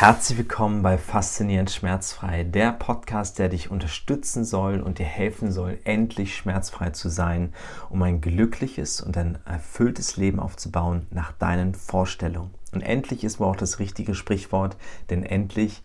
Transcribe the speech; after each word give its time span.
Herzlich 0.00 0.38
willkommen 0.38 0.82
bei 0.82 0.96
Faszinierend 0.96 1.70
Schmerzfrei, 1.70 2.42
der 2.42 2.72
Podcast, 2.72 3.38
der 3.38 3.50
dich 3.50 3.70
unterstützen 3.70 4.46
soll 4.46 4.80
und 4.80 4.98
dir 4.98 5.04
helfen 5.04 5.52
soll, 5.52 5.78
endlich 5.84 6.34
schmerzfrei 6.34 6.88
zu 6.88 7.10
sein, 7.10 7.52
um 7.90 8.00
ein 8.02 8.22
glückliches 8.22 9.02
und 9.02 9.18
ein 9.18 9.36
erfülltes 9.44 10.16
Leben 10.16 10.40
aufzubauen 10.40 11.06
nach 11.10 11.32
deinen 11.32 11.74
Vorstellungen. 11.74 12.54
Und 12.72 12.80
endlich 12.80 13.24
ist 13.24 13.40
wohl 13.40 13.48
auch 13.48 13.56
das 13.56 13.78
richtige 13.78 14.14
Sprichwort, 14.14 14.78
denn 15.10 15.22
endlich 15.22 15.82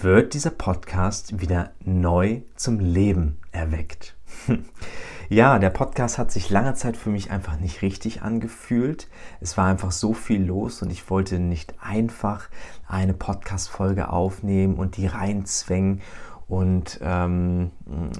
wird 0.00 0.34
dieser 0.34 0.50
Podcast 0.50 1.40
wieder 1.40 1.70
neu 1.84 2.40
zum 2.56 2.80
Leben 2.80 3.38
erweckt. 3.52 4.16
Ja, 5.28 5.58
der 5.58 5.70
Podcast 5.70 6.18
hat 6.18 6.30
sich 6.30 6.50
lange 6.50 6.74
Zeit 6.74 6.96
für 6.96 7.10
mich 7.10 7.32
einfach 7.32 7.58
nicht 7.58 7.82
richtig 7.82 8.22
angefühlt. 8.22 9.08
Es 9.40 9.56
war 9.56 9.66
einfach 9.66 9.90
so 9.90 10.14
viel 10.14 10.40
los 10.44 10.82
und 10.82 10.90
ich 10.90 11.10
wollte 11.10 11.40
nicht 11.40 11.74
einfach 11.80 12.48
eine 12.86 13.12
Podcast-Folge 13.12 14.10
aufnehmen 14.10 14.76
und 14.76 14.96
die 14.96 15.08
reinzwängen 15.08 16.00
und 16.46 17.00
ähm, 17.02 17.72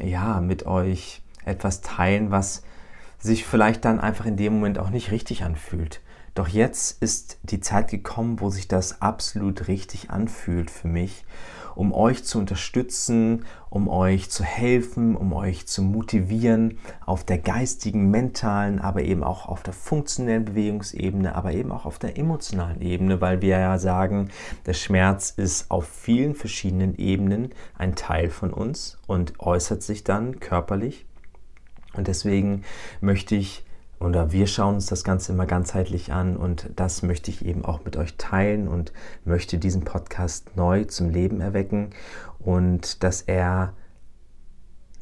ja, 0.03 0.41
mit 0.41 0.67
euch 0.67 1.23
etwas 1.45 1.81
teilen, 1.81 2.33
was 2.33 2.65
sich 3.19 3.47
vielleicht 3.47 3.85
dann 3.85 4.01
einfach 4.01 4.27
in 4.27 4.37
dem 4.37 4.55
Moment 4.55 4.81
auch 4.81 4.91
nicht 4.91 5.13
richtig 5.13 5.45
anfühlt. 5.45 6.01
Doch 6.35 6.49
jetzt 6.49 7.01
ist 7.01 7.39
die 7.45 7.61
Zeit 7.61 7.89
gekommen, 7.89 8.41
wo 8.41 8.51
sich 8.51 8.67
das 8.67 9.01
absolut 9.01 9.69
richtig 9.69 10.11
anfühlt 10.11 10.73
für 10.73 10.89
mich 10.89 11.25
um 11.77 11.93
euch 11.93 12.25
zu 12.25 12.39
unterstützen, 12.39 13.45
um 13.71 13.89
euch 13.89 14.31
zu 14.31 14.43
helfen, 14.43 15.15
um 15.15 15.33
euch 15.33 15.67
zu 15.67 15.83
motivieren 15.83 16.79
auf 17.05 17.23
der 17.23 17.39
geistigen, 17.39 18.11
mentalen, 18.11 18.81
aber 18.81 19.03
eben 19.03 19.23
auch 19.23 19.47
auf 19.47 19.63
der 19.63 19.75
funktionellen 19.75 20.47
Bewegungsebene, 20.47 21.35
aber 21.35 21.53
eben 21.53 21.71
auch 21.71 21.85
auf 21.85 21.99
der 21.99 22.19
emotionalen 22.19 22.81
Ebene, 22.81 23.21
weil 23.21 23.43
wir 23.43 23.59
ja 23.59 23.79
sagen, 23.79 24.31
der 24.65 24.73
Schmerz 24.73 25.31
ist 25.31 25.71
auf 25.71 25.87
vielen 25.87 26.35
verschiedenen 26.35 26.97
Ebenen 26.97 27.51
ein 27.77 27.95
Teil 27.95 28.31
von 28.31 28.53
uns 28.53 28.99
und 29.07 29.39
äußert 29.39 29.83
sich 29.83 30.03
dann 30.03 30.41
körperlich. 30.41 31.05
Und 31.93 32.09
deswegen 32.09 32.65
möchte 33.01 33.37
ich 33.37 33.66
oder 33.99 34.33
wir 34.33 34.47
schauen 34.47 34.77
uns 34.77 34.87
das 34.87 35.05
Ganze 35.05 35.33
immer 35.33 35.47
ganzheitlich 35.47 36.13
an 36.13 36.37
und 36.37 36.71
das 36.77 37.03
möchte 37.03 37.31
ich 37.31 37.45
eben 37.45 37.65
auch 37.65 37.85
mit 37.85 37.97
euch 37.97 38.17
teilen 38.17 38.69
und 38.69 38.93
möchte 39.25 39.59
diesen 39.59 39.83
Podcast 39.83 40.57
neu 40.57 40.85
zum 40.85 41.11
Leben 41.11 41.41
erwecken 41.41 41.91
und 42.39 43.03
dass 43.03 43.23
er 43.23 43.73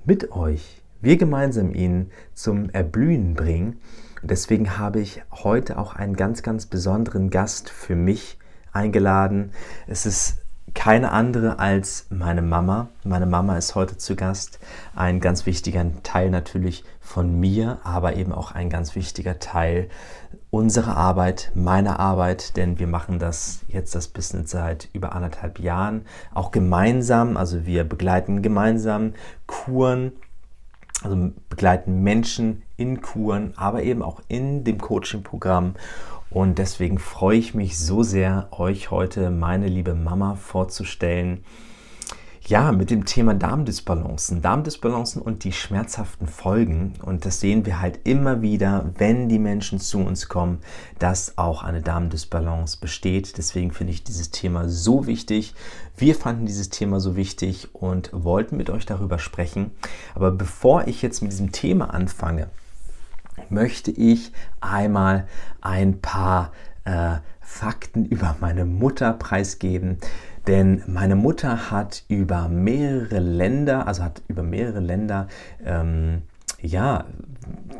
mit 0.04 0.32
euch, 0.32 0.82
wir 1.00 1.16
gemeinsam 1.16 1.74
ihn 1.74 2.10
zum 2.34 2.70
Erblühen 2.70 3.34
bringen. 3.34 3.80
Deswegen 4.22 4.78
habe 4.78 5.00
ich 5.00 5.22
heute 5.30 5.78
auch 5.78 5.94
einen 5.94 6.16
ganz, 6.16 6.42
ganz 6.42 6.66
besonderen 6.66 7.30
Gast 7.30 7.68
für 7.68 7.96
mich 7.96 8.38
eingeladen. 8.72 9.52
Es 9.86 10.06
ist 10.06 10.43
keine 10.74 11.12
andere 11.12 11.58
als 11.58 12.06
meine 12.10 12.42
Mama. 12.42 12.88
Meine 13.04 13.26
Mama 13.26 13.56
ist 13.56 13.74
heute 13.74 13.96
zu 13.96 14.16
Gast. 14.16 14.58
Ein 14.94 15.20
ganz 15.20 15.46
wichtiger 15.46 15.84
Teil 16.02 16.30
natürlich 16.30 16.84
von 17.00 17.38
mir, 17.40 17.78
aber 17.84 18.16
eben 18.16 18.32
auch 18.32 18.52
ein 18.52 18.68
ganz 18.70 18.94
wichtiger 18.94 19.38
Teil 19.38 19.88
unserer 20.50 20.96
Arbeit, 20.96 21.50
meiner 21.54 21.98
Arbeit, 21.98 22.56
denn 22.56 22.78
wir 22.78 22.86
machen 22.86 23.18
das 23.18 23.60
jetzt 23.68 23.94
das 23.94 24.08
Business 24.08 24.50
seit 24.50 24.88
über 24.92 25.12
anderthalb 25.14 25.58
Jahren, 25.58 26.06
auch 26.32 26.50
gemeinsam. 26.50 27.36
Also 27.36 27.66
wir 27.66 27.84
begleiten 27.84 28.42
gemeinsam 28.42 29.14
Kuren, 29.46 30.12
also 31.02 31.32
begleiten 31.48 32.02
Menschen 32.02 32.62
in 32.76 33.00
Kuren, 33.00 33.52
aber 33.56 33.82
eben 33.82 34.02
auch 34.02 34.20
in 34.28 34.64
dem 34.64 34.80
Coaching-Programm 34.80 35.74
und 36.34 36.58
deswegen 36.58 36.98
freue 36.98 37.38
ich 37.38 37.54
mich 37.54 37.78
so 37.78 38.02
sehr, 38.02 38.48
euch 38.50 38.90
heute 38.90 39.30
meine 39.30 39.68
liebe 39.68 39.94
Mama 39.94 40.34
vorzustellen. 40.34 41.44
Ja, 42.44 42.72
mit 42.72 42.90
dem 42.90 43.04
Thema 43.04 43.34
Darmdysbalancen. 43.34 44.42
Darmdysbalancen 44.42 45.22
und 45.22 45.44
die 45.44 45.52
schmerzhaften 45.52 46.26
Folgen. 46.26 46.94
Und 47.02 47.24
das 47.24 47.38
sehen 47.38 47.64
wir 47.66 47.80
halt 47.80 48.00
immer 48.02 48.42
wieder, 48.42 48.90
wenn 48.98 49.28
die 49.28 49.38
Menschen 49.38 49.78
zu 49.78 50.00
uns 50.00 50.28
kommen, 50.28 50.58
dass 50.98 51.38
auch 51.38 51.62
eine 51.62 51.82
Darmdysbalance 51.82 52.80
besteht. 52.80 53.38
Deswegen 53.38 53.70
finde 53.70 53.92
ich 53.92 54.02
dieses 54.02 54.32
Thema 54.32 54.68
so 54.68 55.06
wichtig. 55.06 55.54
Wir 55.96 56.16
fanden 56.16 56.46
dieses 56.46 56.68
Thema 56.68 56.98
so 56.98 57.14
wichtig 57.14 57.68
und 57.72 58.10
wollten 58.12 58.56
mit 58.56 58.70
euch 58.70 58.86
darüber 58.86 59.20
sprechen. 59.20 59.70
Aber 60.16 60.32
bevor 60.32 60.88
ich 60.88 61.00
jetzt 61.00 61.22
mit 61.22 61.30
diesem 61.30 61.52
Thema 61.52 61.94
anfange, 61.94 62.48
möchte 63.50 63.90
ich 63.90 64.32
einmal 64.60 65.26
ein 65.60 66.00
paar 66.00 66.52
äh, 66.84 67.16
Fakten 67.40 68.04
über 68.04 68.36
meine 68.40 68.64
Mutter 68.64 69.12
preisgeben. 69.12 69.98
Denn 70.46 70.82
meine 70.86 71.16
Mutter 71.16 71.70
hat 71.70 72.04
über 72.08 72.48
mehrere 72.48 73.18
Länder, 73.18 73.86
also 73.86 74.02
hat 74.02 74.22
über 74.28 74.42
mehrere 74.42 74.80
Länder, 74.80 75.28
ähm, 75.64 76.22
ja, 76.60 77.04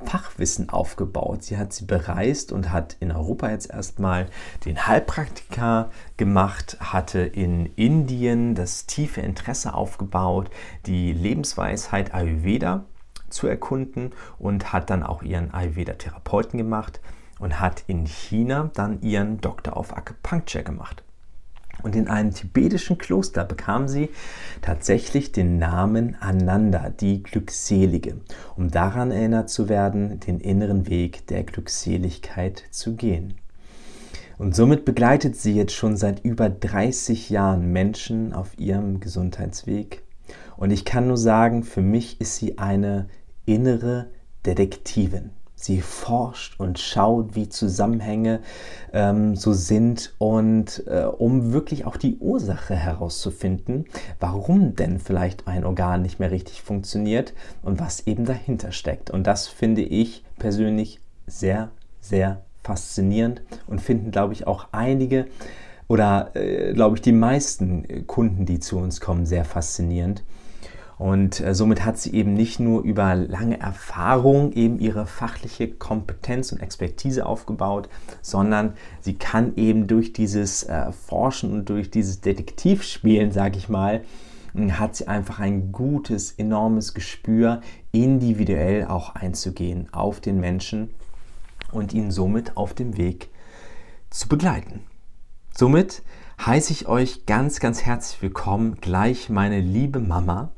Fachwissen 0.04 0.68
aufgebaut. 0.68 1.42
Sie 1.42 1.56
hat 1.56 1.72
sie 1.72 1.86
bereist 1.86 2.52
und 2.52 2.70
hat 2.70 2.96
in 3.00 3.10
Europa 3.12 3.50
jetzt 3.50 3.70
erstmal 3.70 4.26
den 4.64 4.86
Heilpraktiker 4.86 5.90
gemacht, 6.16 6.76
hatte 6.80 7.20
in 7.20 7.66
Indien 7.76 8.54
das 8.54 8.86
tiefe 8.86 9.22
Interesse 9.22 9.74
aufgebaut, 9.74 10.50
die 10.86 11.12
Lebensweisheit 11.12 12.14
Ayurveda 12.14 12.84
zu 13.34 13.46
erkunden 13.46 14.12
und 14.38 14.72
hat 14.72 14.90
dann 14.90 15.02
auch 15.02 15.22
ihren 15.22 15.52
Ayurveda-Therapeuten 15.52 16.56
gemacht 16.56 17.00
und 17.38 17.60
hat 17.60 17.84
in 17.86 18.06
China 18.06 18.70
dann 18.74 19.02
ihren 19.02 19.40
Doktor 19.40 19.76
auf 19.76 19.96
Acupuncture 19.96 20.64
gemacht. 20.64 21.02
Und 21.82 21.96
in 21.96 22.08
einem 22.08 22.32
tibetischen 22.32 22.98
Kloster 22.98 23.44
bekam 23.44 23.88
sie 23.88 24.08
tatsächlich 24.62 25.32
den 25.32 25.58
Namen 25.58 26.16
Ananda, 26.20 26.88
die 26.88 27.22
Glückselige, 27.22 28.16
um 28.56 28.70
daran 28.70 29.10
erinnert 29.10 29.50
zu 29.50 29.68
werden, 29.68 30.20
den 30.20 30.40
inneren 30.40 30.88
Weg 30.88 31.26
der 31.26 31.42
Glückseligkeit 31.42 32.62
zu 32.70 32.94
gehen. 32.94 33.34
Und 34.38 34.54
somit 34.54 34.84
begleitet 34.84 35.36
sie 35.36 35.54
jetzt 35.54 35.74
schon 35.74 35.96
seit 35.96 36.24
über 36.24 36.48
30 36.48 37.30
Jahren 37.30 37.72
Menschen 37.72 38.32
auf 38.32 38.58
ihrem 38.58 39.00
Gesundheitsweg. 39.00 40.02
Und 40.56 40.70
ich 40.70 40.84
kann 40.84 41.06
nur 41.06 41.16
sagen, 41.16 41.62
für 41.62 41.82
mich 41.82 42.20
ist 42.20 42.36
sie 42.36 42.58
eine 42.58 43.08
innere 43.46 44.06
Detektivin. 44.46 45.30
Sie 45.64 45.80
forscht 45.80 46.60
und 46.60 46.78
schaut, 46.78 47.34
wie 47.36 47.48
Zusammenhänge 47.48 48.40
ähm, 48.92 49.34
so 49.34 49.54
sind 49.54 50.12
und 50.18 50.84
äh, 50.86 51.04
um 51.04 51.54
wirklich 51.54 51.86
auch 51.86 51.96
die 51.96 52.18
Ursache 52.18 52.74
herauszufinden, 52.74 53.86
warum 54.20 54.76
denn 54.76 54.98
vielleicht 54.98 55.48
ein 55.48 55.64
Organ 55.64 56.02
nicht 56.02 56.20
mehr 56.20 56.30
richtig 56.30 56.60
funktioniert 56.60 57.32
und 57.62 57.80
was 57.80 58.06
eben 58.06 58.26
dahinter 58.26 58.72
steckt. 58.72 59.10
Und 59.10 59.26
das 59.26 59.48
finde 59.48 59.80
ich 59.80 60.22
persönlich 60.38 61.00
sehr, 61.26 61.70
sehr 62.00 62.42
faszinierend 62.62 63.40
und 63.66 63.80
finden, 63.80 64.10
glaube 64.10 64.34
ich, 64.34 64.46
auch 64.46 64.66
einige 64.72 65.26
oder, 65.88 66.30
äh, 66.34 66.74
glaube 66.74 66.96
ich, 66.96 67.02
die 67.02 67.12
meisten 67.12 68.06
Kunden, 68.06 68.44
die 68.44 68.58
zu 68.58 68.76
uns 68.76 69.00
kommen, 69.00 69.24
sehr 69.24 69.44
faszinierend. 69.46 70.24
Und 70.98 71.40
äh, 71.40 71.54
somit 71.54 71.84
hat 71.84 71.98
sie 71.98 72.14
eben 72.14 72.34
nicht 72.34 72.60
nur 72.60 72.82
über 72.82 73.14
lange 73.14 73.58
Erfahrung 73.58 74.52
eben 74.52 74.78
ihre 74.78 75.06
fachliche 75.06 75.68
Kompetenz 75.68 76.52
und 76.52 76.60
Expertise 76.60 77.26
aufgebaut, 77.26 77.88
sondern 78.22 78.74
sie 79.00 79.14
kann 79.14 79.56
eben 79.56 79.86
durch 79.86 80.12
dieses 80.12 80.62
äh, 80.62 80.92
Forschen 80.92 81.52
und 81.52 81.68
durch 81.68 81.90
dieses 81.90 82.20
Detektivspielen, 82.20 83.32
sage 83.32 83.58
ich 83.58 83.68
mal, 83.68 84.02
hat 84.56 84.94
sie 84.94 85.08
einfach 85.08 85.40
ein 85.40 85.72
gutes, 85.72 86.30
enormes 86.30 86.94
Gespür, 86.94 87.60
individuell 87.90 88.86
auch 88.86 89.16
einzugehen 89.16 89.88
auf 89.92 90.20
den 90.20 90.38
Menschen 90.38 90.90
und 91.72 91.92
ihn 91.92 92.12
somit 92.12 92.56
auf 92.56 92.72
dem 92.72 92.96
Weg 92.96 93.30
zu 94.10 94.28
begleiten. 94.28 94.84
Somit 95.56 96.02
heiße 96.46 96.72
ich 96.72 96.88
euch 96.88 97.24
ganz, 97.24 97.58
ganz 97.58 97.82
herzlich 97.82 98.20
willkommen, 98.20 98.76
gleich 98.80 99.30
meine 99.30 99.60
liebe 99.60 99.98
Mama. 99.98 100.50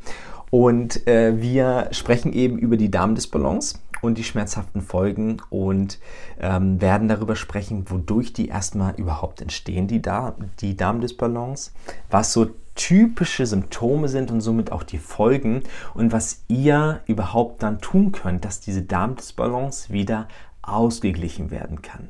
Und 0.51 1.07
äh, 1.07 1.41
wir 1.41 1.89
sprechen 1.93 2.33
eben 2.33 2.59
über 2.59 2.77
die 2.77 2.91
Darmdysbalance 2.91 3.79
und 4.03 4.19
die 4.19 4.25
schmerzhaften 4.25 4.83
Folgen 4.83 5.37
und 5.49 6.01
ähm, 6.41 6.81
werden 6.81 7.09
darüber 7.09 7.37
sprechen, 7.37 7.85
wodurch 7.89 8.33
die 8.33 8.49
erstmal 8.49 8.95
überhaupt 8.95 9.41
entstehen, 9.41 9.87
die, 9.87 10.03
Dar 10.03 10.35
die 10.61 10.77
Darmdysbalance, 10.77 11.71
was 12.11 12.33
so 12.33 12.47
typische 12.75 13.47
Symptome 13.47 14.09
sind 14.09 14.31
und 14.31 14.41
somit 14.41 14.73
auch 14.73 14.83
die 14.83 14.99
Folgen 14.99 15.63
und 15.95 16.13
was 16.13 16.45
ihr 16.49 17.01
überhaupt 17.07 17.63
dann 17.63 17.81
tun 17.81 18.11
könnt, 18.13 18.45
dass 18.45 18.61
diese 18.61 18.83
Darmdysbalance 18.83 19.93
wieder 19.93 20.27
ausgeglichen 20.63 21.51
werden 21.51 21.81
kann. 21.81 22.09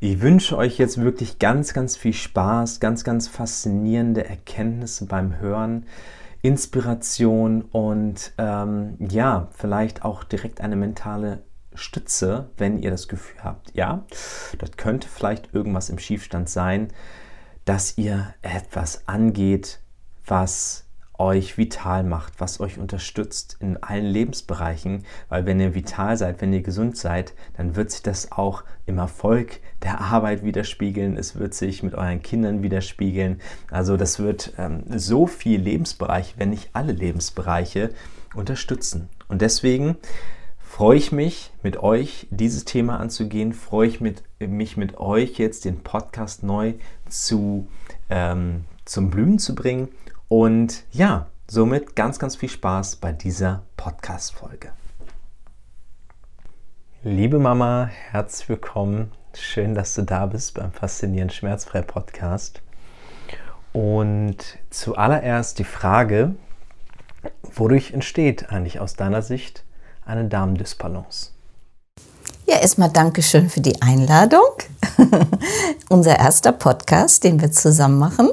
Ich 0.00 0.20
wünsche 0.20 0.56
euch 0.56 0.78
jetzt 0.78 1.00
wirklich 1.00 1.40
ganz, 1.40 1.74
ganz 1.74 1.96
viel 1.96 2.12
Spaß, 2.12 2.78
ganz, 2.78 3.02
ganz 3.02 3.26
faszinierende 3.26 4.24
Erkenntnisse 4.24 5.06
beim 5.06 5.40
Hören, 5.40 5.86
Inspiration 6.40 7.62
und 7.62 8.32
ähm, 8.38 8.94
ja, 9.00 9.48
vielleicht 9.50 10.04
auch 10.04 10.22
direkt 10.22 10.60
eine 10.60 10.76
mentale 10.76 11.42
Stütze, 11.74 12.50
wenn 12.56 12.78
ihr 12.78 12.92
das 12.92 13.08
Gefühl 13.08 13.42
habt, 13.42 13.74
ja, 13.74 14.04
das 14.58 14.72
könnte 14.76 15.08
vielleicht 15.08 15.52
irgendwas 15.52 15.90
im 15.90 15.98
Schiefstand 15.98 16.48
sein, 16.48 16.92
dass 17.64 17.98
ihr 17.98 18.34
etwas 18.42 19.08
angeht, 19.08 19.80
was 20.24 20.87
euch 21.18 21.58
vital 21.58 22.04
macht, 22.04 22.34
was 22.38 22.60
euch 22.60 22.78
unterstützt 22.78 23.56
in 23.60 23.76
allen 23.82 24.06
Lebensbereichen, 24.06 25.04
weil 25.28 25.46
wenn 25.46 25.60
ihr 25.60 25.74
vital 25.74 26.16
seid, 26.16 26.40
wenn 26.40 26.52
ihr 26.52 26.62
gesund 26.62 26.96
seid, 26.96 27.34
dann 27.56 27.74
wird 27.74 27.90
sich 27.90 28.02
das 28.02 28.30
auch 28.30 28.62
im 28.86 28.98
Erfolg 28.98 29.60
der 29.82 30.00
Arbeit 30.00 30.44
widerspiegeln, 30.44 31.16
es 31.16 31.36
wird 31.36 31.54
sich 31.54 31.82
mit 31.82 31.94
euren 31.94 32.22
Kindern 32.22 32.62
widerspiegeln. 32.62 33.40
Also 33.70 33.96
das 33.96 34.20
wird 34.20 34.54
ähm, 34.58 34.84
so 34.88 35.26
viel 35.26 35.60
Lebensbereiche, 35.60 36.34
wenn 36.38 36.50
nicht 36.50 36.70
alle 36.72 36.92
Lebensbereiche 36.92 37.90
unterstützen. 38.34 39.08
Und 39.26 39.42
deswegen 39.42 39.96
freue 40.60 40.98
ich 40.98 41.10
mich, 41.10 41.50
mit 41.64 41.78
euch 41.78 42.28
dieses 42.30 42.64
Thema 42.64 43.00
anzugehen, 43.00 43.52
freue 43.52 43.88
ich 43.88 44.00
mit, 44.00 44.22
mich 44.38 44.76
mit 44.76 44.98
euch 44.98 45.38
jetzt 45.38 45.64
den 45.64 45.80
Podcast 45.82 46.44
neu 46.44 46.74
zu, 47.08 47.66
ähm, 48.08 48.64
zum 48.84 49.10
Blühen 49.10 49.40
zu 49.40 49.56
bringen 49.56 49.88
und 50.28 50.84
ja, 50.92 51.26
somit 51.48 51.96
ganz, 51.96 52.18
ganz 52.18 52.36
viel 52.36 52.50
Spaß 52.50 52.96
bei 52.96 53.12
dieser 53.12 53.62
Podcast-Folge. 53.76 54.72
Liebe 57.02 57.38
Mama, 57.38 57.88
herzlich 58.10 58.48
willkommen. 58.50 59.12
Schön, 59.34 59.74
dass 59.74 59.94
du 59.94 60.02
da 60.02 60.26
bist 60.26 60.54
beim 60.54 60.72
Faszinierend 60.72 61.32
Schmerzfrei 61.32 61.80
Podcast. 61.80 62.60
Und 63.72 64.58
zuallererst 64.70 65.58
die 65.58 65.64
Frage, 65.64 66.34
wodurch 67.42 67.92
entsteht 67.92 68.50
eigentlich 68.50 68.80
aus 68.80 68.94
deiner 68.94 69.22
Sicht 69.22 69.64
eine 70.04 70.26
Darmdysbalance? 70.26 71.30
Ja, 72.46 72.58
erstmal 72.58 72.90
Dankeschön 72.90 73.48
für 73.48 73.60
die 73.60 73.80
Einladung. 73.80 74.50
Unser 75.88 76.18
erster 76.18 76.52
Podcast, 76.52 77.24
den 77.24 77.40
wir 77.40 77.52
zusammen 77.52 77.98
machen 77.98 78.30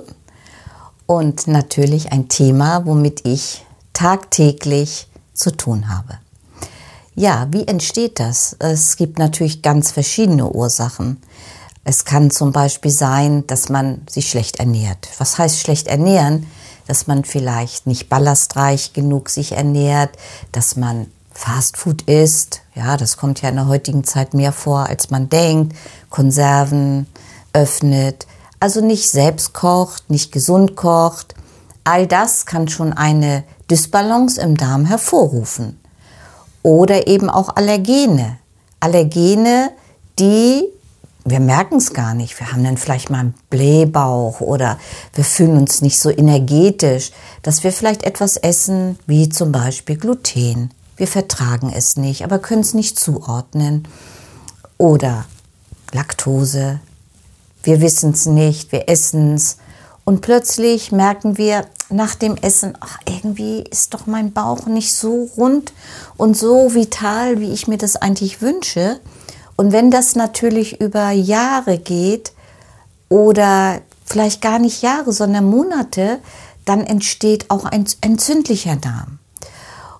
und 1.05 1.47
natürlich 1.47 2.11
ein 2.11 2.29
Thema, 2.29 2.85
womit 2.85 3.25
ich 3.25 3.65
tagtäglich 3.93 5.07
zu 5.33 5.51
tun 5.51 5.89
habe. 5.89 6.19
Ja, 7.15 7.47
wie 7.51 7.67
entsteht 7.67 8.19
das? 8.19 8.55
Es 8.59 8.97
gibt 8.97 9.19
natürlich 9.19 9.61
ganz 9.61 9.91
verschiedene 9.91 10.49
Ursachen. 10.49 11.21
Es 11.85 12.03
kann 12.03 12.31
zum 12.31 12.51
Beispiel 12.51 12.91
sein, 12.91 13.47
dass 13.47 13.69
man 13.69 14.01
sich 14.09 14.29
schlecht 14.29 14.59
ernährt. 14.59 15.07
Was 15.17 15.37
heißt 15.37 15.59
schlecht 15.59 15.87
ernähren? 15.87 16.47
Dass 16.87 17.07
man 17.07 17.23
vielleicht 17.23 17.87
nicht 17.87 18.09
ballastreich 18.09 18.93
genug 18.93 19.29
sich 19.29 19.53
ernährt, 19.53 20.17
dass 20.51 20.75
man 20.75 21.07
Fastfood 21.31 22.01
isst. 22.03 22.61
Ja, 22.75 22.97
das 22.97 23.17
kommt 23.17 23.41
ja 23.41 23.49
in 23.49 23.55
der 23.55 23.67
heutigen 23.67 24.03
Zeit 24.03 24.33
mehr 24.33 24.51
vor, 24.51 24.87
als 24.87 25.09
man 25.09 25.29
denkt. 25.29 25.75
Konserven 26.09 27.07
öffnet, 27.53 28.25
also 28.65 28.81
nicht 28.81 29.11
selbst 29.11 29.53
kocht, 29.53 30.09
nicht 30.09 30.31
gesund 30.31 30.75
kocht. 30.75 31.35
All 31.83 32.07
das 32.07 32.47
kann 32.47 32.67
schon 32.67 32.93
eine 32.93 33.43
Dysbalance 33.69 34.41
im 34.41 34.57
Darm 34.57 34.85
hervorrufen. 34.85 35.79
Oder 36.63 37.05
eben 37.05 37.29
auch 37.29 37.55
Allergene. 37.55 38.39
Allergene, 38.79 39.69
die, 40.17 40.63
wir 41.25 41.39
merken 41.41 41.75
es 41.75 41.93
gar 41.93 42.15
nicht, 42.15 42.39
wir 42.39 42.51
haben 42.51 42.63
dann 42.63 42.77
vielleicht 42.77 43.11
mal 43.11 43.19
einen 43.19 43.35
Blähbauch 43.51 44.41
oder 44.41 44.79
wir 45.13 45.25
fühlen 45.25 45.57
uns 45.57 45.83
nicht 45.83 45.99
so 45.99 46.09
energetisch, 46.09 47.11
dass 47.43 47.63
wir 47.63 47.71
vielleicht 47.71 48.01
etwas 48.01 48.35
essen, 48.35 48.97
wie 49.05 49.29
zum 49.29 49.51
Beispiel 49.51 49.97
Gluten. 49.97 50.71
Wir 50.97 51.07
vertragen 51.07 51.71
es 51.71 51.97
nicht, 51.97 52.23
aber 52.23 52.39
können 52.39 52.61
es 52.61 52.73
nicht 52.73 52.97
zuordnen. 52.97 53.87
Oder 54.79 55.25
Laktose, 55.91 56.79
wir 57.65 57.81
wissen 57.81 58.11
es 58.11 58.25
nicht, 58.25 58.71
wir 58.71 58.89
essen 58.89 59.35
es. 59.35 59.57
Und 60.03 60.21
plötzlich 60.21 60.91
merken 60.91 61.37
wir 61.37 61.65
nach 61.89 62.15
dem 62.15 62.35
Essen, 62.37 62.77
ach, 62.79 62.99
irgendwie 63.07 63.61
ist 63.61 63.93
doch 63.93 64.05
mein 64.05 64.33
Bauch 64.33 64.67
nicht 64.67 64.95
so 64.95 65.29
rund 65.37 65.73
und 66.17 66.37
so 66.37 66.73
vital, 66.73 67.39
wie 67.39 67.51
ich 67.51 67.67
mir 67.67 67.77
das 67.77 67.95
eigentlich 67.95 68.41
wünsche. 68.41 68.99
Und 69.55 69.71
wenn 69.71 69.89
das 69.89 70.15
natürlich 70.15 70.79
über 70.81 71.11
Jahre 71.11 71.77
geht 71.77 72.33
oder 73.09 73.81
vielleicht 74.05 74.41
gar 74.41 74.59
nicht 74.59 74.81
Jahre, 74.81 75.11
sondern 75.11 75.45
Monate, 75.45 76.19
dann 76.65 76.85
entsteht 76.85 77.49
auch 77.49 77.65
ein 77.65 77.85
entzündlicher 78.01 78.75
Darm. 78.75 79.19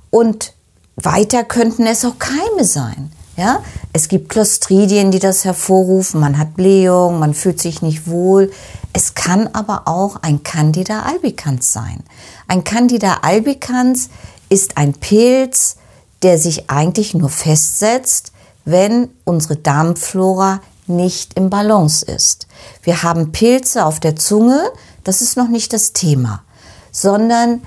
Und 0.10 0.54
weiter 0.96 1.44
könnten 1.44 1.86
es 1.86 2.06
auch 2.06 2.20
Keime 2.20 2.64
sein. 2.64 3.12
Ja, 3.38 3.62
es 3.92 4.08
gibt 4.08 4.30
Clostridien, 4.30 5.12
die 5.12 5.20
das 5.20 5.44
hervorrufen. 5.44 6.22
Man 6.22 6.38
hat 6.38 6.56
Blähung, 6.56 7.20
man 7.20 7.34
fühlt 7.34 7.60
sich 7.60 7.82
nicht 7.82 8.08
wohl. 8.08 8.52
Es 8.94 9.14
kann 9.14 9.48
aber 9.48 9.88
auch 9.88 10.18
ein 10.22 10.44
Candida 10.44 11.02
albicans 11.02 11.74
sein. 11.74 12.02
Ein 12.48 12.64
Candida 12.64 13.20
albicans 13.24 14.10
ist 14.48 14.78
ein 14.78 14.94
Pilz, 14.94 15.76
der 16.22 16.38
sich 16.38 16.70
eigentlich 16.70 17.14
nur 17.14 17.30
festsetzt, 17.30 18.32
wenn 18.64 19.10
unsere 19.26 19.58
Darmflora 19.58 20.62
nicht 20.88 21.34
im 21.34 21.50
Balance 21.50 22.06
ist. 22.06 22.48
Wir 22.84 23.04
haben 23.04 23.34
Pilze 23.34 23.86
auf 23.86 24.00
der 24.00 24.16
Zunge, 24.16 24.62
das 25.04 25.22
ist 25.22 25.36
noch 25.36 25.50
nicht 25.50 25.74
das 25.74 25.92
Thema, 25.92 26.44
sondern 26.92 27.62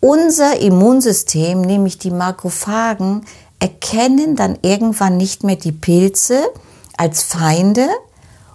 unser 0.00 0.60
Immunsystem, 0.60 1.62
nämlich 1.62 1.98
die 1.98 2.10
Makrophagen, 2.10 3.24
erkennen 3.64 4.36
dann 4.36 4.58
irgendwann 4.60 5.16
nicht 5.16 5.42
mehr 5.42 5.56
die 5.56 5.72
Pilze 5.72 6.50
als 6.98 7.22
Feinde. 7.22 7.88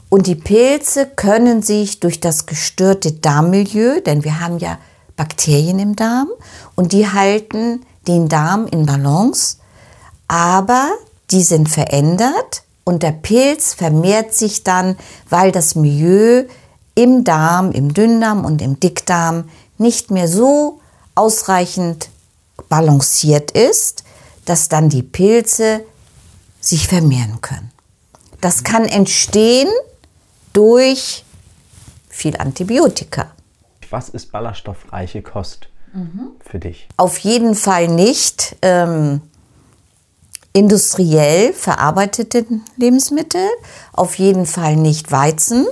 Und 0.07 0.27
die 0.27 0.35
Pilze 0.35 1.07
können 1.07 1.63
sich 1.63 1.99
durch 1.99 2.19
das 2.19 2.45
gestörte 2.45 3.13
Darmmilieu, 3.13 4.01
denn 4.01 4.23
wir 4.23 4.39
haben 4.39 4.59
ja 4.59 4.77
Bakterien 5.15 5.79
im 5.79 5.95
Darm 5.95 6.27
und 6.75 6.93
die 6.93 7.07
halten 7.07 7.81
den 8.07 8.29
Darm 8.29 8.67
in 8.67 8.85
Balance, 8.85 9.57
aber 10.27 10.89
die 11.31 11.41
sind 11.41 11.69
verändert 11.69 12.61
und 12.83 13.01
der 13.01 13.11
Pilz 13.11 13.73
vermehrt 13.73 14.35
sich 14.35 14.63
dann, 14.63 14.95
weil 15.27 15.51
das 15.51 15.73
Milieu 15.73 16.43
im 16.93 17.23
Darm, 17.23 17.71
im 17.71 17.95
Dünndarm 17.95 18.45
und 18.45 18.61
im 18.61 18.79
Dickdarm 18.79 19.45
nicht 19.79 20.11
mehr 20.11 20.27
so 20.27 20.79
ausreichend 21.15 22.09
balanciert 22.69 23.49
ist, 23.51 24.03
dass 24.49 24.67
dann 24.67 24.89
die 24.89 25.03
Pilze 25.03 25.85
sich 26.59 26.87
vermehren 26.87 27.39
können. 27.39 27.71
Das 28.41 28.63
kann 28.63 28.85
entstehen 28.85 29.69
durch 30.53 31.23
viel 32.09 32.35
Antibiotika. 32.35 33.31
Was 33.91 34.09
ist 34.09 34.31
ballaststoffreiche 34.31 35.21
Kost 35.21 35.69
mhm. 35.93 36.31
für 36.39 36.57
dich? 36.57 36.87
Auf 36.97 37.19
jeden 37.19 37.53
Fall 37.53 37.89
nicht 37.89 38.55
ähm, 38.63 39.21
industriell 40.53 41.53
verarbeitete 41.53 42.45
Lebensmittel, 42.75 43.47
auf 43.93 44.15
jeden 44.15 44.47
Fall 44.47 44.75
nicht 44.77 45.11
Weizen, 45.11 45.67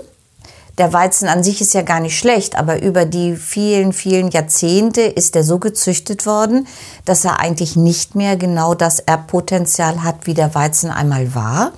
der 0.78 0.94
Weizen 0.94 1.28
an 1.28 1.44
sich 1.44 1.62
ist 1.62 1.74
ja 1.74 1.82
gar 1.82 2.00
nicht 2.00 2.18
schlecht, 2.18 2.56
aber 2.56 2.82
über 2.82 3.06
die 3.06 3.36
vielen, 3.36 3.94
vielen 3.94 4.30
Jahrzehnte 4.30 5.02
ist 5.02 5.36
er 5.36 5.44
so 5.44 5.58
gezüchtet 5.58 6.26
worden, 6.26 6.68
dass 7.06 7.26
er 7.26 7.40
eigentlich 7.40 7.76
nicht 7.76 8.16
mehr 8.16 8.38
genau 8.38 8.76
das 8.76 9.00
Erbpotenzial 9.00 10.04
hat, 10.04 10.26
wie 10.28 10.36
der 10.36 10.54
Weizen 10.54 10.92
einmal 10.92 11.34
war. 11.34 11.72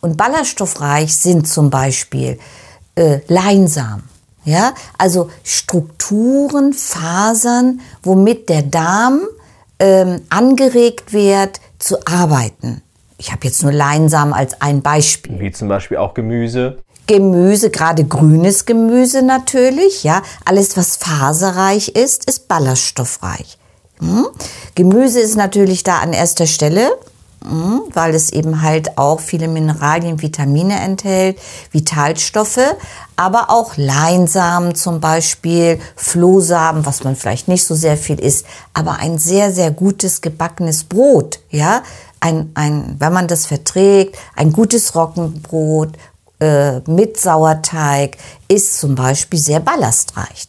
Und 0.00 0.16
ballaststoffreich 0.16 1.16
sind 1.16 1.48
zum 1.48 1.70
Beispiel 1.70 2.38
äh, 2.94 3.20
Leinsamen. 3.26 4.04
Ja, 4.44 4.74
also 4.98 5.30
Strukturen, 5.42 6.74
Fasern, 6.74 7.80
womit 8.02 8.50
der 8.50 8.60
Darm 8.60 9.22
ähm, 9.78 10.20
angeregt 10.28 11.14
wird 11.14 11.60
zu 11.78 11.96
arbeiten. 12.06 12.82
Ich 13.16 13.32
habe 13.32 13.40
jetzt 13.44 13.62
nur 13.62 13.72
Leinsamen 13.72 14.34
als 14.34 14.60
ein 14.60 14.82
Beispiel. 14.82 15.40
Wie 15.40 15.50
zum 15.50 15.68
Beispiel 15.68 15.96
auch 15.96 16.12
Gemüse. 16.12 16.83
Gemüse, 17.06 17.70
gerade 17.70 18.04
grünes 18.04 18.64
Gemüse 18.64 19.22
natürlich, 19.22 20.04
ja. 20.04 20.22
Alles, 20.44 20.76
was 20.76 20.96
faserreich 20.96 21.88
ist, 21.88 22.24
ist 22.24 22.48
ballaststoffreich. 22.48 23.58
Hm? 23.98 24.26
Gemüse 24.74 25.20
ist 25.20 25.36
natürlich 25.36 25.82
da 25.82 25.98
an 25.98 26.12
erster 26.12 26.46
Stelle, 26.46 26.90
hm? 27.46 27.82
weil 27.92 28.14
es 28.14 28.32
eben 28.32 28.62
halt 28.62 28.96
auch 28.96 29.20
viele 29.20 29.48
Mineralien, 29.48 30.22
Vitamine 30.22 30.80
enthält, 30.80 31.38
Vitalstoffe, 31.70 32.74
aber 33.16 33.50
auch 33.50 33.76
Leinsamen 33.76 34.74
zum 34.74 35.00
Beispiel, 35.00 35.78
Flohsamen, 35.96 36.86
was 36.86 37.04
man 37.04 37.16
vielleicht 37.16 37.48
nicht 37.48 37.64
so 37.64 37.74
sehr 37.74 37.98
viel 37.98 38.18
isst, 38.18 38.46
aber 38.72 38.96
ein 38.98 39.18
sehr, 39.18 39.52
sehr 39.52 39.70
gutes 39.70 40.22
gebackenes 40.22 40.84
Brot, 40.84 41.40
ja. 41.50 41.82
Ein, 42.20 42.52
ein, 42.54 42.96
wenn 42.98 43.12
man 43.12 43.28
das 43.28 43.44
verträgt, 43.44 44.16
ein 44.34 44.50
gutes 44.50 44.94
Roggenbrot 44.94 45.90
äh, 46.44 46.90
mit 46.90 47.18
Sauerteig 47.18 48.16
ist 48.48 48.78
zum 48.78 48.94
Beispiel 48.94 49.38
sehr 49.38 49.60
ballastreich. 49.60 50.48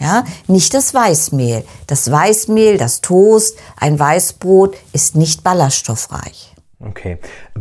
Ja, 0.00 0.24
nicht 0.48 0.74
das 0.74 0.92
Weißmehl. 0.92 1.64
Das 1.86 2.10
Weißmehl, 2.10 2.78
das 2.78 3.00
Toast, 3.00 3.58
ein 3.76 3.98
Weißbrot 3.98 4.76
ist 4.92 5.16
nicht 5.16 5.44
ballaststoffreich. 5.44 6.54
Okay. 6.80 7.18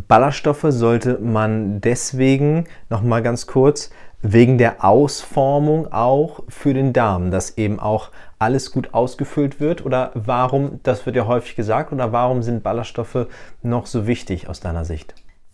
Ballaststoffe 0.08 0.66
sollte 0.70 1.20
man 1.20 1.80
deswegen, 1.80 2.66
noch 2.90 3.02
mal 3.02 3.22
ganz 3.22 3.48
kurz, 3.48 3.92
wegen 4.22 4.58
der 4.58 4.84
Ausformung 4.84 5.92
auch 5.94 6.44
für 6.50 6.74
den 6.74 6.92
Darm, 6.94 7.30
dass 7.30 7.58
eben 7.58 7.80
auch 7.80 8.10
alles 8.40 8.72
gut 8.72 8.94
ausgefüllt 8.94 9.60
wird? 9.60 9.86
Oder 9.86 10.12
warum, 10.16 10.80
das 10.84 11.06
wird 11.06 11.16
ja 11.16 11.28
häufig 11.28 11.56
gesagt, 11.56 11.94
oder 11.94 12.12
warum 12.12 12.42
sind 12.42 12.64
Ballaststoffe 12.64 13.28
noch 13.62 13.86
so 13.86 14.08
wichtig 14.08 14.50
aus 14.50 14.60
deiner 14.60 14.86
Sicht? 14.86 15.14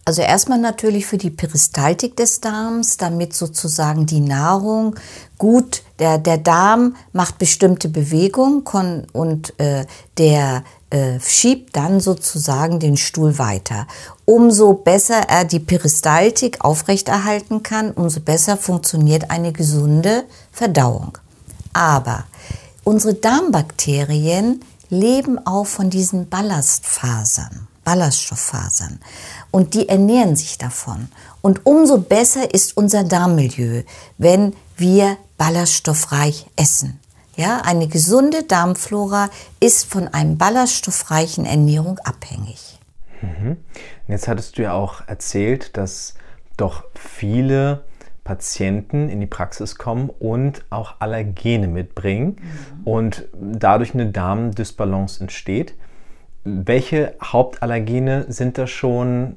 Also 0.10 0.24
erstmal 0.24 0.58
natürlich 0.58 1.06
für 1.06 1.20
die 1.20 1.30
Peristaltik 1.30 2.18
des 2.18 2.42
Darms, 2.42 2.98
damit 2.98 3.36
sozusagen 3.36 4.08
die 4.08 4.22
Nahrung 4.22 4.96
gut, 5.38 5.84
der, 6.00 6.18
der 6.18 6.40
Darm 6.40 6.96
macht 7.14 7.38
bestimmte 7.38 7.90
Bewegungen 7.90 8.64
und 9.14 9.54
äh, 9.60 9.86
der 10.18 10.64
äh, 10.90 11.20
schiebt 11.20 11.76
dann 11.76 12.00
sozusagen 12.00 12.80
den 12.80 12.98
Stuhl 12.98 13.38
weiter. 13.38 13.86
Umso 14.26 14.74
besser 14.74 15.30
er 15.30 15.46
die 15.46 15.60
Peristaltik 15.60 16.66
aufrechterhalten 16.66 17.62
kann, 17.62 17.92
umso 17.92 18.20
besser 18.20 18.58
funktioniert 18.58 19.30
eine 19.30 19.52
gesunde 19.54 20.24
Verdauung. 20.52 21.20
Aber 21.72 22.24
unsere 22.84 23.14
Darmbakterien 23.14 24.62
leben 24.90 25.38
auch 25.46 25.68
von 25.68 25.92
diesen 25.92 26.30
Ballastfasern. 26.30 27.68
Ballaststofffasern 27.84 29.00
und 29.52 29.74
die 29.74 29.90
ernähren 29.90 30.36
sich 30.36 30.58
davon. 30.58 31.10
Und 31.42 31.66
umso 31.66 32.00
besser 32.00 32.54
ist 32.54 32.78
unser 32.78 33.04
Darmmilieu, 33.04 33.84
wenn 34.18 34.54
wir 34.78 35.18
ballaststoffreich 35.38 36.48
essen. 36.56 37.00
Ja, 37.36 37.62
eine 37.62 37.88
gesunde 37.88 38.44
Darmflora 38.44 39.30
ist 39.62 39.86
von 39.86 40.10
einem 40.10 40.38
ballaststoffreichen 40.38 41.46
Ernährung 41.46 41.98
abhängig. 42.00 42.80
Mhm. 43.22 43.58
Jetzt 44.08 44.28
hattest 44.28 44.58
du 44.58 44.64
ja 44.64 44.74
auch 44.74 45.08
erzählt, 45.08 45.78
dass 45.78 46.16
doch 46.58 46.84
viele 46.94 47.86
Patienten 48.26 49.10
in 49.10 49.22
die 49.22 49.26
Praxis 49.26 49.78
kommen 49.78 50.10
und 50.10 50.66
auch 50.70 50.96
Allergene 51.00 51.68
mitbringen 51.68 52.36
mhm. 52.36 52.88
und 52.88 53.26
dadurch 53.34 53.94
eine 53.94 54.08
Darmdysbalance 54.08 55.22
entsteht. 55.22 55.74
Welche 56.44 57.16
Hauptallergene 57.22 58.26
sind 58.30 58.58
das 58.58 58.70
schon, 58.70 59.36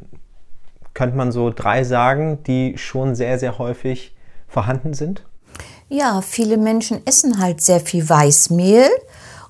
könnte 0.94 1.16
man 1.16 1.32
so 1.32 1.50
drei 1.50 1.84
sagen, 1.84 2.42
die 2.46 2.78
schon 2.78 3.14
sehr, 3.14 3.38
sehr 3.38 3.58
häufig 3.58 4.14
vorhanden 4.48 4.94
sind? 4.94 5.24
Ja, 5.88 6.22
viele 6.22 6.56
Menschen 6.56 7.06
essen 7.06 7.38
halt 7.38 7.60
sehr 7.60 7.80
viel 7.80 8.08
Weißmehl. 8.08 8.88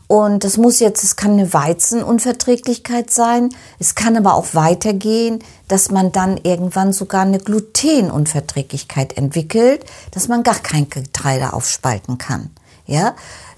Und 0.09 0.44
das 0.44 0.59
muss 0.59 0.80
jetzt, 0.80 1.04
es 1.04 1.16
kann 1.16 1.32
eine 1.32 1.54
Weizenunverträglichkeit 1.54 3.11
sein. 3.11 3.49
Es 3.78 3.94
kann 3.94 4.16
aber 4.16 4.35
auch 4.35 4.52
weitergehen, 4.52 5.38
dass 5.68 5.90
man 5.90 6.12
dann 6.12 6.38
irgendwann 6.42 6.92
sogar 6.92 7.23
eine 7.23 7.38
Glutenunverträglichkeit 7.38 9.16
entwickelt, 9.16 9.87
dass 10.11 10.28
man 10.28 10.42
gar 10.42 10.59
kein 10.59 10.90
Getreide 10.90 11.52
aufspalten 11.54 12.18
kann. 12.18 12.50
Ja, 12.85 13.14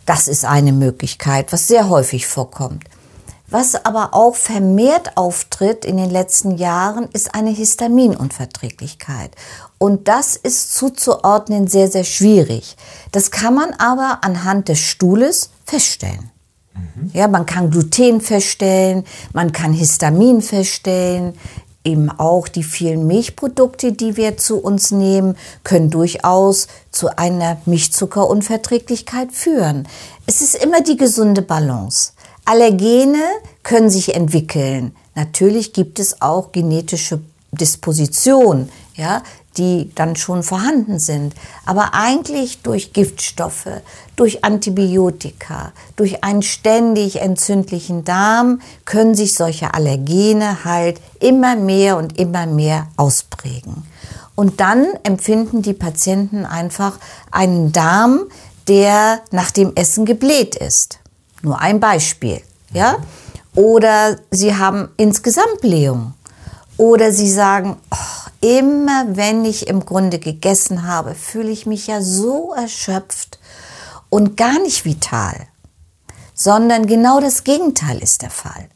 das 0.06 0.28
ist 0.28 0.44
eine 0.44 0.72
Möglichkeit, 0.72 1.52
was 1.52 1.66
sehr 1.66 1.88
häufig 1.88 2.26
vorkommt. 2.26 2.84
Was 3.48 3.74
aber 3.84 4.14
auch 4.14 4.36
vermehrt 4.36 5.16
auftritt 5.16 5.84
in 5.84 5.98
den 5.98 6.10
letzten 6.10 6.56
Jahren, 6.56 7.08
ist 7.12 7.34
eine 7.34 7.50
Histaminunverträglichkeit. 7.50 9.32
Und 9.78 10.08
das 10.08 10.36
ist 10.36 10.74
zuzuordnen 10.74 11.68
sehr, 11.68 11.90
sehr 11.90 12.04
schwierig. 12.04 12.76
Das 13.12 13.30
kann 13.30 13.54
man 13.54 13.72
aber 13.74 14.20
anhand 14.22 14.68
des 14.68 14.80
Stuhles 14.80 15.50
feststellen. 15.66 16.30
Mhm. 16.74 17.10
Ja, 17.12 17.28
man 17.28 17.44
kann 17.44 17.70
Gluten 17.70 18.20
feststellen, 18.20 19.04
man 19.32 19.52
kann 19.52 19.72
Histamin 19.72 20.40
feststellen. 20.40 21.34
Eben 21.86 22.10
auch 22.10 22.48
die 22.48 22.62
vielen 22.62 23.06
Milchprodukte, 23.06 23.92
die 23.92 24.16
wir 24.16 24.38
zu 24.38 24.56
uns 24.56 24.90
nehmen, 24.90 25.36
können 25.64 25.90
durchaus 25.90 26.66
zu 26.90 27.18
einer 27.18 27.58
Milchzuckerunverträglichkeit 27.66 29.32
führen. 29.32 29.86
Es 30.26 30.40
ist 30.40 30.54
immer 30.54 30.80
die 30.80 30.96
gesunde 30.96 31.42
Balance. 31.42 32.12
Allergene 32.44 33.22
können 33.62 33.90
sich 33.90 34.14
entwickeln. 34.14 34.94
Natürlich 35.14 35.72
gibt 35.72 35.98
es 35.98 36.20
auch 36.20 36.52
genetische 36.52 37.20
Disposition, 37.52 38.68
ja, 38.96 39.22
die 39.56 39.90
dann 39.94 40.16
schon 40.16 40.42
vorhanden 40.42 40.98
sind. 40.98 41.34
Aber 41.64 41.94
eigentlich 41.94 42.62
durch 42.62 42.92
Giftstoffe, 42.92 43.68
durch 44.16 44.44
Antibiotika, 44.44 45.72
durch 45.96 46.24
einen 46.24 46.42
ständig 46.42 47.20
entzündlichen 47.20 48.04
Darm 48.04 48.60
können 48.84 49.14
sich 49.14 49.34
solche 49.34 49.72
Allergene 49.74 50.64
halt 50.64 51.00
immer 51.20 51.56
mehr 51.56 51.96
und 51.96 52.18
immer 52.18 52.46
mehr 52.46 52.88
ausprägen. 52.96 53.84
Und 54.34 54.60
dann 54.60 54.86
empfinden 55.04 55.62
die 55.62 55.74
Patienten 55.74 56.44
einfach 56.44 56.98
einen 57.30 57.72
Darm, 57.72 58.24
der 58.66 59.20
nach 59.30 59.50
dem 59.50 59.74
Essen 59.76 60.04
gebläht 60.04 60.56
ist. 60.56 60.98
Nur 61.44 61.60
ein 61.60 61.78
Beispiel, 61.78 62.40
ja? 62.72 62.96
Oder 63.54 64.16
sie 64.30 64.56
haben 64.56 64.88
insgesamt 64.96 65.60
Blähung. 65.60 66.14
Oder 66.78 67.12
sie 67.12 67.30
sagen, 67.30 67.76
oh, 67.90 68.30
immer 68.40 69.04
wenn 69.08 69.44
ich 69.44 69.68
im 69.68 69.84
Grunde 69.84 70.18
gegessen 70.18 70.88
habe, 70.88 71.14
fühle 71.14 71.50
ich 71.50 71.66
mich 71.66 71.86
ja 71.86 72.00
so 72.00 72.52
erschöpft 72.54 73.38
und 74.08 74.36
gar 74.36 74.58
nicht 74.60 74.84
vital. 74.86 75.46
Sondern 76.34 76.86
genau 76.86 77.20
das 77.20 77.44
Gegenteil 77.44 77.98
ist 77.98 78.22
der 78.22 78.30
Fall. 78.30 78.68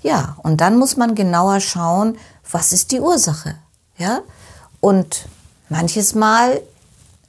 Ja, 0.00 0.36
und 0.44 0.60
dann 0.60 0.78
muss 0.78 0.96
man 0.96 1.16
genauer 1.16 1.58
schauen, 1.60 2.16
was 2.50 2.72
ist 2.72 2.92
die 2.92 3.00
Ursache. 3.00 3.56
Ja? 3.98 4.20
Und 4.80 5.28
manches 5.68 6.14
Mal 6.14 6.62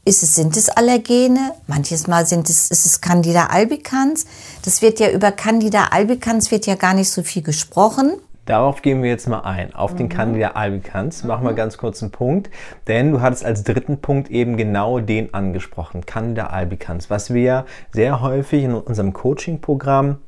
ist 0.07 0.23
es, 0.23 0.35
sind 0.35 0.55
es 0.55 0.69
Allergene, 0.69 1.51
manches 1.67 2.07
Mal 2.07 2.25
sind 2.25 2.49
es, 2.49 2.71
ist 2.71 2.85
es 2.85 3.01
Candida 3.01 3.47
albicans. 3.47 4.25
Das 4.63 4.81
wird 4.81 5.01
ja 5.01 5.11
über 5.11 5.33
Candida 5.33 5.89
albicans 5.91 6.49
wird 6.49 6.65
ja 6.65 6.75
gar 6.75 6.93
nicht 6.93 7.09
so 7.09 7.23
viel 7.23 7.41
gesprochen. 7.41 8.13
Darauf 8.45 8.81
gehen 8.81 9.03
wir 9.03 9.09
jetzt 9.09 9.27
mal 9.27 9.41
ein, 9.41 9.75
auf 9.75 9.93
mhm. 9.93 9.97
den 9.97 10.09
Candida 10.09 10.51
albicans. 10.51 11.25
Machen 11.25 11.43
wir 11.45 11.51
ganz 11.51 11.77
kurz 11.77 12.01
einen 12.01 12.11
Punkt, 12.11 12.49
denn 12.87 13.11
du 13.11 13.19
hattest 13.19 13.43
als 13.43 13.65
dritten 13.65 13.99
Punkt 13.99 14.31
eben 14.31 14.55
genau 14.55 14.99
den 15.01 15.33
angesprochen, 15.33 16.05
Candida 16.05 16.47
albicans, 16.47 17.09
was 17.09 17.33
wir 17.33 17.65
sehr 17.91 18.21
häufig 18.21 18.63
in 18.63 18.73
unserem 18.73 19.11
Coaching-Programm 19.11 20.19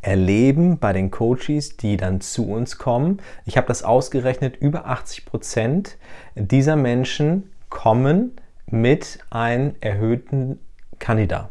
erleben 0.00 0.78
bei 0.78 0.92
den 0.92 1.10
Coaches, 1.10 1.76
die 1.76 1.96
dann 1.96 2.20
zu 2.20 2.48
uns 2.48 2.78
kommen. 2.78 3.18
Ich 3.46 3.56
habe 3.56 3.66
das 3.66 3.82
ausgerechnet, 3.82 4.56
über 4.56 4.86
80 4.86 5.26
Prozent 5.26 5.96
dieser 6.36 6.76
Menschen 6.76 7.50
kommen 7.68 8.30
mit 8.70 9.18
einem 9.30 9.74
erhöhten 9.80 10.58
Candida. 10.98 11.50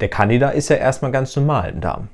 Der 0.00 0.08
Candida 0.08 0.50
ist 0.50 0.68
ja 0.68 0.76
erstmal 0.76 1.12
ganz 1.12 1.36
normal 1.36 1.70
im 1.70 1.80
Darm. 1.80 2.08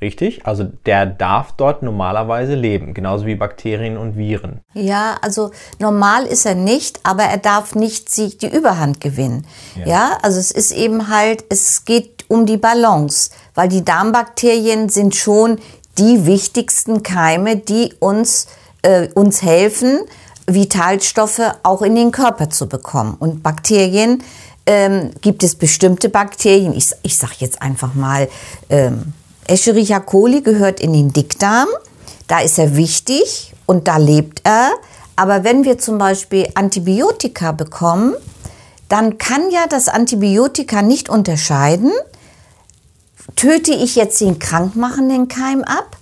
Richtig? 0.00 0.46
Also 0.46 0.64
der 0.84 1.06
darf 1.06 1.52
dort 1.52 1.82
normalerweise 1.82 2.54
leben, 2.54 2.92
genauso 2.92 3.24
wie 3.24 3.34
Bakterien 3.34 3.96
und 3.96 4.16
Viren. 4.16 4.60
Ja, 4.74 5.16
also 5.22 5.52
normal 5.78 6.26
ist 6.26 6.44
er 6.44 6.54
nicht, 6.54 7.00
aber 7.02 7.22
er 7.22 7.38
darf 7.38 7.74
nicht 7.74 8.10
sich 8.10 8.36
die 8.36 8.54
Überhand 8.54 9.00
gewinnen. 9.00 9.46
Ja. 9.74 9.86
ja, 9.86 10.18
also 10.20 10.38
es 10.38 10.50
ist 10.50 10.72
eben 10.72 11.08
halt, 11.08 11.44
es 11.48 11.86
geht 11.86 12.26
um 12.28 12.44
die 12.44 12.58
Balance, 12.58 13.30
weil 13.54 13.68
die 13.68 13.84
Darmbakterien 13.84 14.90
sind 14.90 15.16
schon 15.16 15.58
die 15.96 16.26
wichtigsten 16.26 17.02
Keime, 17.02 17.56
die 17.56 17.94
uns, 17.98 18.48
äh, 18.82 19.08
uns 19.14 19.42
helfen, 19.42 20.00
Vitalstoffe 20.46 21.42
auch 21.62 21.82
in 21.82 21.94
den 21.94 22.12
Körper 22.12 22.50
zu 22.50 22.68
bekommen. 22.68 23.16
Und 23.18 23.42
Bakterien 23.42 24.22
ähm, 24.66 25.10
gibt 25.20 25.42
es 25.42 25.54
bestimmte 25.54 26.08
Bakterien. 26.08 26.74
Ich, 26.74 26.90
ich 27.02 27.16
sage 27.16 27.34
jetzt 27.38 27.62
einfach 27.62 27.94
mal, 27.94 28.28
ähm, 28.70 29.12
Escherichia 29.46 30.00
coli 30.00 30.42
gehört 30.42 30.80
in 30.80 30.92
den 30.92 31.12
Dickdarm. 31.12 31.68
Da 32.26 32.40
ist 32.40 32.58
er 32.58 32.76
wichtig 32.76 33.54
und 33.66 33.86
da 33.88 33.96
lebt 33.96 34.42
er. 34.44 34.72
Aber 35.14 35.44
wenn 35.44 35.64
wir 35.64 35.78
zum 35.78 35.98
Beispiel 35.98 36.48
Antibiotika 36.54 37.52
bekommen, 37.52 38.14
dann 38.88 39.18
kann 39.18 39.50
ja 39.50 39.66
das 39.68 39.88
Antibiotika 39.88 40.82
nicht 40.82 41.08
unterscheiden, 41.08 41.92
töte 43.34 43.72
ich 43.72 43.96
jetzt 43.96 44.20
den 44.20 44.38
krankmachenden 44.38 45.28
Keim 45.28 45.62
ab 45.64 45.96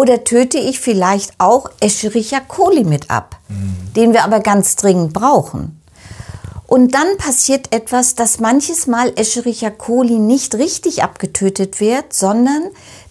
oder 0.00 0.24
töte 0.24 0.56
ich 0.56 0.80
vielleicht 0.80 1.34
auch 1.36 1.68
Escherichia 1.78 2.40
coli 2.40 2.84
mit 2.84 3.10
ab, 3.10 3.36
mhm. 3.48 3.92
den 3.94 4.14
wir 4.14 4.24
aber 4.24 4.40
ganz 4.40 4.74
dringend 4.76 5.12
brauchen? 5.12 5.78
Und 6.66 6.94
dann 6.94 7.18
passiert 7.18 7.74
etwas, 7.74 8.14
dass 8.14 8.40
manches 8.40 8.86
Mal 8.86 9.12
Escherichia 9.16 9.68
coli 9.68 10.18
nicht 10.18 10.54
richtig 10.54 11.02
abgetötet 11.02 11.80
wird, 11.80 12.14
sondern 12.14 12.62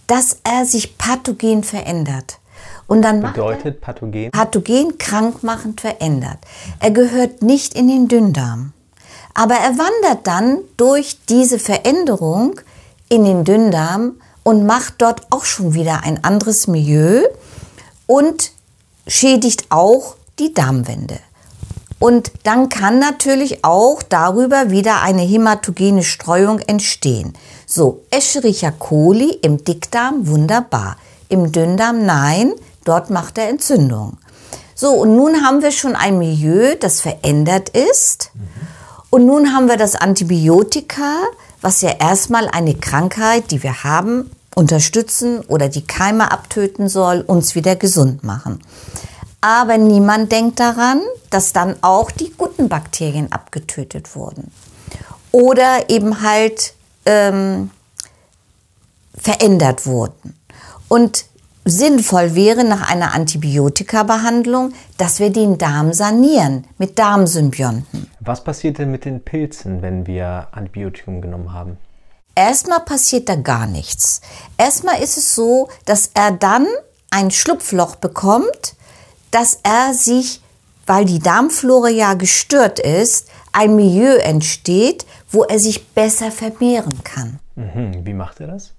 dass 0.08 0.38
er 0.44 0.66
sich 0.66 0.98
pathogen 0.98 1.64
verändert. 1.64 2.40
Und 2.88 3.04
dann 3.04 3.22
bedeutet 3.22 3.82
pathogen? 3.82 4.32
Pathogen 4.32 4.98
krankmachend 4.98 5.82
verändert. 5.82 6.40
Er 6.80 6.90
gehört 6.90 7.44
nicht 7.44 7.76
in 7.76 7.88
den 7.88 8.08
Dünndarm. 8.08 8.74
Aber 9.36 9.54
er 9.54 9.78
wandert 9.78 10.26
dann 10.26 10.58
durch 10.76 11.20
diese 11.30 11.60
Veränderung 11.60 12.60
in 13.10 13.26
den 13.26 13.44
Dünndarm 13.44 14.16
und 14.50 14.66
macht 14.66 14.96
dort 14.98 15.28
auch 15.30 15.46
schon 15.46 15.76
wieder 15.76 16.02
ein 16.04 16.24
anderes 16.24 16.66
Milieu 16.66 17.22
und 18.08 18.52
schädigt 19.06 19.68
auch 19.70 20.16
die 20.40 20.56
Darmwände. 20.56 21.20
Und 22.00 22.32
dann 22.46 22.68
kann 22.70 22.98
natürlich 22.98 23.64
auch 23.64 24.02
darüber 24.02 24.72
wieder 24.72 25.04
eine 25.04 25.22
hämatogene 25.22 26.02
Streuung 26.02 26.58
entstehen. 26.62 27.34
So, 27.68 28.02
Escherichia 28.10 28.72
coli 28.72 29.38
im 29.44 29.64
Dickdarm 29.64 30.26
wunderbar, 30.26 30.98
im 31.28 31.52
Dünndarm 31.52 32.08
nein, 32.08 32.54
dort 32.86 33.12
macht 33.12 33.38
er 33.38 33.50
Entzündung. 33.50 34.18
So, 34.74 34.94
und 34.94 35.16
nun 35.16 35.46
haben 35.46 35.62
wir 35.62 35.72
schon 35.72 35.96
ein 35.96 36.18
Milieu, 36.18 36.74
das 36.74 37.02
verändert 37.02 37.70
ist. 37.70 38.32
Und 39.12 39.28
nun 39.28 39.54
haben 39.54 39.68
wir 39.68 39.78
das 39.78 39.96
Antibiotika, 39.96 41.18
was 41.62 41.82
ja 41.82 41.92
erstmal 41.92 42.48
eine 42.48 42.74
Krankheit, 42.74 43.52
die 43.52 43.62
wir 43.62 43.84
haben, 43.84 44.32
unterstützen 44.56 45.42
oder 45.42 45.70
die 45.70 45.86
Keime 45.86 46.32
abtöten 46.32 46.90
soll, 46.90 47.22
uns 47.22 47.56
wieder 47.56 47.76
gesund 47.76 48.24
machen. 48.24 48.60
Aber 49.42 49.78
niemand 49.78 50.32
denkt 50.32 50.60
daran, 50.60 51.02
dass 51.30 51.54
dann 51.54 51.76
auch 51.82 52.12
die 52.12 52.32
guten 52.38 52.68
Bakterien 52.68 53.32
abgetötet 53.32 54.16
wurden. 54.16 54.52
Oder 55.32 55.90
eben 55.90 56.22
halt 56.22 56.74
ähm, 57.06 57.70
verändert 59.16 59.86
wurden. 59.86 60.36
Und 60.88 61.26
sinnvoll 61.64 62.36
wäre 62.36 62.64
nach 62.64 62.90
einer 62.90 63.14
Antibiotika-Behandlung, 63.14 64.74
dass 64.98 65.20
wir 65.20 65.30
den 65.30 65.58
Darm 65.58 65.94
sanieren 65.94 66.66
mit 66.78 66.98
Darmsymbionten. 67.00 68.10
Was 68.20 68.44
passiert 68.44 68.80
denn 68.80 68.92
mit 68.92 69.06
den 69.06 69.22
Pilzen, 69.22 69.82
wenn 69.82 70.08
wir 70.08 70.48
Antibiotikum 70.52 71.22
genommen 71.22 71.54
haben? 71.54 71.78
Erstmal 72.40 72.80
passiert 72.80 73.28
da 73.28 73.36
gar 73.36 73.68
nichts. 73.68 74.22
Erstmal 74.58 75.04
ist 75.04 75.18
es 75.18 75.36
so, 75.36 75.68
dass 75.84 76.12
er 76.14 76.32
dann 76.32 76.68
ein 77.12 77.32
Schlupfloch 77.32 77.98
bekommt, 77.98 78.76
dass 79.30 79.60
er 79.62 79.94
sich, 79.94 80.42
weil 80.86 81.04
die 81.04 81.20
Darmflora 81.20 81.90
ja 81.90 82.14
gestört 82.14 82.80
ist, 82.80 83.28
ein 83.52 83.76
Milieu 83.76 84.16
entsteht, 84.16 85.06
wo 85.30 85.44
er 85.44 85.60
sich 85.60 85.90
besser 85.90 86.32
vermehren 86.32 87.04
kann. 87.04 87.40
Mhm. 87.58 88.06
Wie 88.06 88.14
macht 88.14 88.40
er 88.40 88.48
das? 88.48 88.72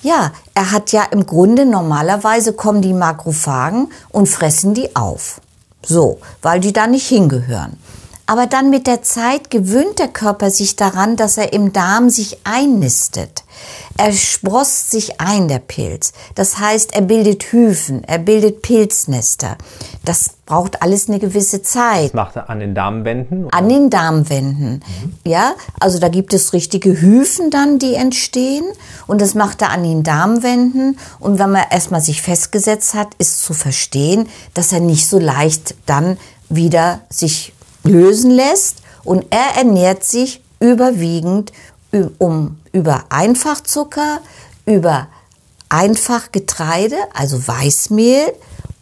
Ja, 0.00 0.32
er 0.54 0.72
hat 0.72 0.90
ja 0.92 1.02
im 1.02 1.26
Grunde 1.26 1.66
normalerweise 1.66 2.54
kommen 2.54 2.80
die 2.80 2.94
Makrophagen 2.94 3.92
und 4.08 4.26
fressen 4.26 4.72
die 4.72 4.96
auf. 4.96 5.42
So, 5.84 6.18
weil 6.40 6.60
die 6.60 6.72
da 6.72 6.86
nicht 6.86 7.08
hingehören. 7.08 7.78
Aber 8.26 8.46
dann 8.46 8.70
mit 8.70 8.88
der 8.88 9.02
Zeit 9.02 9.50
gewöhnt 9.50 10.00
der 10.00 10.08
Körper 10.08 10.50
sich 10.50 10.74
daran, 10.74 11.16
dass 11.16 11.38
er 11.38 11.52
im 11.52 11.72
Darm 11.72 12.10
sich 12.10 12.38
einnistet. 12.42 13.44
Er 13.96 14.12
sprost 14.12 14.90
sich 14.90 15.20
ein, 15.20 15.48
der 15.48 15.60
Pilz. 15.60 16.12
Das 16.34 16.58
heißt, 16.58 16.92
er 16.94 17.02
bildet 17.02 17.44
Hyphen, 17.52 18.04
er 18.04 18.18
bildet 18.18 18.62
Pilznester. 18.62 19.56
Das 20.04 20.30
braucht 20.44 20.82
alles 20.82 21.08
eine 21.08 21.18
gewisse 21.18 21.62
Zeit. 21.62 22.06
Das 22.06 22.14
macht 22.14 22.36
er 22.36 22.50
an 22.50 22.60
den 22.60 22.74
Darmwänden? 22.74 23.46
Oder? 23.46 23.54
An 23.54 23.68
den 23.68 23.90
Darmwänden. 23.90 24.72
Mhm. 24.72 25.12
Ja, 25.24 25.54
also 25.80 25.98
da 25.98 26.08
gibt 26.08 26.34
es 26.34 26.52
richtige 26.52 27.00
Hyphen 27.00 27.50
dann, 27.50 27.78
die 27.78 27.94
entstehen. 27.94 28.64
Und 29.06 29.20
das 29.20 29.34
macht 29.34 29.62
er 29.62 29.70
an 29.70 29.82
den 29.82 30.02
Darmwänden. 30.02 30.98
Und 31.18 31.38
wenn 31.38 31.52
man 31.52 31.64
erstmal 31.70 32.00
sich 32.00 32.22
festgesetzt 32.22 32.94
hat, 32.94 33.14
ist 33.18 33.42
zu 33.42 33.54
verstehen, 33.54 34.28
dass 34.52 34.72
er 34.72 34.80
nicht 34.80 35.08
so 35.08 35.18
leicht 35.18 35.74
dann 35.86 36.18
wieder 36.48 37.00
sich 37.08 37.52
lösen 37.86 38.30
lässt 38.30 38.78
und 39.04 39.26
er 39.30 39.58
ernährt 39.58 40.04
sich 40.04 40.42
überwiegend 40.60 41.52
um, 42.18 42.58
über 42.72 43.04
Einfachzucker, 43.08 44.20
über 44.64 45.08
Einfachgetreide, 45.68 46.96
also 47.14 47.46
Weißmehl 47.46 48.32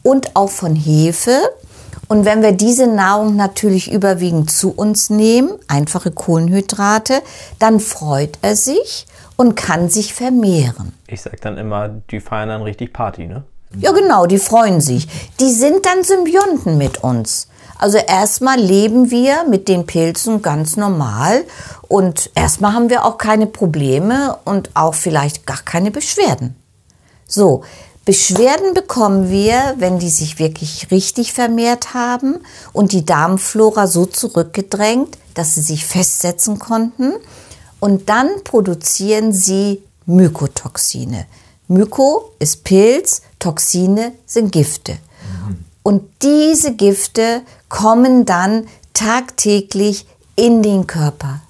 und 0.03 0.35
auch 0.37 0.51
von 0.51 0.75
Hefe. 0.75 1.39
Und 2.09 2.25
wenn 2.25 2.43
wir 2.43 2.53
diese 2.53 2.87
Nahrung 2.87 3.37
natürlich 3.37 3.91
überwiegend 3.91 4.51
zu 4.51 4.71
uns 4.71 5.11
nehmen, 5.11 5.53
einfache 5.69 6.11
Kohlenhydrate, 6.11 7.23
dann 7.59 7.81
freut 7.81 8.39
er 8.43 8.57
sich 8.57 9.07
und 9.37 9.57
kann 9.57 9.89
sich 9.89 10.15
vermehren. 10.15 10.93
Ich 11.07 11.23
sage 11.23 11.39
dann 11.41 11.57
immer, 11.57 11.89
die 12.11 12.21
feiern 12.21 12.51
dann 12.51 12.63
richtig 12.63 12.93
Party, 12.93 13.27
ne? 13.27 13.45
Ja, 13.77 13.91
genau, 13.91 14.27
die 14.27 14.39
freuen 14.39 14.81
sich. 14.81 15.09
Die 15.41 15.51
sind 15.51 15.85
dann 15.85 16.05
Symbionten 16.05 16.79
mit 16.79 17.03
uns. 17.03 17.49
Also 17.79 17.99
erstmal 17.99 18.59
leben 18.59 19.11
wir 19.11 19.45
mit 19.49 19.69
den 19.69 19.87
Pilzen 19.87 20.43
ganz 20.43 20.77
normal 20.77 21.45
und 21.89 22.31
erstmal 22.35 22.73
haben 22.73 22.91
wir 22.91 23.05
auch 23.05 23.19
keine 23.19 23.47
Probleme 23.47 24.39
und 24.45 24.71
auch 24.75 24.95
vielleicht 24.95 25.47
gar 25.47 25.63
keine 25.63 25.91
Beschwerden. 25.91 26.57
So, 27.27 27.63
Beschwerden 28.05 28.75
bekommen 28.75 29.31
wir, 29.31 29.75
wenn 29.79 29.99
die 29.99 30.11
sich 30.11 30.39
wirklich 30.39 30.91
richtig 30.91 31.33
vermehrt 31.33 31.95
haben 31.95 32.37
und 32.73 32.93
die 32.93 33.07
Darmflora 33.07 33.87
so 33.87 34.05
zurückgedrängt, 34.05 35.17
dass 35.33 35.55
sie 35.55 35.63
sich 35.63 35.87
festsetzen 35.87 36.59
konnten. 36.59 37.15
Und 37.81 38.09
dann 38.09 38.29
produzieren 38.45 39.33
sie 39.33 39.83
Mykotoxine. 40.07 41.27
Myko 41.69 42.33
ist 42.39 42.65
Pilz, 42.65 43.23
Toxine 43.39 44.13
sind 44.27 44.53
Gifte. 44.53 44.93
Mhm. 44.93 45.65
Und 45.83 46.03
diese 46.23 46.75
Gifte 46.75 47.43
kommen 47.75 48.25
dann 48.25 48.69
tagtäglich 48.93 50.07
in 50.37 50.63
den 50.63 50.87
Körper. 50.87 51.41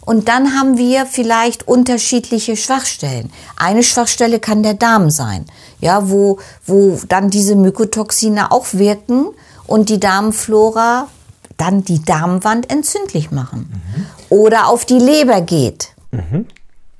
Und 0.00 0.28
dann 0.28 0.56
haben 0.56 0.78
wir 0.78 1.06
vielleicht 1.06 1.66
unterschiedliche 1.66 2.56
Schwachstellen. 2.56 3.32
Eine 3.56 3.82
Schwachstelle 3.82 4.38
kann 4.38 4.62
der 4.62 4.74
Darm 4.74 5.10
sein, 5.10 5.46
ja, 5.80 6.08
wo, 6.08 6.38
wo 6.66 7.00
dann 7.08 7.30
diese 7.30 7.56
Mykotoxine 7.56 8.52
auch 8.52 8.74
wirken 8.74 9.26
und 9.66 9.88
die 9.88 9.98
Darmflora 9.98 11.08
dann 11.56 11.82
die 11.82 12.04
Darmwand 12.04 12.70
entzündlich 12.70 13.32
machen. 13.32 13.68
Mhm. 13.72 14.06
Oder 14.28 14.68
auf 14.68 14.84
die 14.84 15.00
Leber 15.00 15.40
geht. 15.40 15.94
Mhm. 16.12 16.46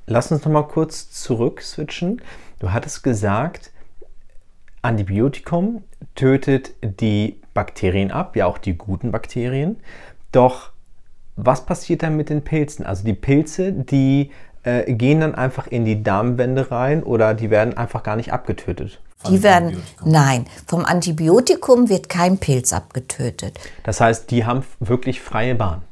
Lass 0.06 0.32
uns 0.32 0.44
noch 0.44 0.50
mal 0.50 0.66
kurz 0.66 1.12
zurück 1.12 1.62
switchen. 1.62 2.20
Du 2.58 2.72
hattest 2.72 3.04
gesagt, 3.04 3.70
Antibiotikum 4.82 5.84
tötet 6.16 6.72
die 6.82 7.40
Bakterien 7.54 8.10
ab, 8.10 8.36
ja 8.36 8.46
auch 8.46 8.58
die 8.58 8.76
guten 8.76 9.12
Bakterien. 9.12 9.80
Doch 10.32 10.70
was 11.36 11.64
passiert 11.64 12.02
dann 12.02 12.16
mit 12.16 12.28
den 12.30 12.42
Pilzen? 12.42 12.84
Also 12.84 13.04
die 13.04 13.14
Pilze, 13.14 13.72
die 13.72 14.30
äh, 14.62 14.92
gehen 14.92 15.20
dann 15.20 15.34
einfach 15.34 15.66
in 15.66 15.84
die 15.84 16.02
Darmwände 16.02 16.70
rein 16.70 17.02
oder 17.02 17.34
die 17.34 17.50
werden 17.50 17.76
einfach 17.76 18.02
gar 18.02 18.16
nicht 18.16 18.32
abgetötet? 18.32 19.00
Die 19.28 19.42
werden, 19.42 19.82
nein, 20.04 20.46
vom 20.66 20.84
Antibiotikum 20.84 21.88
wird 21.88 22.10
kein 22.10 22.36
Pilz 22.36 22.74
abgetötet. 22.74 23.58
Das 23.82 24.00
heißt, 24.00 24.30
die 24.30 24.44
haben 24.44 24.64
wirklich 24.80 25.22
freie 25.22 25.54
Bahn. 25.54 25.82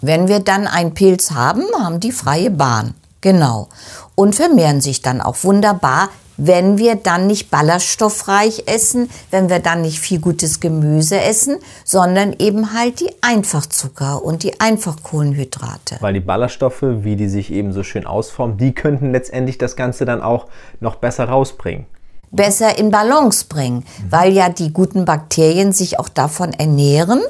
Wenn 0.00 0.26
wir 0.26 0.40
dann 0.40 0.66
einen 0.66 0.94
Pilz 0.94 1.32
haben, 1.32 1.64
haben 1.78 2.00
die 2.00 2.12
freie 2.12 2.50
Bahn. 2.50 2.94
Genau. 3.20 3.68
Und 4.14 4.34
vermehren 4.34 4.80
sich 4.80 5.02
dann 5.02 5.20
auch 5.20 5.44
wunderbar 5.44 6.08
wenn 6.36 6.78
wir 6.78 6.96
dann 6.96 7.26
nicht 7.26 7.50
ballaststoffreich 7.50 8.64
essen, 8.66 9.10
wenn 9.30 9.48
wir 9.48 9.58
dann 9.58 9.82
nicht 9.82 10.00
viel 10.00 10.20
gutes 10.20 10.60
Gemüse 10.60 11.20
essen, 11.20 11.56
sondern 11.84 12.34
eben 12.38 12.72
halt 12.72 13.00
die 13.00 13.10
Einfachzucker 13.20 14.24
und 14.24 14.42
die 14.42 14.60
Einfachkohlenhydrate. 14.60 15.96
Weil 16.00 16.14
die 16.14 16.20
Ballaststoffe, 16.20 16.82
wie 16.82 17.16
die 17.16 17.28
sich 17.28 17.52
eben 17.52 17.72
so 17.72 17.82
schön 17.82 18.06
ausformen, 18.06 18.56
die 18.56 18.74
könnten 18.74 19.12
letztendlich 19.12 19.58
das 19.58 19.76
Ganze 19.76 20.04
dann 20.04 20.22
auch 20.22 20.46
noch 20.80 20.96
besser 20.96 21.24
rausbringen 21.24 21.86
besser 22.32 22.78
in 22.78 22.90
Balance 22.90 23.44
bringen, 23.46 23.84
weil 24.08 24.32
ja 24.32 24.48
die 24.48 24.72
guten 24.72 25.04
Bakterien 25.04 25.72
sich 25.72 25.98
auch 26.00 26.08
davon 26.08 26.52
ernähren 26.54 27.20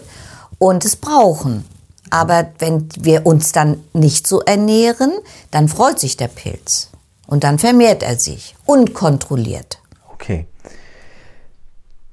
und 0.59 0.85
es 0.85 0.97
brauchen. 0.97 1.65
Aber 2.09 2.47
wenn 2.59 2.89
wir 3.01 3.27
uns 3.27 3.53
dann 3.53 3.83
nicht 3.93 4.27
so 4.27 4.41
ernähren, 4.41 5.13
dann 5.51 5.69
freut 5.69 5.99
sich 5.99 6.17
der 6.17 6.29
Pilz. 6.29 6.92
Und 7.33 7.45
dann 7.45 7.59
vermehrt 7.59 8.03
er 8.03 8.19
sich 8.19 8.55
unkontrolliert. 8.67 9.81
Okay. 10.13 10.49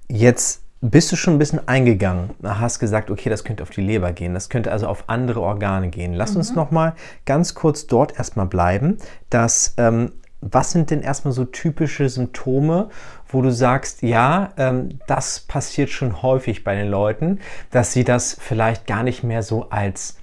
Jetzt 0.07 0.61
bist 0.79 1.11
du 1.11 1.17
schon 1.17 1.35
ein 1.35 1.39
bisschen 1.39 1.67
eingegangen, 1.67 2.29
hast 2.41 2.79
gesagt, 2.79 3.11
okay, 3.11 3.29
das 3.29 3.43
könnte 3.43 3.63
auf 3.63 3.69
die 3.69 3.81
Leber 3.81 4.13
gehen, 4.13 4.33
das 4.33 4.47
könnte 4.47 4.71
also 4.71 4.87
auf 4.87 5.03
andere 5.07 5.41
Organe 5.41 5.89
gehen. 5.89 6.13
Lass 6.13 6.31
mhm. 6.31 6.37
uns 6.37 6.55
noch 6.55 6.71
mal 6.71 6.95
ganz 7.25 7.53
kurz 7.53 7.85
dort 7.85 8.17
erstmal 8.17 8.45
bleiben. 8.45 8.97
Dass, 9.29 9.73
ähm, 9.75 10.13
was 10.39 10.71
sind 10.71 10.89
denn 10.89 11.01
erstmal 11.01 11.33
so 11.33 11.43
typische 11.43 12.07
Symptome, 12.07 12.87
wo 13.27 13.41
du 13.41 13.51
sagst, 13.51 14.03
ja, 14.03 14.53
ähm, 14.55 14.99
das 15.07 15.41
passiert 15.41 15.89
schon 15.89 16.21
häufig 16.21 16.63
bei 16.63 16.75
den 16.75 16.87
Leuten, 16.87 17.39
dass 17.71 17.91
sie 17.91 18.05
das 18.05 18.37
vielleicht 18.39 18.87
gar 18.87 19.03
nicht 19.03 19.25
mehr 19.25 19.43
so 19.43 19.69
als 19.69 20.15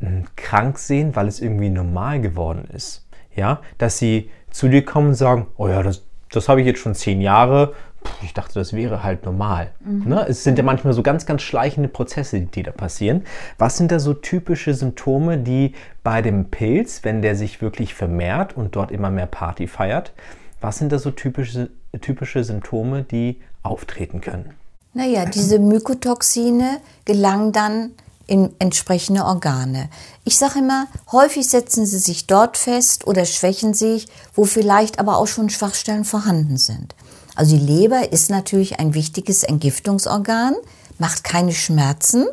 äh, 0.00 0.22
krank 0.34 0.80
sehen, 0.80 1.14
weil 1.14 1.28
es 1.28 1.38
irgendwie 1.38 1.70
normal 1.70 2.20
geworden 2.20 2.64
ist 2.74 3.03
ja, 3.36 3.60
dass 3.78 3.98
sie 3.98 4.30
zu 4.50 4.68
dir 4.68 4.84
kommen 4.84 5.08
und 5.08 5.14
sagen, 5.14 5.46
oh 5.56 5.68
ja, 5.68 5.82
das, 5.82 6.02
das 6.30 6.48
habe 6.48 6.60
ich 6.60 6.66
jetzt 6.66 6.80
schon 6.80 6.94
zehn 6.94 7.20
Jahre, 7.20 7.74
ich 8.22 8.34
dachte, 8.34 8.54
das 8.54 8.72
wäre 8.72 9.02
halt 9.02 9.24
normal. 9.24 9.72
Mhm. 9.84 10.08
Ne? 10.08 10.26
Es 10.28 10.44
sind 10.44 10.58
ja 10.58 10.64
manchmal 10.64 10.92
so 10.92 11.02
ganz, 11.02 11.26
ganz 11.26 11.42
schleichende 11.42 11.88
Prozesse, 11.88 12.40
die 12.40 12.62
da 12.62 12.70
passieren. 12.70 13.24
Was 13.58 13.76
sind 13.76 13.90
da 13.90 13.98
so 13.98 14.14
typische 14.14 14.74
Symptome, 14.74 15.38
die 15.38 15.72
bei 16.02 16.22
dem 16.22 16.46
Pilz, 16.50 17.00
wenn 17.02 17.22
der 17.22 17.36
sich 17.36 17.62
wirklich 17.62 17.94
vermehrt 17.94 18.56
und 18.56 18.76
dort 18.76 18.90
immer 18.90 19.10
mehr 19.10 19.26
Party 19.26 19.66
feiert, 19.66 20.12
was 20.60 20.78
sind 20.78 20.92
da 20.92 20.98
so 20.98 21.10
typische, 21.10 21.70
typische 22.00 22.44
Symptome, 22.44 23.02
die 23.02 23.40
auftreten 23.62 24.20
können? 24.20 24.54
Naja, 24.92 25.26
diese 25.26 25.58
Mykotoxine 25.58 26.78
gelangen 27.04 27.52
dann 27.52 27.90
in 28.26 28.54
entsprechende 28.58 29.24
Organe. 29.24 29.88
Ich 30.24 30.38
sage 30.38 30.60
immer, 30.60 30.86
häufig 31.12 31.48
setzen 31.48 31.86
sie 31.86 31.98
sich 31.98 32.26
dort 32.26 32.56
fest 32.56 33.06
oder 33.06 33.24
schwächen 33.26 33.74
sich, 33.74 34.06
wo 34.34 34.44
vielleicht 34.44 34.98
aber 34.98 35.18
auch 35.18 35.26
schon 35.26 35.50
Schwachstellen 35.50 36.04
vorhanden 36.04 36.56
sind. 36.56 36.94
Also 37.34 37.56
die 37.56 37.64
Leber 37.64 38.12
ist 38.12 38.30
natürlich 38.30 38.78
ein 38.78 38.94
wichtiges 38.94 39.42
Entgiftungsorgan, 39.42 40.54
macht 40.98 41.24
keine 41.24 41.52
Schmerzen, 41.52 42.26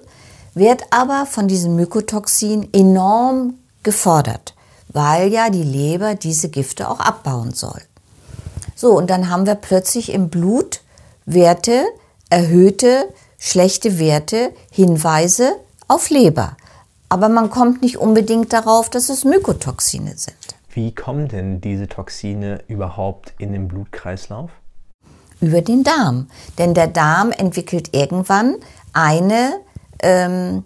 wird 0.54 0.84
aber 0.92 1.26
von 1.26 1.48
diesem 1.48 1.76
Mykotoxin 1.76 2.70
enorm 2.74 3.56
gefordert, 3.84 4.54
weil 4.90 5.32
ja 5.32 5.50
die 5.50 5.64
Leber 5.64 6.16
diese 6.16 6.50
Gifte 6.50 6.90
auch 6.90 7.00
abbauen 7.00 7.54
soll. 7.54 7.82
So, 8.76 8.98
und 8.98 9.10
dann 9.10 9.30
haben 9.30 9.46
wir 9.46 9.56
plötzlich 9.56 10.12
im 10.12 10.30
Blut 10.30 10.82
Werte, 11.26 11.86
erhöhte, 12.30 13.10
schlechte 13.38 14.00
Werte, 14.00 14.54
Hinweise 14.72 15.56
auf 15.92 16.10
Leber. 16.10 16.56
Aber 17.10 17.28
man 17.28 17.50
kommt 17.50 17.82
nicht 17.82 17.98
unbedingt 17.98 18.54
darauf, 18.54 18.90
dass 18.90 19.10
es 19.10 19.26
Mykotoxine 19.26 20.14
sind. 20.16 20.38
Wie 20.74 20.96
kommen 20.96 21.28
denn 21.28 21.60
diese 21.60 21.88
Toxine 21.88 22.64
überhaupt 22.68 23.34
in 23.38 23.52
den 23.52 23.68
Blutkreislauf? 23.68 24.50
Über 25.42 25.62
den 25.62 25.84
Darm. 25.84 26.28
Denn 26.58 26.74
der 26.74 26.88
Darm 26.88 27.32
entwickelt 27.32 27.90
irgendwann 27.94 28.56
eine, 28.94 29.60
ähm, 30.02 30.64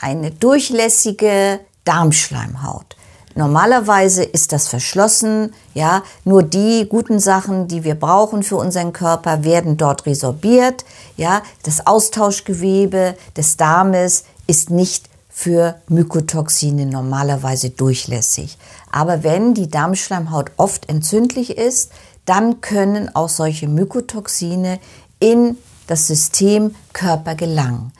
eine 0.00 0.32
durchlässige 0.32 1.60
Darmschleimhaut. 1.84 2.96
Normalerweise 3.36 4.22
ist 4.22 4.52
das 4.52 4.68
verschlossen, 4.68 5.52
ja, 5.74 6.02
nur 6.24 6.44
die 6.44 6.86
guten 6.88 7.18
Sachen, 7.18 7.66
die 7.66 7.82
wir 7.82 7.96
brauchen 7.96 8.44
für 8.44 8.56
unseren 8.56 8.92
Körper, 8.92 9.42
werden 9.42 9.76
dort 9.76 10.06
resorbiert, 10.06 10.84
ja, 11.16 11.42
das 11.62 11.86
Austauschgewebe 11.86 13.16
des 13.36 13.56
Darmes 13.56 14.24
ist 14.46 14.70
nicht 14.70 15.08
für 15.28 15.76
Mykotoxine 15.88 16.86
normalerweise 16.86 17.70
durchlässig. 17.70 18.56
Aber 18.92 19.24
wenn 19.24 19.54
die 19.54 19.68
Darmschleimhaut 19.68 20.52
oft 20.56 20.88
entzündlich 20.88 21.56
ist, 21.56 21.90
dann 22.24 22.60
können 22.60 23.14
auch 23.14 23.28
solche 23.28 23.68
Mykotoxine 23.68 24.78
in 25.18 25.56
das 25.86 26.06
System 26.06 26.74
Körper 26.92 27.34
gelangen. 27.34 27.92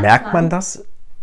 Merkt 0.00 0.32
man 0.32 0.50
das 0.50 0.82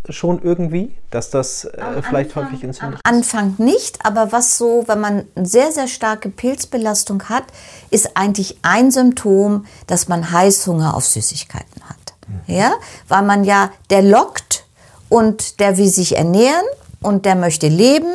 schon 0.10 0.42
irgendwie, 0.42 0.96
dass 1.10 1.30
das 1.30 1.66
äh, 1.66 2.02
vielleicht 2.02 2.36
Anfang, 2.36 2.46
häufig 2.46 2.64
entzündet 2.64 3.00
Am 3.04 3.16
Anfang 3.16 3.56
nicht, 3.58 4.06
aber 4.06 4.32
was 4.32 4.58
so, 4.58 4.84
wenn 4.88 5.00
man 5.00 5.26
eine 5.36 5.46
sehr, 5.46 5.72
sehr 5.72 5.88
starke 5.88 6.30
Pilzbelastung 6.30 7.24
hat, 7.30 7.44
ist 7.90 8.16
eigentlich 8.16 8.58
ein 8.62 8.92
Symptom, 8.92 9.66
dass 9.88 10.08
man 10.08 10.32
Heißhunger 10.32 10.96
auf 10.96 11.06
Süßigkeiten 11.06 11.84
hat. 11.88 11.98
Mhm. 12.28 12.56
Ja, 12.56 12.74
weil 13.08 13.24
man 13.24 13.44
ja, 13.44 13.72
der 13.90 14.02
lockt 14.02 14.66
und 15.10 15.60
der 15.60 15.78
will 15.78 15.90
sich 15.90 16.18
ernähren 16.18 16.66
und 17.02 17.26
der 17.26 17.36
möchte 17.36 17.68
leben 17.68 18.12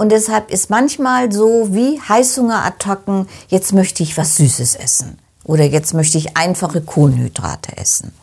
und 0.00 0.12
deshalb 0.12 0.50
ist 0.50 0.70
manchmal 0.70 1.30
so 1.30 1.74
wie 1.74 2.00
Heißhungerattacken, 2.00 3.28
jetzt 3.48 3.74
möchte 3.74 4.02
ich 4.02 4.16
was 4.16 4.36
Süßes 4.36 4.76
essen 4.76 5.18
oder 5.44 5.64
jetzt 5.64 5.92
möchte 5.92 6.16
ich 6.16 6.38
einfache 6.38 6.80
Kohlenhydrate 6.80 7.76
essen. 7.76 8.14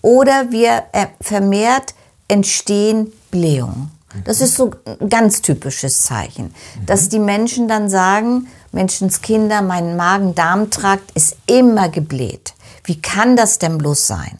Oder 0.00 0.50
wir 0.52 0.84
äh, 0.92 1.06
vermehrt 1.20 1.92
entstehen 2.28 3.12
Blähungen. 3.30 3.90
Das 4.24 4.40
ist 4.40 4.54
so 4.54 4.70
ein 4.84 5.08
ganz 5.08 5.42
typisches 5.42 6.02
Zeichen, 6.02 6.54
dass 6.86 7.08
die 7.08 7.18
Menschen 7.18 7.68
dann 7.68 7.90
sagen, 7.90 8.48
Menschenskinder, 8.72 9.62
mein 9.62 9.96
Magen-Darm-Trakt 9.96 11.10
ist 11.12 11.36
immer 11.46 11.88
gebläht. 11.88 12.54
Wie 12.84 13.00
kann 13.00 13.36
das 13.36 13.58
denn 13.58 13.78
bloß 13.78 14.06
sein? 14.06 14.38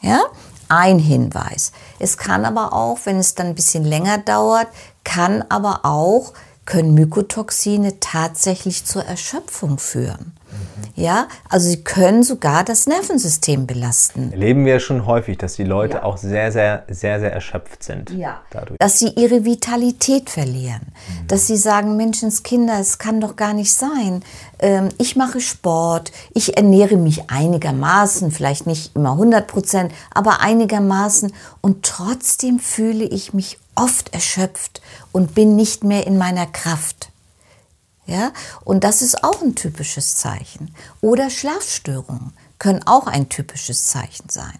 Ja? 0.00 0.20
Ein 0.68 0.98
Hinweis. 0.98 1.72
Es 1.98 2.16
kann 2.16 2.46
aber 2.46 2.72
auch, 2.72 3.00
wenn 3.04 3.18
es 3.18 3.34
dann 3.34 3.48
ein 3.48 3.54
bisschen 3.54 3.84
länger 3.84 4.18
dauert, 4.18 4.68
kann 5.04 5.44
aber 5.48 5.80
auch, 5.84 6.32
können 6.64 6.94
Mykotoxine 6.94 8.00
tatsächlich 8.00 8.86
zur 8.86 9.04
Erschöpfung 9.04 9.78
führen. 9.78 10.32
Ja, 10.94 11.28
also 11.48 11.68
sie 11.68 11.82
können 11.82 12.22
sogar 12.22 12.64
das 12.64 12.86
Nervensystem 12.86 13.66
belasten. 13.66 14.30
Erleben 14.32 14.64
wir 14.66 14.78
schon 14.78 15.06
häufig, 15.06 15.38
dass 15.38 15.54
die 15.54 15.64
Leute 15.64 15.98
ja. 15.98 16.02
auch 16.02 16.18
sehr, 16.18 16.52
sehr, 16.52 16.84
sehr, 16.88 17.18
sehr 17.18 17.32
erschöpft 17.32 17.82
sind. 17.82 18.10
Ja. 18.10 18.42
Dadurch. 18.50 18.78
Dass 18.78 18.98
sie 18.98 19.08
ihre 19.08 19.44
Vitalität 19.44 20.28
verlieren. 20.28 20.82
Mhm. 20.82 21.26
Dass 21.28 21.46
sie 21.46 21.56
sagen, 21.56 21.96
Menschenskinder, 21.96 22.78
es 22.78 22.98
kann 22.98 23.20
doch 23.20 23.36
gar 23.36 23.54
nicht 23.54 23.72
sein. 23.72 24.22
Ähm, 24.58 24.90
ich 24.98 25.16
mache 25.16 25.40
Sport, 25.40 26.12
ich 26.34 26.56
ernähre 26.56 26.96
mich 26.96 27.30
einigermaßen, 27.30 28.30
vielleicht 28.30 28.66
nicht 28.66 28.94
immer 28.94 29.12
100 29.12 29.46
Prozent, 29.46 29.92
aber 30.12 30.40
einigermaßen. 30.40 31.32
Und 31.62 31.84
trotzdem 31.84 32.58
fühle 32.58 33.04
ich 33.04 33.32
mich 33.32 33.58
oft 33.74 34.12
erschöpft 34.12 34.82
und 35.12 35.34
bin 35.34 35.56
nicht 35.56 35.84
mehr 35.84 36.06
in 36.06 36.18
meiner 36.18 36.46
Kraft. 36.46 37.11
Ja? 38.06 38.32
Und 38.64 38.84
das 38.84 39.02
ist 39.02 39.24
auch 39.24 39.42
ein 39.42 39.54
typisches 39.54 40.16
Zeichen. 40.16 40.74
Oder 41.00 41.30
Schlafstörungen 41.30 42.32
können 42.58 42.82
auch 42.86 43.06
ein 43.06 43.28
typisches 43.28 43.86
Zeichen 43.86 44.28
sein. 44.28 44.58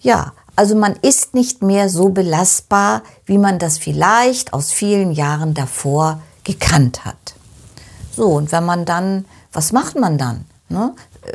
Ja, 0.00 0.32
also 0.56 0.74
man 0.74 0.96
ist 0.96 1.34
nicht 1.34 1.62
mehr 1.62 1.88
so 1.88 2.08
belastbar, 2.08 3.02
wie 3.26 3.38
man 3.38 3.58
das 3.58 3.78
vielleicht 3.78 4.52
aus 4.52 4.72
vielen 4.72 5.12
Jahren 5.12 5.54
davor 5.54 6.22
gekannt 6.44 7.04
hat. 7.04 7.34
So, 8.14 8.26
und 8.26 8.52
wenn 8.52 8.64
man 8.64 8.84
dann, 8.84 9.24
was 9.52 9.72
macht 9.72 9.96
man 9.96 10.18
dann? 10.18 10.46
Ne? 10.68 10.94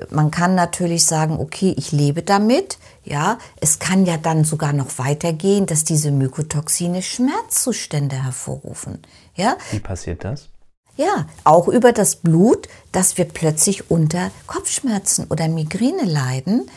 Man 0.10 0.32
kann 0.32 0.56
natürlich 0.56 1.06
sagen, 1.06 1.40
okay, 1.40 1.74
ich 1.78 1.92
lebe 1.92 2.24
damit. 2.24 2.78
Ja, 3.04 3.38
es 3.62 3.78
kann 3.78 4.06
ja 4.06 4.18
dann 4.18 4.44
sogar 4.44 4.74
noch 4.74 4.98
weitergehen, 4.98 5.68
dass 5.68 5.84
diese 5.84 6.10
Mykotoxine 6.10 7.04
Schmerzzustände 7.04 8.24
hervorrufen. 8.24 9.00
Ja? 9.36 9.58
Wie 9.72 9.80
passiert 9.80 10.24
das? 10.24 10.50
Ja, 10.98 11.26
auch 11.44 11.68
über 11.68 11.92
das 11.92 12.16
Blut, 12.16 12.70
dass 12.92 13.18
wir 13.18 13.26
plötzlich 13.26 13.92
unter 13.92 14.32
Kopfschmerzen 14.48 15.28
oder 15.30 15.48
Migräne 15.50 16.06
leiden 16.06 16.70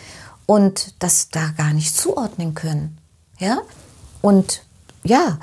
und 0.46 0.94
das 0.98 1.28
da 1.28 1.50
gar 1.56 1.72
nicht 1.72 1.96
zuordnen 1.96 2.54
können. 2.54 2.98
Ja? 3.38 3.58
Und 4.20 4.64
ja, 5.04 5.38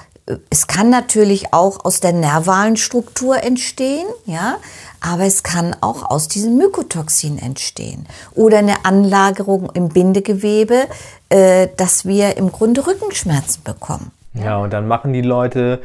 es 0.50 0.68
kann 0.68 0.90
natürlich 0.90 1.54
auch 1.54 1.86
aus 1.86 2.00
der 2.00 2.12
nervalen 2.12 2.78
Struktur 2.78 3.44
entstehen, 3.44 4.08
ja, 4.26 4.58
aber 5.00 5.24
es 5.24 5.44
kann 5.44 5.76
auch 5.82 6.10
aus 6.10 6.28
diesem 6.28 6.58
Mykotoxin 6.58 7.38
entstehen 7.38 8.08
oder 8.34 8.58
eine 8.58 8.86
Anlagerung 8.86 9.70
im 9.74 9.90
Bindegewebe, 9.90 10.88
äh, 11.30 11.68
dass 11.78 12.06
wir 12.06 12.38
im 12.38 12.52
Grunde 12.52 12.88
Rückenschmerzen 12.88 13.64
bekommen. 13.64 14.12
Ja, 14.34 14.58
und 14.58 14.74
dann 14.74 14.88
machen 14.88 15.14
die 15.14 15.22
Leute 15.22 15.82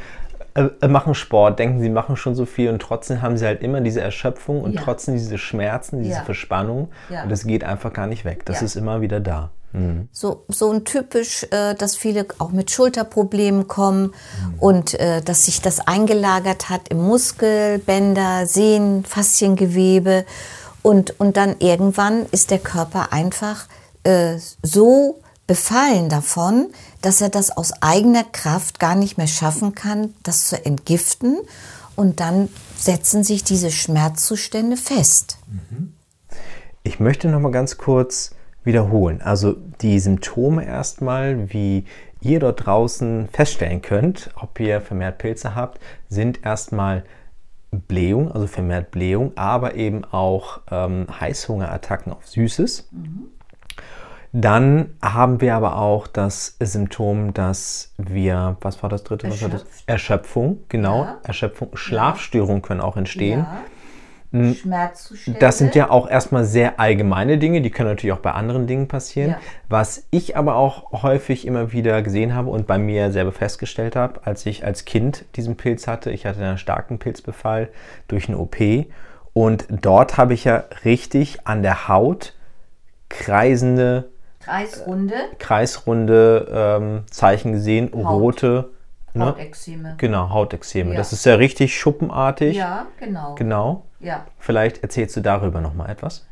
äh, 0.54 0.68
äh, 0.80 0.88
machen 0.88 1.14
Sport, 1.14 1.58
denken, 1.58 1.80
sie 1.80 1.90
machen 1.90 2.16
schon 2.16 2.34
so 2.34 2.44
viel 2.44 2.70
und 2.70 2.80
trotzdem 2.80 3.22
haben 3.22 3.36
sie 3.36 3.46
halt 3.46 3.62
immer 3.62 3.80
diese 3.80 4.00
Erschöpfung 4.00 4.62
und 4.62 4.72
ja. 4.72 4.82
trotzdem 4.82 5.14
diese 5.14 5.38
Schmerzen, 5.38 6.02
diese 6.02 6.16
ja. 6.16 6.24
Verspannung. 6.24 6.88
Ja. 7.08 7.22
Und 7.22 7.30
es 7.30 7.46
geht 7.46 7.64
einfach 7.64 7.92
gar 7.92 8.06
nicht 8.06 8.24
weg. 8.24 8.44
Das 8.46 8.62
ist 8.62 8.76
immer 8.76 9.00
wieder 9.00 9.20
da. 9.20 9.50
Mhm. 9.72 10.08
So, 10.12 10.44
so 10.48 10.70
ein 10.72 10.84
typisch, 10.84 11.46
äh, 11.50 11.74
dass 11.74 11.96
viele 11.96 12.26
auch 12.38 12.50
mit 12.50 12.70
Schulterproblemen 12.70 13.68
kommen 13.68 14.06
mhm. 14.06 14.54
und 14.58 14.94
äh, 14.94 15.22
dass 15.22 15.46
sich 15.46 15.62
das 15.62 15.86
eingelagert 15.86 16.68
hat 16.68 16.88
im 16.88 16.98
Muskel, 16.98 17.78
Bänder, 17.78 18.46
Sehnen, 18.46 19.04
Fasziengewebe. 19.04 20.24
Und, 20.82 21.20
und 21.20 21.36
dann 21.36 21.56
irgendwann 21.58 22.26
ist 22.32 22.50
der 22.50 22.58
Körper 22.58 23.12
einfach 23.12 23.66
äh, 24.02 24.38
so 24.62 25.20
befallen 25.46 26.08
davon, 26.08 26.68
dass 27.02 27.20
er 27.20 27.28
das 27.28 27.56
aus 27.56 27.72
eigener 27.82 28.24
Kraft 28.24 28.78
gar 28.78 28.94
nicht 28.94 29.18
mehr 29.18 29.26
schaffen 29.26 29.74
kann, 29.74 30.14
das 30.22 30.48
zu 30.48 30.64
entgiften. 30.64 31.38
Und 31.96 32.20
dann 32.20 32.48
setzen 32.76 33.24
sich 33.24 33.44
diese 33.44 33.70
Schmerzzustände 33.70 34.76
fest. 34.76 35.38
Mhm. 35.46 35.94
Ich 36.82 36.98
möchte 36.98 37.28
noch 37.28 37.40
mal 37.40 37.52
ganz 37.52 37.76
kurz 37.76 38.34
wiederholen. 38.64 39.20
Also 39.20 39.54
die 39.80 39.98
Symptome 39.98 40.64
erstmal, 40.64 41.52
wie 41.52 41.84
ihr 42.20 42.40
dort 42.40 42.66
draußen 42.66 43.28
feststellen 43.32 43.82
könnt, 43.82 44.30
ob 44.34 44.58
ihr 44.60 44.80
vermehrt 44.80 45.18
Pilze 45.18 45.54
habt, 45.54 45.80
sind 46.08 46.44
erstmal 46.44 47.04
Blähung, 47.70 48.32
also 48.32 48.46
vermehrt 48.46 48.90
Blähung, 48.90 49.32
aber 49.36 49.74
eben 49.74 50.04
auch 50.04 50.60
ähm, 50.70 51.06
Heißhungerattacken 51.20 52.12
auf 52.12 52.26
Süßes. 52.26 52.88
Mhm. 52.90 53.28
Dann 54.32 54.94
haben 55.02 55.40
wir 55.40 55.56
aber 55.56 55.76
auch 55.76 56.06
das 56.06 56.56
Symptom, 56.60 57.34
dass 57.34 57.92
wir, 57.98 58.56
was 58.60 58.82
war 58.82 58.88
das 58.88 59.02
dritte? 59.02 59.28
Was 59.28 59.42
war 59.42 59.48
das? 59.48 59.64
Erschöpfung, 59.86 60.58
genau. 60.68 61.02
Ja. 61.02 61.18
Erschöpfung, 61.24 61.76
Schlafstörungen 61.76 62.62
können 62.62 62.80
auch 62.80 62.96
entstehen. 62.96 63.40
Ja. 63.40 63.62
Hm, 64.32 64.54
Schmerzzustände. 64.54 65.40
Das 65.40 65.58
sind 65.58 65.74
ja 65.74 65.90
auch 65.90 66.08
erstmal 66.08 66.44
sehr 66.44 66.78
allgemeine 66.78 67.38
Dinge, 67.38 67.62
die 67.62 67.70
können 67.70 67.88
natürlich 67.88 68.12
auch 68.12 68.20
bei 68.20 68.30
anderen 68.30 68.68
Dingen 68.68 68.86
passieren. 68.86 69.30
Ja. 69.30 69.38
Was 69.68 70.06
ich 70.10 70.36
aber 70.36 70.54
auch 70.54 71.02
häufig 71.02 71.44
immer 71.44 71.72
wieder 71.72 72.00
gesehen 72.02 72.32
habe 72.34 72.50
und 72.50 72.68
bei 72.68 72.78
mir 72.78 73.10
selber 73.10 73.32
festgestellt 73.32 73.96
habe, 73.96 74.20
als 74.24 74.46
ich 74.46 74.64
als 74.64 74.84
Kind 74.84 75.24
diesen 75.34 75.56
Pilz 75.56 75.88
hatte, 75.88 76.12
ich 76.12 76.26
hatte 76.26 76.44
einen 76.44 76.58
starken 76.58 77.00
Pilzbefall 77.00 77.70
durch 78.06 78.28
eine 78.28 78.38
OP 78.38 78.56
und 79.32 79.66
dort 79.68 80.16
habe 80.16 80.34
ich 80.34 80.44
ja 80.44 80.64
richtig 80.84 81.48
an 81.48 81.62
der 81.62 81.88
Haut 81.88 82.34
kreisende, 83.08 84.10
Kreisrunde, 84.40 85.14
kreisrunde 85.38 86.48
ähm, 86.50 87.05
Zeichen 87.11 87.53
gesehen, 87.53 87.90
Haut. 87.94 88.07
rote. 88.20 88.70
Ne? 89.12 89.26
Hautexeme. 89.26 89.94
Genau, 89.98 90.31
Hautextreme. 90.31 90.92
Ja. 90.92 90.96
Das 90.96 91.12
ist 91.12 91.24
ja 91.26 91.35
richtig 91.35 91.76
schuppenartig. 91.79 92.57
Ja, 92.57 92.87
genau. 92.98 93.35
Genau. 93.35 93.85
Ja. 93.98 94.24
Vielleicht 94.38 94.83
erzählst 94.83 95.16
du 95.16 95.20
darüber 95.20 95.61
noch 95.61 95.74
mal 95.74 95.88
etwas. 95.90 96.24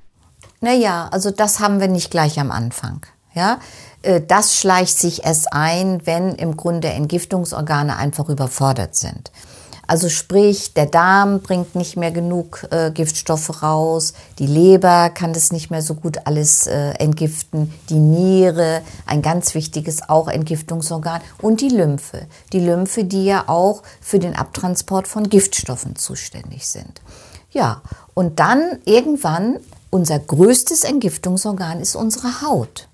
Naja, 0.60 1.08
also 1.12 1.30
das 1.30 1.60
haben 1.60 1.80
wir 1.80 1.88
nicht 1.88 2.10
gleich 2.10 2.38
am 2.40 2.50
Anfang. 2.50 3.04
Ja, 3.34 3.58
Äh, 4.02 4.20
das 4.26 4.56
schleicht 4.56 4.96
sich 4.98 5.24
erst 5.24 5.52
ein, 5.52 6.06
wenn 6.06 6.34
im 6.36 6.56
Grunde 6.56 6.88
Entgiftungsorgane 6.88 7.96
einfach 7.96 8.28
überfordert 8.28 8.94
sind. 8.94 9.32
Also 9.88 10.10
sprich, 10.10 10.74
der 10.74 10.84
Darm 10.84 11.40
bringt 11.40 11.74
nicht 11.74 11.96
mehr 11.96 12.10
genug 12.10 12.68
äh, 12.70 12.90
Giftstoffe 12.90 13.62
raus, 13.62 14.12
die 14.38 14.46
Leber 14.46 15.08
kann 15.08 15.32
das 15.32 15.50
nicht 15.50 15.70
mehr 15.70 15.80
so 15.80 15.94
gut 15.94 16.18
alles 16.26 16.66
äh, 16.66 16.90
entgiften, 16.98 17.72
die 17.88 17.98
Niere, 17.98 18.82
ein 19.06 19.22
ganz 19.22 19.54
wichtiges 19.54 20.06
auch 20.06 20.28
Entgiftungsorgan 20.28 21.22
und 21.40 21.62
die 21.62 21.70
Lymphe. 21.70 22.26
Die 22.52 22.60
Lymphe, 22.60 23.04
die 23.04 23.24
ja 23.24 23.44
auch 23.46 23.82
für 24.02 24.18
den 24.18 24.36
Abtransport 24.36 25.08
von 25.08 25.30
Giftstoffen 25.30 25.96
zuständig 25.96 26.66
sind. 26.66 27.00
Ja, 27.50 27.80
und 28.12 28.40
dann 28.40 28.80
irgendwann 28.84 29.56
unser 29.88 30.18
größtes 30.18 30.84
Entgiftungsorgan 30.84 31.80
ist 31.80 31.96
unsere 31.96 32.42
Haut. 32.42 32.87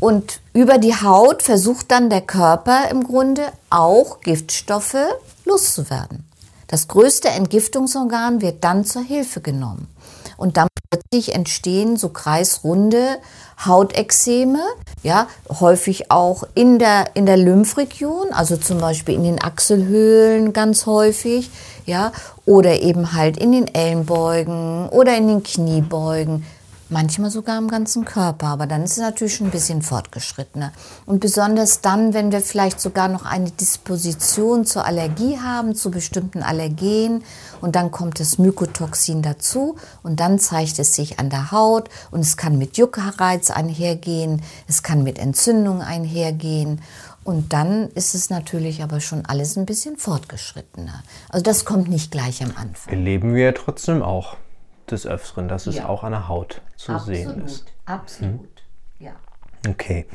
Und 0.00 0.40
über 0.52 0.78
die 0.78 0.94
Haut 0.94 1.42
versucht 1.42 1.90
dann 1.90 2.10
der 2.10 2.20
Körper 2.20 2.88
im 2.90 3.04
Grunde 3.04 3.42
auch 3.70 4.20
Giftstoffe 4.20 4.96
loszuwerden. 5.44 6.24
Das 6.68 6.86
größte 6.86 7.28
Entgiftungsorgan 7.28 8.40
wird 8.40 8.62
dann 8.62 8.84
zur 8.84 9.02
Hilfe 9.02 9.40
genommen. 9.40 9.88
Und 10.36 10.56
dann 10.56 10.68
plötzlich 10.90 11.34
entstehen 11.34 11.96
so 11.96 12.10
kreisrunde 12.10 13.18
Hautexeme, 13.64 14.60
ja, 15.02 15.26
häufig 15.48 16.12
auch 16.12 16.44
in 16.54 16.78
der, 16.78 17.16
in 17.16 17.26
der 17.26 17.36
Lymphregion, 17.36 18.32
also 18.32 18.56
zum 18.56 18.78
Beispiel 18.78 19.16
in 19.16 19.24
den 19.24 19.42
Achselhöhlen 19.42 20.52
ganz 20.52 20.86
häufig, 20.86 21.50
ja, 21.86 22.12
oder 22.46 22.80
eben 22.82 23.14
halt 23.14 23.36
in 23.36 23.50
den 23.50 23.66
Ellenbeugen 23.66 24.88
oder 24.90 25.16
in 25.16 25.26
den 25.26 25.42
Kniebeugen. 25.42 26.44
Manchmal 26.90 27.30
sogar 27.30 27.58
am 27.58 27.68
ganzen 27.68 28.06
Körper, 28.06 28.46
aber 28.46 28.66
dann 28.66 28.82
ist 28.82 28.92
es 28.92 28.98
natürlich 28.98 29.36
schon 29.36 29.48
ein 29.48 29.52
bisschen 29.52 29.82
fortgeschrittener. 29.82 30.72
Und 31.04 31.20
besonders 31.20 31.82
dann, 31.82 32.14
wenn 32.14 32.32
wir 32.32 32.40
vielleicht 32.40 32.80
sogar 32.80 33.08
noch 33.08 33.26
eine 33.26 33.50
Disposition 33.50 34.64
zur 34.64 34.86
Allergie 34.86 35.38
haben, 35.38 35.74
zu 35.74 35.90
bestimmten 35.90 36.42
Allergenen, 36.42 37.22
und 37.60 37.76
dann 37.76 37.90
kommt 37.90 38.20
das 38.20 38.38
Mykotoxin 38.38 39.20
dazu 39.20 39.76
und 40.02 40.20
dann 40.20 40.38
zeigt 40.38 40.78
es 40.78 40.94
sich 40.94 41.18
an 41.18 41.28
der 41.28 41.50
Haut 41.50 41.88
und 42.10 42.20
es 42.20 42.36
kann 42.36 42.56
mit 42.56 42.76
Juckreiz 42.76 43.50
einhergehen, 43.50 44.42
es 44.66 44.82
kann 44.82 45.02
mit 45.02 45.18
Entzündung 45.18 45.82
einhergehen. 45.82 46.80
Und 47.24 47.52
dann 47.52 47.88
ist 47.90 48.14
es 48.14 48.30
natürlich 48.30 48.82
aber 48.82 49.00
schon 49.00 49.26
alles 49.26 49.56
ein 49.56 49.66
bisschen 49.66 49.98
fortgeschrittener. 49.98 51.02
Also 51.28 51.42
das 51.42 51.66
kommt 51.66 51.90
nicht 51.90 52.10
gleich 52.10 52.42
am 52.42 52.52
Anfang. 52.56 52.94
Erleben 52.94 53.34
wir 53.34 53.44
ja 53.44 53.52
trotzdem 53.52 54.02
auch 54.02 54.36
des 54.90 55.06
Öfteren, 55.06 55.48
dass 55.48 55.66
es 55.66 55.76
Ja. 55.76 55.88
auch 55.88 56.02
an 56.04 56.12
der 56.12 56.28
Haut 56.28 56.60
zu 56.76 56.98
sehen 56.98 57.44
ist. 57.44 57.64
absolut. 57.86 58.48
Ja. 58.98 59.12
Okay. 59.68 60.06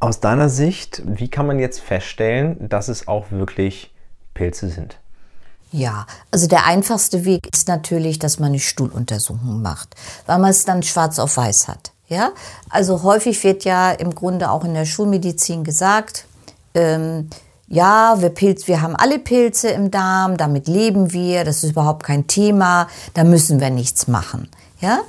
Aus 0.00 0.20
deiner 0.20 0.48
Sicht, 0.48 1.02
wie 1.06 1.28
kann 1.28 1.46
man 1.46 1.58
jetzt 1.58 1.80
feststellen, 1.80 2.68
dass 2.68 2.88
es 2.88 3.08
auch 3.08 3.30
wirklich 3.30 3.92
Pilze 4.34 4.68
sind? 4.68 4.98
Ja, 5.72 6.06
also 6.30 6.46
der 6.46 6.66
einfachste 6.66 7.24
Weg 7.24 7.48
ist 7.52 7.68
natürlich, 7.68 8.18
dass 8.18 8.38
man 8.38 8.48
eine 8.50 8.60
Stuhluntersuchung 8.60 9.62
macht, 9.62 9.94
weil 10.26 10.38
man 10.38 10.50
es 10.50 10.64
dann 10.64 10.82
schwarz 10.82 11.18
auf 11.18 11.36
weiß 11.36 11.68
hat. 11.68 11.92
Ja, 12.06 12.32
also 12.68 13.02
häufig 13.02 13.42
wird 13.44 13.64
ja 13.64 13.90
im 13.90 14.14
Grunde 14.14 14.50
auch 14.50 14.62
in 14.64 14.74
der 14.74 14.84
Schulmedizin 14.84 15.64
gesagt, 15.64 16.26
ähm, 16.74 17.30
ja, 17.68 18.20
wir, 18.20 18.28
Pilz, 18.28 18.68
wir 18.68 18.82
haben 18.82 18.94
alle 18.96 19.18
Pilze 19.18 19.68
im 19.68 19.90
Darm, 19.90 20.36
damit 20.36 20.68
leben 20.68 21.12
wir, 21.12 21.44
das 21.44 21.64
ist 21.64 21.70
überhaupt 21.70 22.04
kein 22.04 22.26
Thema, 22.26 22.88
da 23.14 23.24
müssen 23.24 23.60
wir 23.60 23.70
nichts 23.70 24.06
machen. 24.06 24.48
Ja? 24.80 25.00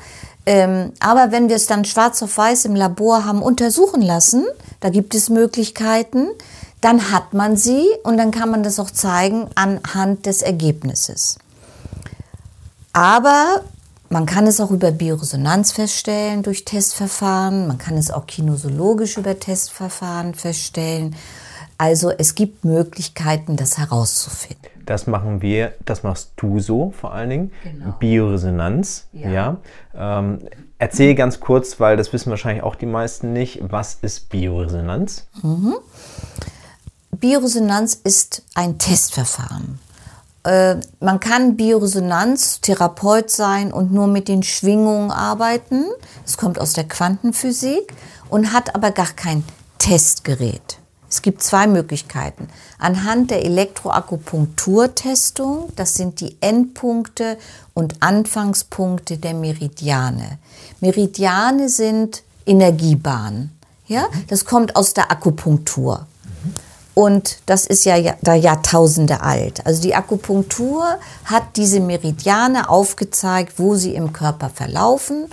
Ähm, 0.45 0.93
aber 0.99 1.31
wenn 1.31 1.49
wir 1.49 1.55
es 1.55 1.65
dann 1.65 1.85
schwarz 1.85 2.21
auf 2.23 2.37
weiß 2.37 2.65
im 2.65 2.75
Labor 2.75 3.25
haben 3.25 3.41
untersuchen 3.41 4.01
lassen, 4.01 4.45
da 4.79 4.89
gibt 4.89 5.15
es 5.15 5.29
Möglichkeiten, 5.29 6.27
dann 6.81 7.11
hat 7.11 7.33
man 7.33 7.57
sie 7.57 7.83
und 8.03 8.17
dann 8.17 8.31
kann 8.31 8.51
man 8.51 8.63
das 8.63 8.79
auch 8.79 8.91
zeigen 8.91 9.47
anhand 9.55 10.25
des 10.25 10.41
Ergebnisses. 10.41 11.39
Aber 12.93 13.63
man 14.09 14.25
kann 14.25 14.45
es 14.45 14.61
auch 14.61 14.71
über 14.71 14.91
Bioresonanz 14.91 15.71
feststellen 15.71 16.43
durch 16.43 16.63
Testverfahren, 16.63 17.67
man 17.67 17.79
kann 17.79 17.97
es 17.97 18.11
auch 18.11 18.27
kinosologisch 18.27 19.17
über 19.17 19.39
Testverfahren 19.39 20.35
feststellen. 20.35 21.15
Also 21.77 22.11
es 22.11 22.35
gibt 22.35 22.63
Möglichkeiten, 22.63 23.57
das 23.57 23.77
herauszufinden. 23.77 24.69
Das 24.85 25.07
machen 25.07 25.41
wir, 25.41 25.73
das 25.83 26.03
machst 26.03 26.33
du 26.37 26.59
so 26.59 26.91
vor 26.91 27.13
allen 27.13 27.29
Dingen. 27.29 27.51
Genau. 27.63 27.95
Bioresonanz. 27.99 29.07
Ja. 29.13 29.29
Ja. 29.29 29.57
Ähm, 29.95 30.39
erzähl 30.77 31.15
ganz 31.15 31.39
kurz, 31.39 31.79
weil 31.79 31.97
das 31.97 32.13
wissen 32.13 32.29
wahrscheinlich 32.29 32.63
auch 32.63 32.75
die 32.75 32.85
meisten 32.85 33.33
nicht. 33.33 33.59
Was 33.61 33.97
ist 34.01 34.29
Bioresonanz? 34.29 35.25
Bioresonanz 37.11 37.95
ist 38.03 38.43
ein 38.53 38.77
Testverfahren. 38.77 39.79
Äh, 40.43 40.75
man 40.99 41.19
kann 41.19 41.57
Bioresonanz-Therapeut 41.57 43.31
sein 43.31 43.73
und 43.73 43.91
nur 43.91 44.07
mit 44.07 44.27
den 44.27 44.43
Schwingungen 44.43 45.09
arbeiten. 45.09 45.85
Es 46.23 46.37
kommt 46.37 46.59
aus 46.59 46.73
der 46.73 46.83
Quantenphysik 46.83 47.93
und 48.29 48.53
hat 48.53 48.75
aber 48.75 48.91
gar 48.91 49.13
kein 49.15 49.43
Testgerät. 49.79 50.77
Es 51.15 51.21
gibt 51.21 51.41
zwei 51.41 51.65
Möglichkeiten. 51.65 52.49
Anhand 52.77 53.31
der 53.31 53.45
Elektroakupunkturtestung, 53.45 55.71
das 55.77 55.93
sind 55.93 56.19
die 56.19 56.35
Endpunkte 56.41 57.37
und 57.73 57.95
Anfangspunkte 58.01 59.17
der 59.17 59.33
Meridiane. 59.33 60.39
Meridiane 60.81 61.69
sind 61.69 62.21
Energiebahnen. 62.45 63.57
Ja, 63.87 64.07
das 64.27 64.43
kommt 64.43 64.75
aus 64.75 64.93
der 64.93 65.09
Akupunktur. 65.09 66.05
Und 66.93 67.37
das 67.45 67.65
ist 67.65 67.85
ja 67.85 67.95
da 68.21 68.33
Jahrtausende 68.33 69.21
alt. 69.21 69.65
Also 69.65 69.81
die 69.81 69.95
Akupunktur 69.95 70.97
hat 71.23 71.55
diese 71.55 71.79
Meridiane 71.79 72.69
aufgezeigt, 72.69 73.53
wo 73.55 73.75
sie 73.75 73.95
im 73.95 74.11
Körper 74.11 74.49
verlaufen. 74.49 75.27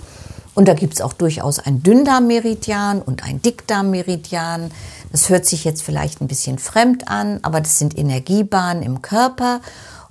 Und 0.55 0.67
da 0.67 0.73
gibt 0.73 0.95
es 0.95 1.01
auch 1.01 1.13
durchaus 1.13 1.59
ein 1.59 1.83
Dünndarmmeridian 1.83 3.01
und 3.01 3.23
ein 3.23 3.41
Dickdarmmeridian. 3.41 4.71
Das 5.11 5.29
hört 5.29 5.45
sich 5.45 5.63
jetzt 5.63 5.83
vielleicht 5.83 6.19
ein 6.21 6.27
bisschen 6.27 6.57
fremd 6.59 7.07
an, 7.07 7.39
aber 7.41 7.61
das 7.61 7.79
sind 7.79 7.97
Energiebahnen 7.97 8.83
im 8.83 9.01
Körper. 9.01 9.61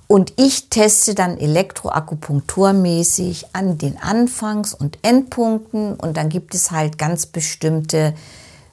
Und 0.07 0.33
ich 0.35 0.69
teste 0.69 1.15
dann 1.15 1.37
elektroakupunkturmäßig 1.37 3.45
an 3.53 3.77
den 3.77 3.97
Anfangs- 3.97 4.73
und 4.73 4.99
Endpunkten. 5.01 5.95
Und 5.95 6.17
dann 6.17 6.27
gibt 6.29 6.55
es 6.55 6.71
halt 6.71 6.97
ganz 6.97 7.25
bestimmte 7.25 8.13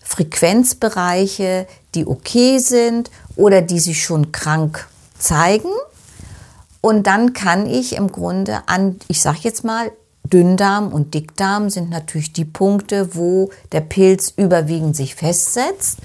Frequenzbereiche, 0.00 1.66
die 1.94 2.06
okay 2.06 2.58
sind 2.58 3.10
oder 3.36 3.62
die 3.62 3.78
sich 3.78 4.02
schon 4.02 4.32
krank 4.32 4.88
zeigen. 5.18 5.70
Und 6.80 7.06
dann 7.06 7.32
kann 7.32 7.66
ich 7.66 7.94
im 7.94 8.10
Grunde 8.10 8.62
an, 8.66 8.96
ich 9.08 9.22
sage 9.22 9.38
jetzt 9.42 9.64
mal, 9.64 9.92
Dünndarm 10.32 10.92
und 10.92 11.14
Dickdarm 11.14 11.70
sind 11.70 11.90
natürlich 11.90 12.32
die 12.32 12.44
Punkte, 12.44 13.14
wo 13.14 13.50
der 13.72 13.80
Pilz 13.80 14.32
überwiegend 14.36 14.96
sich 14.96 15.14
festsetzt. 15.14 15.98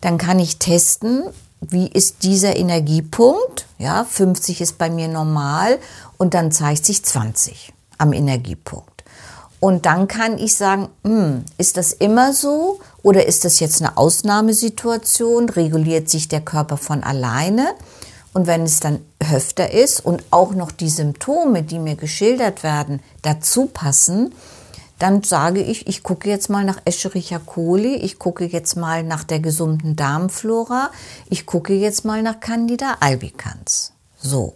Dann 0.00 0.18
kann 0.18 0.38
ich 0.38 0.58
testen, 0.58 1.24
wie 1.60 1.88
ist 1.88 2.22
dieser 2.22 2.56
Energiepunkt. 2.56 3.66
Ja, 3.78 4.04
50 4.04 4.60
ist 4.60 4.78
bei 4.78 4.90
mir 4.90 5.08
normal 5.08 5.78
und 6.18 6.34
dann 6.34 6.52
zeigt 6.52 6.84
sich 6.84 7.04
20 7.04 7.72
am 7.98 8.12
Energiepunkt. 8.12 9.04
Und 9.60 9.86
dann 9.86 10.08
kann 10.08 10.36
ich 10.36 10.56
sagen, 10.56 10.90
hm, 11.04 11.44
ist 11.56 11.78
das 11.78 11.94
immer 11.94 12.34
so 12.34 12.80
oder 13.02 13.26
ist 13.26 13.46
das 13.46 13.60
jetzt 13.60 13.80
eine 13.80 13.96
Ausnahmesituation? 13.96 15.48
Reguliert 15.48 16.10
sich 16.10 16.28
der 16.28 16.42
Körper 16.42 16.76
von 16.76 17.02
alleine? 17.02 17.68
Und 18.34 18.46
wenn 18.48 18.64
es 18.64 18.80
dann 18.80 19.00
öfter 19.20 19.72
ist 19.72 20.04
und 20.04 20.22
auch 20.30 20.52
noch 20.52 20.72
die 20.72 20.90
Symptome, 20.90 21.62
die 21.62 21.78
mir 21.78 21.94
geschildert 21.94 22.62
werden, 22.62 23.00
dazu 23.22 23.66
passen, 23.66 24.34
dann 24.98 25.22
sage 25.22 25.60
ich, 25.60 25.86
ich 25.86 26.02
gucke 26.02 26.28
jetzt 26.28 26.50
mal 26.50 26.64
nach 26.64 26.80
Escherichia 26.84 27.38
coli, 27.38 27.94
ich 27.94 28.18
gucke 28.18 28.44
jetzt 28.44 28.76
mal 28.76 29.02
nach 29.02 29.24
der 29.24 29.40
gesunden 29.40 29.96
Darmflora, 29.96 30.90
ich 31.30 31.46
gucke 31.46 31.74
jetzt 31.74 32.04
mal 32.04 32.22
nach 32.22 32.40
Candida 32.40 32.96
albicans. 33.00 33.92
So. 34.16 34.54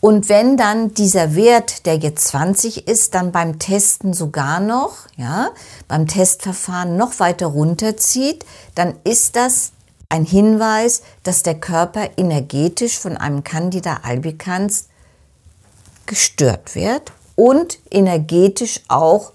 Und 0.00 0.28
wenn 0.28 0.56
dann 0.56 0.94
dieser 0.94 1.34
Wert, 1.34 1.86
der 1.86 1.96
jetzt 1.96 2.28
20 2.28 2.86
ist, 2.86 3.14
dann 3.14 3.32
beim 3.32 3.58
Testen 3.58 4.12
sogar 4.12 4.60
noch, 4.60 4.92
ja, 5.16 5.48
beim 5.88 6.06
Testverfahren 6.06 6.96
noch 6.96 7.18
weiter 7.18 7.46
runterzieht, 7.46 8.44
dann 8.74 8.94
ist 9.02 9.34
das 9.34 9.72
ein 10.08 10.24
Hinweis, 10.24 11.02
dass 11.22 11.42
der 11.42 11.56
Körper 11.56 12.10
energetisch 12.16 12.98
von 12.98 13.16
einem 13.16 13.44
Candida 13.44 14.00
albicans 14.02 14.88
gestört 16.06 16.74
wird 16.74 17.12
und 17.34 17.78
energetisch 17.90 18.80
auch 18.88 19.32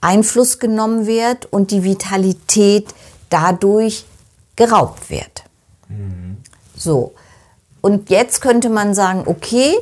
Einfluss 0.00 0.58
genommen 0.58 1.06
wird 1.06 1.46
und 1.52 1.70
die 1.70 1.84
Vitalität 1.84 2.94
dadurch 3.30 4.04
geraubt 4.56 5.10
wird. 5.10 5.44
Mhm. 5.88 6.38
So. 6.76 7.14
Und 7.80 8.10
jetzt 8.10 8.40
könnte 8.40 8.68
man 8.68 8.94
sagen, 8.94 9.22
okay, 9.26 9.76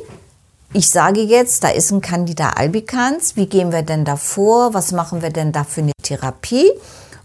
ich 0.73 0.89
sage 0.89 1.21
jetzt, 1.21 1.63
da 1.63 1.69
ist 1.69 1.91
ein 1.91 2.01
Candida 2.01 2.51
albicans, 2.51 3.35
wie 3.35 3.45
gehen 3.45 3.71
wir 3.71 3.81
denn 3.81 4.05
da 4.05 4.15
vor, 4.15 4.73
was 4.73 4.91
machen 4.91 5.21
wir 5.21 5.29
denn 5.29 5.51
da 5.51 5.63
für 5.65 5.81
eine 5.81 5.91
Therapie? 6.01 6.71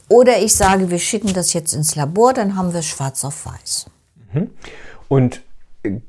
Oder 0.08 0.38
ich 0.38 0.54
sage, 0.54 0.90
wir 0.90 0.98
schicken 0.98 1.32
das 1.32 1.52
jetzt 1.52 1.72
ins 1.72 1.96
Labor, 1.96 2.32
dann 2.32 2.56
haben 2.56 2.72
wir 2.72 2.82
schwarz 2.82 3.24
auf 3.24 3.46
weiß. 3.46 3.86
Mhm. 4.32 4.50
Und 5.08 5.42
äh, 5.82 6.00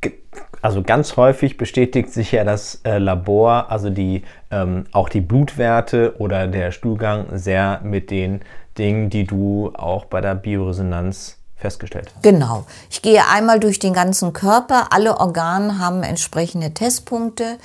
also 0.62 0.82
ganz 0.82 1.18
häufig 1.18 1.58
bestätigt 1.58 2.12
sich 2.12 2.32
ja 2.32 2.44
das 2.44 2.82
äh, 2.84 2.98
Labor, 2.98 3.72
also 3.72 3.90
die, 3.90 4.24
ähm, 4.52 4.86
auch 4.92 5.10
die 5.10 5.22
Blutwerte 5.22 6.16
oder 6.20 6.48
der 6.48 6.72
Stuhlgang 6.72 7.26
sehr 7.38 7.82
mit 7.84 8.12
den 8.12 8.42
Dingen, 8.78 9.10
die 9.10 9.26
du 9.26 9.72
auch 9.76 10.06
bei 10.06 10.22
der 10.22 10.36
Bioresonanz 10.36 11.38
festgestellt 11.56 12.12
hast. 12.14 12.24
Genau. 12.24 12.66
Ich 12.90 13.02
gehe 13.02 13.22
einmal 13.28 13.60
durch 13.60 13.80
den 13.80 13.94
ganzen 13.94 14.34
Körper. 14.34 14.88
Alle 14.92 15.20
Organe 15.20 15.80
haben 15.80 16.04
entsprechende 16.04 16.74
Testpunkte 16.74 17.58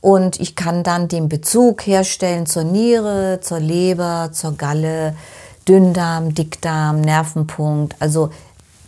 und 0.00 0.40
ich 0.40 0.56
kann 0.56 0.82
dann 0.82 1.08
den 1.08 1.28
Bezug 1.28 1.86
herstellen 1.86 2.46
zur 2.46 2.64
Niere, 2.64 3.40
zur 3.40 3.60
Leber, 3.60 4.30
zur 4.32 4.56
Galle, 4.56 5.14
Dünndarm, 5.68 6.34
Dickdarm, 6.34 7.00
Nervenpunkt. 7.00 7.96
Also 8.00 8.30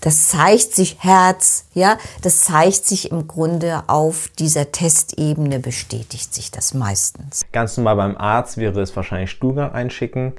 das 0.01 0.29
zeigt 0.29 0.75
sich 0.75 0.99
Herz, 1.01 1.67
ja, 1.75 1.99
das 2.23 2.43
zeigt 2.43 2.87
sich 2.87 3.11
im 3.11 3.27
Grunde 3.27 3.83
auf 3.89 4.29
dieser 4.39 4.71
Testebene 4.71 5.59
bestätigt 5.59 6.33
sich 6.33 6.51
das 6.51 6.75
meistens. 6.75 7.45
Ganz 7.53 7.77
normal 7.77 7.97
beim 7.97 8.17
Arzt 8.17 8.57
wäre 8.57 8.81
es 8.81 8.95
wahrscheinlich 8.95 9.31
Stuhlgang 9.31 9.73
einschicken 9.73 10.35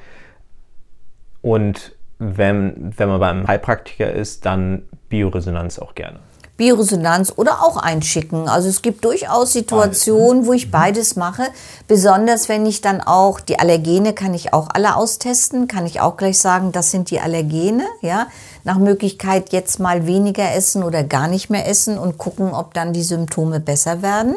und 1.41 1.93
wenn, 2.19 2.93
wenn 2.97 3.09
man 3.09 3.19
beim 3.19 3.47
Heilpraktiker 3.47 4.11
ist, 4.11 4.45
dann 4.45 4.83
Bioresonanz 5.09 5.79
auch 5.79 5.95
gerne. 5.95 6.19
Bioresonanz 6.57 7.33
oder 7.35 7.63
auch 7.63 7.77
einschicken. 7.77 8.49
Also 8.49 8.67
es 8.67 8.81
gibt 8.81 9.05
durchaus 9.05 9.53
Situationen, 9.53 10.47
wo 10.47 10.53
ich 10.53 10.71
beides 10.71 11.15
mache. 11.15 11.43
Besonders 11.87 12.49
wenn 12.49 12.65
ich 12.65 12.81
dann 12.81 12.99
auch 12.99 13.39
die 13.39 13.59
Allergene 13.59 14.13
kann 14.13 14.33
ich 14.33 14.53
auch 14.53 14.69
alle 14.73 14.95
austesten, 14.95 15.67
kann 15.67 15.85
ich 15.85 16.01
auch 16.01 16.17
gleich 16.17 16.39
sagen, 16.39 16.71
das 16.71 16.91
sind 16.91 17.11
die 17.11 17.19
Allergene, 17.19 17.85
ja. 18.01 18.27
Nach 18.63 18.79
Möglichkeit 18.79 19.53
jetzt 19.53 19.79
mal 19.79 20.07
weniger 20.07 20.53
essen 20.53 20.83
oder 20.83 21.03
gar 21.03 21.27
nicht 21.27 21.49
mehr 21.49 21.69
essen 21.69 21.97
und 21.97 22.17
gucken, 22.17 22.53
ob 22.53 22.73
dann 22.73 22.91
die 22.91 23.03
Symptome 23.03 23.61
besser 23.61 24.01
werden. 24.01 24.35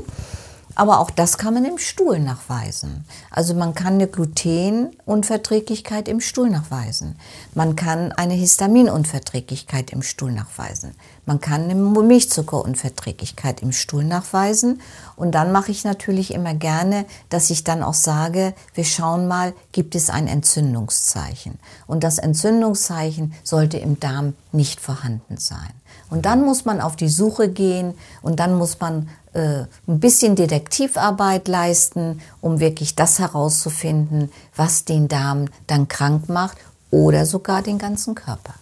Aber 0.77 1.01
auch 1.01 1.11
das 1.11 1.37
kann 1.37 1.55
man 1.55 1.65
im 1.65 1.79
Stuhl 1.79 2.21
nachweisen. 2.21 3.05
Also 3.31 3.55
man 3.55 3.75
kann 3.75 3.95
eine 3.95 4.07
Glutenunverträglichkeit 4.07 6.07
im 6.09 6.21
Stuhl 6.21 6.49
nachweisen. 6.49 7.17
Man 7.55 7.75
kann 7.77 8.13
eine 8.13 8.35
Histaminunverträglichkeit 8.35 9.91
im 9.91 10.03
Stuhl 10.03 10.33
nachweisen. 10.33 10.95
Man 11.31 11.41
kann 11.41 11.71
eine 11.71 11.77
Milchzuckerunverträglichkeit 11.77 13.63
im 13.63 13.71
Stuhl 13.71 14.03
nachweisen. 14.03 14.81
Und 15.15 15.31
dann 15.31 15.53
mache 15.53 15.71
ich 15.71 15.85
natürlich 15.85 16.35
immer 16.35 16.55
gerne, 16.55 17.05
dass 17.29 17.51
ich 17.51 17.63
dann 17.63 17.85
auch 17.85 17.95
sage, 17.95 18.53
wir 18.75 18.83
schauen 18.83 19.29
mal, 19.29 19.53
gibt 19.71 19.95
es 19.95 20.11
ein 20.11 20.27
Entzündungszeichen? 20.27 21.61
Und 21.87 22.03
das 22.03 22.19
Entzündungszeichen 22.19 23.33
sollte 23.45 23.79
im 23.79 24.01
Darm 24.01 24.35
nicht 24.51 24.81
vorhanden 24.81 25.37
sein. 25.37 25.71
Und 26.11 26.27
dann 26.27 26.45
muss 26.45 26.65
man 26.65 26.81
auf 26.81 26.97
die 26.97 27.09
Suche 27.09 27.49
gehen 27.49 27.95
und 28.23 28.41
dann 28.41 28.59
muss 28.59 28.81
man 28.81 29.09
äh, 29.33 29.67
ein 29.87 30.01
bisschen 30.01 30.35
Detektivarbeit 30.35 31.47
leisten, 31.47 32.21
um 32.41 32.59
wirklich 32.59 32.97
das 32.97 33.21
herauszufinden, 33.21 34.33
was 34.57 34.85
den 34.85 35.07
Darm 35.07 35.45
dann 35.69 35.87
krank 35.87 36.29
macht 36.29 36.59
oder 36.91 37.25
sogar 37.25 37.63
den 37.63 37.79
ganzen 37.79 38.17
Körper. 38.17 38.55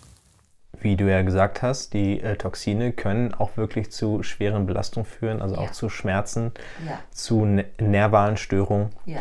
Wie 0.81 0.97
du 0.97 1.11
ja 1.11 1.23
gesagt 1.23 1.62
hast, 1.62 1.93
die 1.93 2.21
äh, 2.21 2.37
Toxine 2.37 2.93
können 2.93 3.35
auch 3.35 3.57
wirklich 3.57 3.91
zu 3.91 4.23
schweren 4.23 4.67
Belastungen 4.67 5.07
führen, 5.07 5.43
also 5.43 5.57
ja. 5.57 5.61
auch 5.61 5.73
zu 5.73 5.88
Schmerzen, 5.88 6.53
ja. 6.87 6.99
zu 7.11 7.45
ne 7.45 7.64
nervalen 7.81 8.37
Störungen. 8.37 8.91
Ja. 9.05 9.21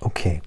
Okay. 0.00 0.42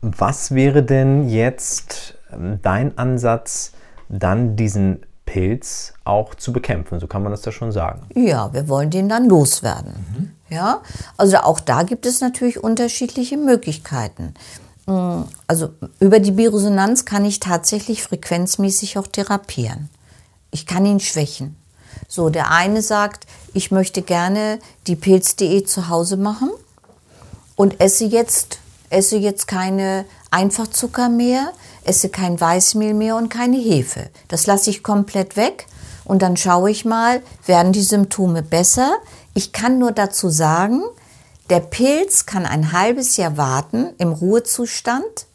Was 0.00 0.54
wäre 0.54 0.82
denn 0.82 1.28
jetzt 1.28 2.18
ähm, 2.32 2.58
dein 2.62 2.98
Ansatz, 2.98 3.72
dann 4.08 4.56
diesen 4.56 5.00
Pilz 5.26 5.94
auch 6.04 6.34
zu 6.34 6.52
bekämpfen. 6.52 7.00
So 7.00 7.06
kann 7.06 7.22
man 7.22 7.32
das 7.32 7.44
ja 7.44 7.52
schon 7.52 7.72
sagen. 7.72 8.02
Ja, 8.14 8.52
wir 8.52 8.68
wollen 8.68 8.90
den 8.90 9.08
dann 9.08 9.28
loswerden. 9.28 9.92
Mhm. 9.94 10.30
Ja, 10.50 10.82
also 11.16 11.38
auch 11.38 11.60
da 11.60 11.82
gibt 11.82 12.06
es 12.06 12.20
natürlich 12.20 12.62
unterschiedliche 12.62 13.36
Möglichkeiten. 13.36 14.34
Mm, 14.86 15.22
also 15.46 15.70
über 16.00 16.20
die 16.20 16.32
Biresonanz 16.32 17.04
kann 17.04 17.24
ich 17.24 17.40
tatsächlich 17.40 18.02
frequenzmäßig 18.02 18.98
auch 18.98 19.06
therapieren. 19.06 19.88
Ich 20.50 20.66
kann 20.66 20.86
ihn 20.86 21.00
schwächen. 21.00 21.56
So, 22.08 22.30
der 22.30 22.50
eine 22.50 22.82
sagt, 22.82 23.26
ich 23.52 23.70
möchte 23.70 24.02
gerne 24.02 24.58
die 24.86 24.96
Pilzdiät 24.96 25.68
zu 25.68 25.88
Hause 25.88 26.16
machen 26.16 26.50
und 27.56 27.80
esse 27.80 28.04
jetzt, 28.04 28.58
esse 28.90 29.16
jetzt 29.16 29.46
keine 29.46 30.04
Einfachzucker 30.30 31.08
mehr, 31.08 31.52
esse 31.84 32.08
kein 32.08 32.40
Weißmehl 32.40 32.94
mehr 32.94 33.16
und 33.16 33.28
keine 33.28 33.56
Hefe. 33.56 34.10
Das 34.28 34.46
lasse 34.46 34.70
ich 34.70 34.82
komplett 34.82 35.36
weg 35.36 35.66
und 36.04 36.22
dann 36.22 36.36
schaue 36.36 36.70
ich 36.70 36.84
mal, 36.84 37.22
werden 37.46 37.72
die 37.72 37.82
Symptome 37.82 38.42
besser. 38.42 38.96
Ich 39.34 39.52
kann 39.52 39.78
nur 39.78 39.92
dazu 39.92 40.28
sagen, 40.28 40.82
der 41.50 41.60
Pilz 41.60 42.26
kann 42.26 42.46
ein 42.46 42.72
halbes 42.72 43.16
Jahr 43.16 43.36
warten 43.36 43.90
im 43.98 44.12
Ruhezustand 44.12 45.26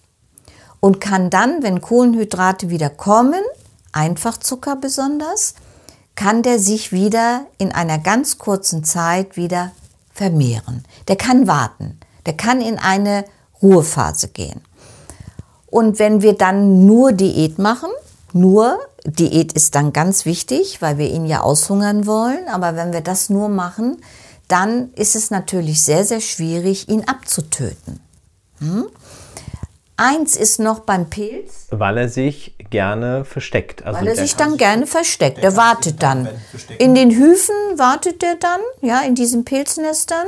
und 0.79 0.99
kann 1.01 1.29
dann, 1.29 1.61
wenn 1.61 1.81
Kohlenhydrate 1.81 2.69
wieder 2.69 2.89
kommen, 2.89 3.41
Einfachzucker 3.91 4.75
besonders, 4.75 5.55
kann 6.15 6.41
der 6.41 6.59
sich 6.59 6.91
wieder 6.91 7.45
in 7.57 7.71
einer 7.71 7.97
ganz 7.97 8.37
kurzen 8.37 8.83
Zeit 8.83 9.37
wieder 9.37 9.71
vermehren. 10.13 10.83
Der 11.07 11.15
kann 11.15 11.47
warten. 11.47 11.99
Der 12.25 12.33
kann 12.33 12.61
in 12.61 12.77
eine 12.77 13.25
Ruhephase 13.61 14.27
gehen. 14.27 14.61
Und 15.67 15.99
wenn 15.99 16.21
wir 16.21 16.33
dann 16.33 16.85
nur 16.85 17.11
Diät 17.13 17.59
machen, 17.59 17.89
nur, 18.33 18.79
Diät 19.05 19.53
ist 19.53 19.75
dann 19.75 19.93
ganz 19.93 20.25
wichtig, 20.25 20.81
weil 20.81 20.97
wir 20.97 21.09
ihn 21.09 21.25
ja 21.25 21.41
aushungern 21.41 22.05
wollen, 22.05 22.47
aber 22.49 22.75
wenn 22.75 22.91
wir 22.91 23.01
das 23.01 23.29
nur 23.29 23.49
machen, 23.49 23.97
dann 24.49 24.93
ist 24.95 25.15
es 25.15 25.31
natürlich 25.31 25.83
sehr, 25.83 26.03
sehr 26.03 26.19
schwierig, 26.19 26.89
ihn 26.89 27.05
abzutöten. 27.05 28.01
Hm? 28.59 28.87
Eins 29.95 30.35
ist 30.35 30.59
noch 30.59 30.79
beim 30.79 31.09
Pilz. 31.09 31.67
Weil 31.71 31.97
er 31.97 32.09
sich 32.09 32.55
gerne 32.69 33.25
versteckt. 33.25 33.85
Also 33.85 33.99
weil 33.99 34.07
er 34.07 34.15
sich 34.15 34.35
dann 34.35 34.51
sich 34.51 34.59
gerne 34.59 34.87
versteckt. 34.87 35.39
Er 35.39 35.57
wartet 35.57 36.01
dann. 36.01 36.29
In 36.77 36.95
den 36.95 37.11
Hüfen 37.11 37.55
wartet 37.75 38.23
er 38.23 38.35
dann, 38.35 38.61
ja, 38.81 39.01
in 39.01 39.15
diesen 39.15 39.43
Pilznestern. 39.43 40.27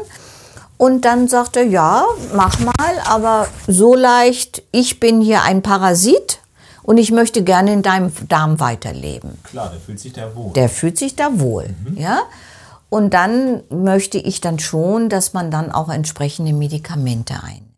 Und 0.77 1.05
dann 1.05 1.27
sagt 1.27 1.55
er, 1.55 1.63
ja, 1.63 2.03
mach 2.33 2.59
mal, 2.59 2.73
aber 3.05 3.47
so 3.67 3.95
leicht, 3.95 4.63
ich 4.71 4.99
bin 4.99 5.21
hier 5.21 5.43
ein 5.43 5.61
Parasit 5.61 6.39
und 6.83 6.97
ich 6.97 7.11
möchte 7.11 7.43
gerne 7.43 7.71
in 7.71 7.81
deinem 7.81 8.11
Darm 8.27 8.59
weiterleben. 8.59 9.39
Klar, 9.43 9.69
der 9.69 9.79
fühlt 9.79 9.99
sich 9.99 10.13
da 10.13 10.35
wohl. 10.35 10.53
Der 10.53 10.69
fühlt 10.69 10.97
sich 10.97 11.15
da 11.15 11.39
wohl, 11.39 11.69
mhm. 11.85 11.97
ja. 11.97 12.23
Und 12.93 13.13
dann 13.13 13.63
möchte 13.69 14.17
ich 14.17 14.41
dann 14.41 14.59
schon, 14.59 15.07
dass 15.07 15.33
man 15.33 15.49
dann 15.49 15.71
auch 15.71 15.87
entsprechende 15.87 16.51
Medikamente 16.51 17.35
ein. 17.41 17.73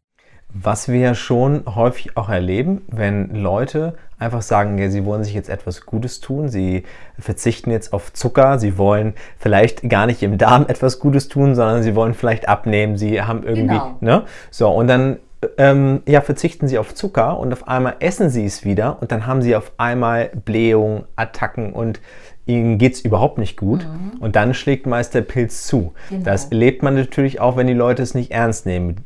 Was 0.51 0.87
wir 0.87 0.99
ja 0.99 1.13
schon 1.13 1.63
häufig 1.67 2.17
auch 2.17 2.29
erleben, 2.29 2.81
wenn 2.87 3.29
Leute 3.35 3.93
einfach 4.17 4.41
sagen, 4.41 4.79
ja, 4.79 4.89
sie 4.89 5.05
wollen 5.05 5.23
sich 5.23 5.35
jetzt 5.35 5.49
etwas 5.49 5.85
Gutes 5.85 6.19
tun, 6.19 6.49
sie 6.49 6.83
verzichten 7.19 7.69
jetzt 7.69 7.93
auf 7.93 8.11
Zucker, 8.11 8.57
sie 8.57 8.79
wollen 8.79 9.13
vielleicht 9.37 9.87
gar 9.87 10.07
nicht 10.07 10.23
im 10.23 10.39
Darm 10.39 10.65
etwas 10.67 10.97
Gutes 10.97 11.27
tun, 11.27 11.53
sondern 11.53 11.83
sie 11.83 11.93
wollen 11.93 12.15
vielleicht 12.15 12.49
abnehmen, 12.49 12.97
sie 12.97 13.21
haben 13.21 13.43
irgendwie, 13.43 13.77
genau. 13.77 13.97
ne? 14.01 14.23
So, 14.49 14.67
und 14.69 14.87
dann 14.87 15.17
ähm, 15.57 16.01
ja, 16.07 16.21
verzichten 16.21 16.67
sie 16.67 16.79
auf 16.79 16.95
Zucker 16.95 17.37
und 17.37 17.53
auf 17.53 17.67
einmal 17.67 17.97
essen 17.99 18.29
sie 18.29 18.45
es 18.45 18.65
wieder 18.65 18.97
und 19.01 19.11
dann 19.11 19.27
haben 19.27 19.43
sie 19.43 19.55
auf 19.55 19.73
einmal 19.77 20.31
Blähungen, 20.33 21.03
Attacken 21.15 21.73
und 21.73 21.99
ihnen 22.45 22.77
geht 22.77 22.95
es 22.95 23.01
überhaupt 23.01 23.37
nicht 23.37 23.57
gut 23.57 23.85
mhm. 23.85 24.19
und 24.19 24.35
dann 24.35 24.53
schlägt 24.53 24.85
meist 24.85 25.13
der 25.13 25.21
Pilz 25.21 25.65
zu. 25.65 25.93
Genau. 26.09 26.23
Das 26.23 26.45
erlebt 26.45 26.83
man 26.83 26.95
natürlich 26.95 27.39
auch, 27.39 27.55
wenn 27.55 27.67
die 27.67 27.73
Leute 27.73 28.03
es 28.03 28.13
nicht 28.13 28.31
ernst 28.31 28.65
nehmen 28.65 28.97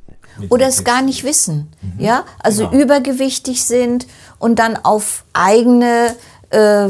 oder 0.50 0.68
es 0.68 0.84
gar 0.84 1.02
nicht 1.02 1.24
wissen, 1.24 1.70
mhm. 1.82 2.04
ja, 2.04 2.24
also 2.40 2.68
genau. 2.68 2.84
übergewichtig 2.84 3.64
sind 3.66 4.08
und 4.40 4.60
dann 4.60 4.78
auf 4.78 5.24
eigene, 5.34 6.16
äh, 6.50 6.90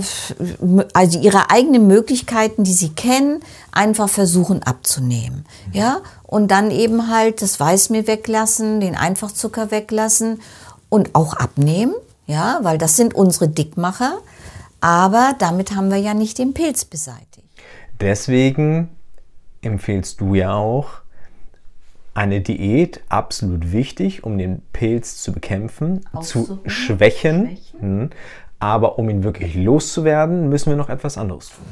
also 0.94 1.20
ihre 1.20 1.50
eigenen 1.50 1.88
Möglichkeiten, 1.88 2.64
die 2.64 2.74
sie 2.74 2.90
kennen, 2.90 3.40
einfach 3.72 4.10
versuchen 4.10 4.64
abzunehmen, 4.64 5.46
mhm. 5.68 5.74
ja, 5.74 6.02
und 6.24 6.52
dann 6.52 6.72
eben 6.72 7.10
halt 7.10 7.42
das 7.42 7.60
Weißmehl 7.60 8.08
weglassen, 8.08 8.82
den 8.82 8.96
Einfachzucker 8.96 9.72
weglassen 9.72 10.42
und 10.90 11.16
auch 11.16 11.34
abnehmen, 11.34 11.94
ja, 12.26 12.60
weil 12.64 12.78
das 12.78 12.98
sind 12.98 13.16
unsere 13.16 13.48
Dickmacher, 13.48 14.18
aber 14.82 15.36
damit 15.40 15.76
haben 15.76 15.90
wir 15.90 15.98
ja 15.98 16.14
nicht 16.14 16.38
den 16.38 16.54
Pilz 16.54 16.86
beseitigt. 16.86 17.48
Deswegen 18.00 18.90
empfehlst 19.62 20.22
du 20.22 20.36
ja 20.36 20.54
auch, 20.54 21.02
eine 22.18 22.42
Diät 22.42 23.02
absolut 23.10 23.72
wichtig, 23.72 24.24
um 24.24 24.40
den 24.40 24.64
Pilz 24.74 25.22
zu 25.22 25.32
bekämpfen, 25.32 26.02
zu 26.22 26.60
schwächen. 26.66 27.46
schwächen. 27.46 27.58
Hm. 27.80 28.10
Aber 28.60 28.98
um 28.98 29.08
ihn 29.08 29.24
wirklich 29.24 29.54
loszuwerden, 29.54 30.50
müssen 30.50 30.72
wir 30.72 30.78
noch 30.78 30.90
etwas 30.90 31.20
anderes 31.20 31.50
tun. 31.50 31.66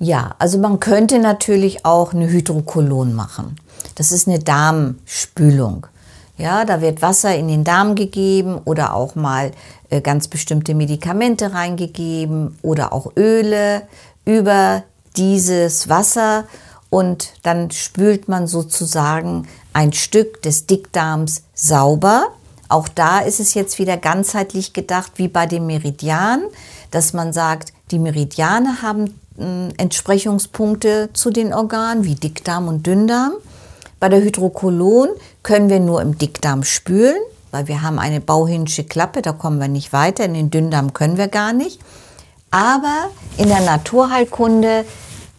Ja, 0.00 0.34
also 0.40 0.58
man 0.58 0.80
könnte 0.80 1.20
natürlich 1.20 1.86
auch 1.86 2.12
eine 2.12 2.28
Hydrokolon 2.28 3.14
machen. 3.14 3.56
Das 3.94 4.10
ist 4.10 4.26
eine 4.26 4.40
Darmspülung. 4.40 5.86
Ja, 6.38 6.64
da 6.64 6.80
wird 6.82 7.00
Wasser 7.00 7.34
in 7.34 7.48
den 7.48 7.64
Darm 7.64 7.94
gegeben 7.94 8.60
oder 8.64 8.94
auch 8.94 9.14
mal 9.14 9.52
äh, 9.88 10.00
ganz 10.00 10.28
bestimmte 10.28 10.74
Medikamente 10.74 11.54
reingegeben 11.54 12.58
oder 12.62 12.92
auch 12.92 13.12
Öle 13.16 13.82
über 14.24 14.82
dieses 15.16 15.88
Wasser 15.88 16.44
und 16.90 17.32
dann 17.42 17.70
spült 17.70 18.28
man 18.28 18.46
sozusagen 18.46 19.48
ein 19.72 19.92
Stück 19.92 20.42
des 20.42 20.66
Dickdarms 20.66 21.42
sauber. 21.54 22.28
Auch 22.68 22.88
da 22.88 23.20
ist 23.20 23.40
es 23.40 23.54
jetzt 23.54 23.78
wieder 23.78 23.96
ganzheitlich 23.96 24.72
gedacht, 24.72 25.12
wie 25.16 25.28
bei 25.28 25.46
dem 25.46 25.66
Meridian, 25.66 26.42
dass 26.90 27.12
man 27.12 27.32
sagt, 27.32 27.72
die 27.90 27.98
Meridiane 27.98 28.82
haben 28.82 29.18
äh, 29.38 29.68
Entsprechungspunkte 29.76 31.10
zu 31.12 31.30
den 31.30 31.54
Organen 31.54 32.04
wie 32.04 32.14
Dickdarm 32.14 32.68
und 32.68 32.86
Dünndarm. 32.86 33.34
Bei 34.06 34.10
der 34.10 34.22
Hydrokolon 34.22 35.08
können 35.42 35.68
wir 35.68 35.80
nur 35.80 36.00
im 36.00 36.16
Dickdarm 36.16 36.62
spülen, 36.62 37.16
weil 37.50 37.66
wir 37.66 37.82
haben 37.82 37.98
eine 37.98 38.20
bauhinische 38.20 38.84
Klappe, 38.84 39.20
da 39.20 39.32
kommen 39.32 39.58
wir 39.58 39.66
nicht 39.66 39.92
weiter. 39.92 40.24
In 40.24 40.34
den 40.34 40.48
Dünndarm 40.48 40.92
können 40.92 41.16
wir 41.16 41.26
gar 41.26 41.52
nicht. 41.52 41.80
Aber 42.52 43.10
in 43.36 43.48
der 43.48 43.62
Naturheilkunde 43.62 44.84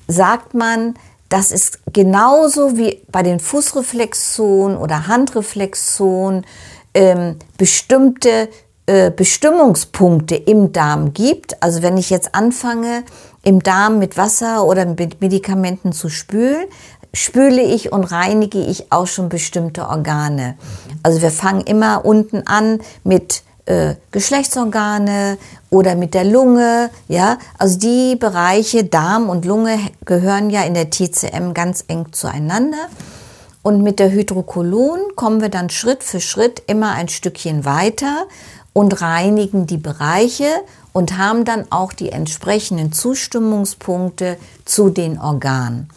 sagt 0.09 0.53
man, 0.53 0.95
das 1.29 1.53
ist 1.53 1.79
genauso 1.93 2.75
wie 2.75 3.01
bei 3.09 3.23
den 3.23 3.39
Fußreflexonen 3.39 4.75
oder 4.75 5.07
Handreflexonen 5.07 6.45
ähm, 6.93 7.37
bestimmte 7.57 8.49
äh, 8.85 9.11
Bestimmungspunkte 9.11 10.35
im 10.35 10.73
Darm 10.73 11.13
gibt. 11.13 11.63
Also 11.63 11.81
wenn 11.81 11.95
ich 11.95 12.09
jetzt 12.09 12.35
anfange, 12.35 13.03
im 13.43 13.63
Darm 13.63 13.97
mit 13.97 14.17
Wasser 14.17 14.65
oder 14.65 14.85
mit 14.85 15.21
Medikamenten 15.21 15.93
zu 15.93 16.09
spülen, 16.09 16.65
spüle 17.17 17.61
ich 17.61 17.91
und 17.91 18.03
reinige 18.05 18.59
ich 18.59 18.91
auch 18.91 19.07
schon 19.07 19.29
bestimmte 19.29 19.87
Organe. 19.87 20.55
Also 21.03 21.21
wir 21.21 21.31
fangen 21.31 21.61
immer 21.61 22.05
unten 22.05 22.45
an 22.45 22.79
mit 23.03 23.43
äh, 23.65 23.95
Geschlechtsorgane 24.11 25.37
oder 25.69 25.95
mit 25.95 26.13
der 26.13 26.23
Lunge, 26.23 26.89
ja. 27.07 27.37
Also 27.57 27.79
die 27.79 28.15
Bereiche 28.15 28.83
Darm 28.83 29.29
und 29.29 29.45
Lunge 29.45 29.77
gehören 30.05 30.49
ja 30.49 30.61
in 30.63 30.73
der 30.73 30.89
TCM 30.89 31.53
ganz 31.53 31.83
eng 31.87 32.07
zueinander. 32.11 32.87
Und 33.63 33.83
mit 33.83 33.99
der 33.99 34.11
Hydrokolon 34.11 34.99
kommen 35.15 35.41
wir 35.41 35.49
dann 35.49 35.69
Schritt 35.69 36.03
für 36.03 36.21
Schritt 36.21 36.63
immer 36.67 36.91
ein 36.91 37.09
Stückchen 37.09 37.65
weiter 37.65 38.27
und 38.71 39.01
reinigen 39.01 39.67
die 39.67 39.77
Bereiche 39.77 40.47
und 40.93 41.17
haben 41.17 41.43
dann 41.43 41.65
auch 41.71 41.91
die 41.91 42.11
entsprechenden 42.11 42.93
Zustimmungspunkte 42.93 44.37
zu 44.63 44.89
den 44.89 45.19
Organen. 45.19 45.89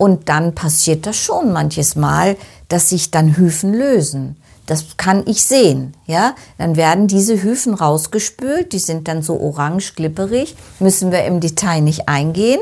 Und 0.00 0.30
dann 0.30 0.54
passiert 0.54 1.04
das 1.04 1.16
schon 1.16 1.52
manches 1.52 1.94
Mal, 1.94 2.38
dass 2.68 2.88
sich 2.88 3.10
dann 3.10 3.36
Hyphen 3.36 3.74
lösen. 3.74 4.36
Das 4.64 4.96
kann 4.96 5.24
ich 5.26 5.44
sehen, 5.44 5.92
ja. 6.06 6.34
Dann 6.56 6.76
werden 6.76 7.06
diese 7.06 7.42
Hyphen 7.42 7.74
rausgespült, 7.74 8.72
die 8.72 8.78
sind 8.78 9.08
dann 9.08 9.20
so 9.20 9.38
orange 9.38 9.92
glipperig, 9.96 10.56
müssen 10.78 11.12
wir 11.12 11.24
im 11.24 11.40
Detail 11.40 11.82
nicht 11.82 12.08
eingehen. 12.08 12.60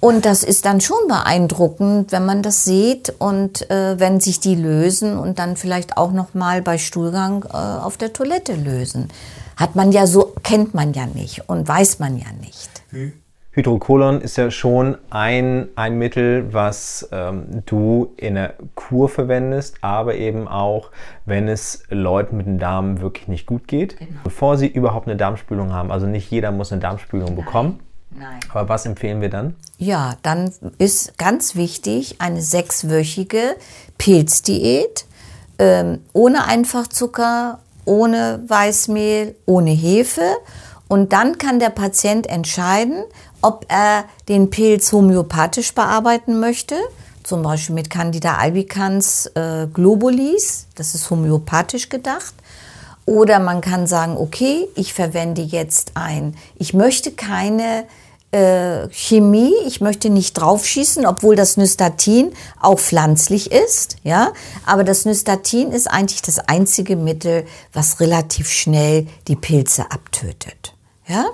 Und 0.00 0.26
das 0.26 0.44
ist 0.44 0.66
dann 0.66 0.82
schon 0.82 1.08
beeindruckend, 1.08 2.12
wenn 2.12 2.26
man 2.26 2.42
das 2.42 2.64
sieht 2.64 3.14
und 3.18 3.70
äh, 3.70 3.98
wenn 3.98 4.20
sich 4.20 4.40
die 4.40 4.54
lösen 4.54 5.16
und 5.16 5.38
dann 5.38 5.56
vielleicht 5.56 5.96
auch 5.96 6.12
noch 6.12 6.34
mal 6.34 6.60
bei 6.60 6.76
Stuhlgang 6.76 7.42
äh, 7.50 7.56
auf 7.56 7.96
der 7.96 8.12
Toilette 8.12 8.52
lösen. 8.54 9.08
Hat 9.56 9.76
man 9.76 9.92
ja 9.92 10.06
so 10.06 10.34
kennt 10.42 10.74
man 10.74 10.92
ja 10.92 11.06
nicht 11.06 11.48
und 11.48 11.66
weiß 11.66 12.00
man 12.00 12.18
ja 12.18 12.30
nicht. 12.38 12.68
Hydrokolon 13.52 14.20
ist 14.20 14.36
ja 14.36 14.50
schon 14.52 14.96
ein, 15.10 15.68
ein 15.74 15.98
Mittel, 15.98 16.52
was 16.54 17.08
ähm, 17.10 17.62
du 17.66 18.12
in 18.16 18.36
der 18.36 18.54
Kur 18.76 19.08
verwendest, 19.08 19.76
aber 19.80 20.14
eben 20.14 20.46
auch, 20.46 20.90
wenn 21.26 21.48
es 21.48 21.82
Leuten 21.90 22.36
mit 22.36 22.46
dem 22.46 22.60
Darm 22.60 23.00
wirklich 23.00 23.26
nicht 23.26 23.46
gut 23.46 23.66
geht, 23.66 23.98
Genau. 23.98 24.10
bevor 24.22 24.56
sie 24.56 24.68
überhaupt 24.68 25.08
eine 25.08 25.16
Darmspülung 25.16 25.72
haben. 25.72 25.90
Also 25.90 26.06
nicht 26.06 26.30
jeder 26.30 26.52
muss 26.52 26.70
eine 26.70 26.80
Darmspülung 26.80 27.34
bekommen. 27.34 27.80
Nein. 28.12 28.38
Aber 28.52 28.68
was 28.68 28.86
empfehlen 28.86 29.20
wir 29.20 29.30
dann? 29.30 29.54
Ja, 29.78 30.14
dann 30.22 30.52
ist 30.78 31.18
ganz 31.18 31.56
wichtig 31.56 32.16
eine 32.20 32.42
sechswöchige 32.42 33.56
Pilzdiät 33.98 35.06
ähm, 35.58 36.00
ohne 36.12 36.44
Einfachzucker, 36.46 37.58
ohne 37.84 38.42
Weißmehl, 38.46 39.34
ohne 39.46 39.70
Hefe. 39.70 40.22
Und 40.88 41.12
dann 41.12 41.38
kann 41.38 41.60
der 41.60 41.70
Patient 41.70 42.26
entscheiden, 42.26 43.04
ob 43.42 43.66
er 43.68 44.04
den 44.28 44.50
Pilz 44.50 44.92
homöopathisch 44.92 45.74
bearbeiten 45.74 46.40
möchte, 46.40 46.76
zum 47.22 47.42
Beispiel 47.42 47.74
mit 47.74 47.90
Candida 47.90 48.36
albicans 48.36 49.26
äh, 49.34 49.66
globulis, 49.72 50.66
das 50.74 50.94
ist 50.94 51.10
homöopathisch 51.10 51.88
gedacht. 51.88 52.34
Oder 53.06 53.38
man 53.40 53.60
kann 53.60 53.86
sagen, 53.86 54.16
okay, 54.16 54.68
ich 54.74 54.94
verwende 54.94 55.42
jetzt 55.42 55.92
ein, 55.94 56.36
ich 56.56 56.74
möchte 56.74 57.10
keine 57.10 57.84
äh, 58.32 58.88
Chemie, 58.90 59.52
ich 59.66 59.80
möchte 59.80 60.10
nicht 60.10 60.34
draufschießen, 60.34 61.04
obwohl 61.06 61.34
das 61.34 61.56
Nystatin 61.56 62.32
auch 62.60 62.78
pflanzlich 62.78 63.50
ist, 63.50 63.96
ja. 64.04 64.32
Aber 64.66 64.84
das 64.84 65.04
Nystatin 65.04 65.72
ist 65.72 65.90
eigentlich 65.90 66.22
das 66.22 66.38
einzige 66.38 66.94
Mittel, 66.94 67.44
was 67.72 67.98
relativ 67.98 68.48
schnell 68.50 69.08
die 69.26 69.36
Pilze 69.36 69.90
abtötet, 69.90 70.74
ja. 71.08 71.26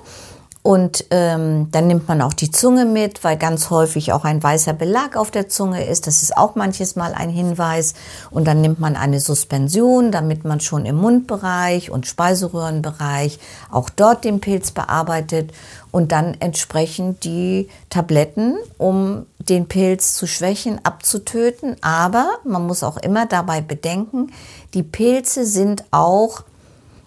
Und 0.66 1.04
ähm, 1.12 1.68
dann 1.70 1.86
nimmt 1.86 2.08
man 2.08 2.20
auch 2.20 2.32
die 2.32 2.50
Zunge 2.50 2.86
mit, 2.86 3.22
weil 3.22 3.36
ganz 3.36 3.70
häufig 3.70 4.12
auch 4.12 4.24
ein 4.24 4.42
weißer 4.42 4.72
Belag 4.72 5.16
auf 5.16 5.30
der 5.30 5.48
Zunge 5.48 5.86
ist. 5.86 6.08
Das 6.08 6.24
ist 6.24 6.36
auch 6.36 6.56
manches 6.56 6.96
Mal 6.96 7.14
ein 7.14 7.30
Hinweis. 7.30 7.94
Und 8.32 8.48
dann 8.48 8.62
nimmt 8.62 8.80
man 8.80 8.96
eine 8.96 9.20
Suspension, 9.20 10.10
damit 10.10 10.44
man 10.44 10.58
schon 10.58 10.84
im 10.84 10.96
Mundbereich 10.96 11.92
und 11.92 12.08
Speiseröhrenbereich 12.08 13.38
auch 13.70 13.88
dort 13.90 14.24
den 14.24 14.40
Pilz 14.40 14.72
bearbeitet 14.72 15.52
und 15.92 16.10
dann 16.10 16.34
entsprechend 16.40 17.22
die 17.22 17.68
Tabletten, 17.88 18.56
um 18.76 19.26
den 19.38 19.68
Pilz 19.68 20.14
zu 20.14 20.26
schwächen, 20.26 20.84
abzutöten. 20.84 21.76
Aber 21.80 22.28
man 22.42 22.66
muss 22.66 22.82
auch 22.82 22.96
immer 22.96 23.26
dabei 23.26 23.60
bedenken, 23.60 24.32
die 24.74 24.82
Pilze 24.82 25.46
sind 25.46 25.84
auch, 25.92 26.42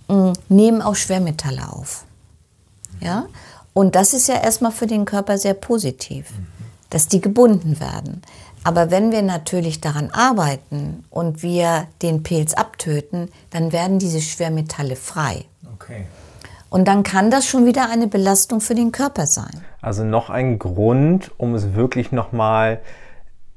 mh, 0.07 0.31
nehmen 0.47 0.81
auch 0.81 0.95
Schwermetalle 0.95 1.67
auf. 1.69 2.05
Ja? 3.01 3.25
Und 3.79 3.95
das 3.95 4.13
ist 4.13 4.27
ja 4.27 4.35
erstmal 4.35 4.73
für 4.73 4.87
den 4.87 5.05
Körper 5.05 5.37
sehr 5.37 5.53
positiv, 5.53 6.33
dass 6.89 7.07
die 7.07 7.21
gebunden 7.21 7.79
werden. 7.79 8.23
Aber 8.65 8.91
wenn 8.91 9.13
wir 9.13 9.21
natürlich 9.21 9.79
daran 9.79 10.09
arbeiten 10.11 11.05
und 11.09 11.43
wir 11.43 11.87
den 12.01 12.21
Pilz 12.21 12.53
abtöten, 12.55 13.29
dann 13.51 13.71
werden 13.71 13.97
diese 13.97 14.19
Schwermetalle 14.19 14.97
frei. 14.97 15.45
Okay. 15.75 16.03
Und 16.69 16.89
dann 16.89 17.03
kann 17.03 17.31
das 17.31 17.45
schon 17.45 17.65
wieder 17.65 17.89
eine 17.89 18.07
Belastung 18.07 18.59
für 18.59 18.75
den 18.75 18.91
Körper 18.91 19.25
sein. 19.25 19.61
Also 19.81 20.03
noch 20.03 20.29
ein 20.29 20.59
Grund, 20.59 21.31
um 21.37 21.55
es 21.55 21.73
wirklich 21.73 22.11
nochmal 22.11 22.81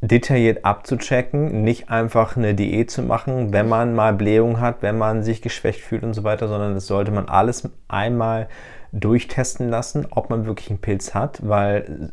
detailliert 0.02 0.64
abzuchecken, 0.64 1.64
nicht 1.64 1.90
einfach 1.90 2.36
eine 2.36 2.54
Diät 2.54 2.92
zu 2.92 3.02
machen, 3.02 3.52
wenn 3.52 3.68
man 3.68 3.96
mal 3.96 4.12
Blähung 4.12 4.60
hat, 4.60 4.82
wenn 4.82 4.98
man 4.98 5.24
sich 5.24 5.42
geschwächt 5.42 5.80
fühlt 5.80 6.04
und 6.04 6.14
so 6.14 6.22
weiter, 6.22 6.46
sondern 6.46 6.74
das 6.74 6.86
sollte 6.86 7.10
man 7.10 7.28
alles 7.28 7.68
einmal 7.88 8.46
durchtesten 8.93 9.68
lassen, 9.68 10.07
ob 10.11 10.30
man 10.30 10.47
wirklich 10.47 10.70
einen 10.70 10.80
Pilz 10.80 11.14
hat, 11.14 11.40
weil 11.47 12.11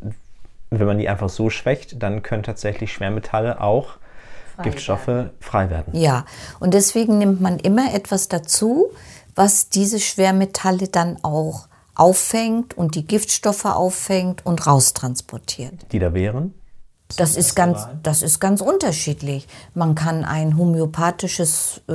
wenn 0.71 0.87
man 0.87 0.97
die 0.97 1.09
einfach 1.09 1.29
so 1.29 1.49
schwächt, 1.49 2.01
dann 2.01 2.23
können 2.23 2.43
tatsächlich 2.43 2.93
Schwermetalle 2.93 3.61
auch 3.61 3.97
Frei 4.55 4.63
Giftstoffe 4.63 5.29
frei 5.39 5.69
werden. 5.69 5.93
Ja, 5.93 6.25
und 6.59 6.73
deswegen 6.73 7.17
nimmt 7.17 7.41
man 7.41 7.59
immer 7.59 7.93
etwas 7.93 8.27
dazu, 8.27 8.91
was 9.35 9.69
diese 9.69 9.99
Schwermetalle 9.99 10.87
dann 10.87 11.17
auch 11.23 11.67
auffängt 11.95 12.77
und 12.77 12.95
die 12.95 13.05
Giftstoffe 13.05 13.65
auffängt 13.65 14.45
und 14.45 14.65
raustransportiert. 14.65 15.91
Die 15.91 15.99
da 15.99 16.13
wären? 16.13 16.53
Das 17.17 17.35
ist 17.35 17.55
ganz, 17.55 17.87
das 18.03 18.21
ist 18.21 18.39
ganz 18.39 18.61
unterschiedlich. 18.61 19.47
Man 19.73 19.95
kann 19.95 20.23
ein 20.23 20.57
homöopathisches 20.57 21.81
äh, 21.87 21.93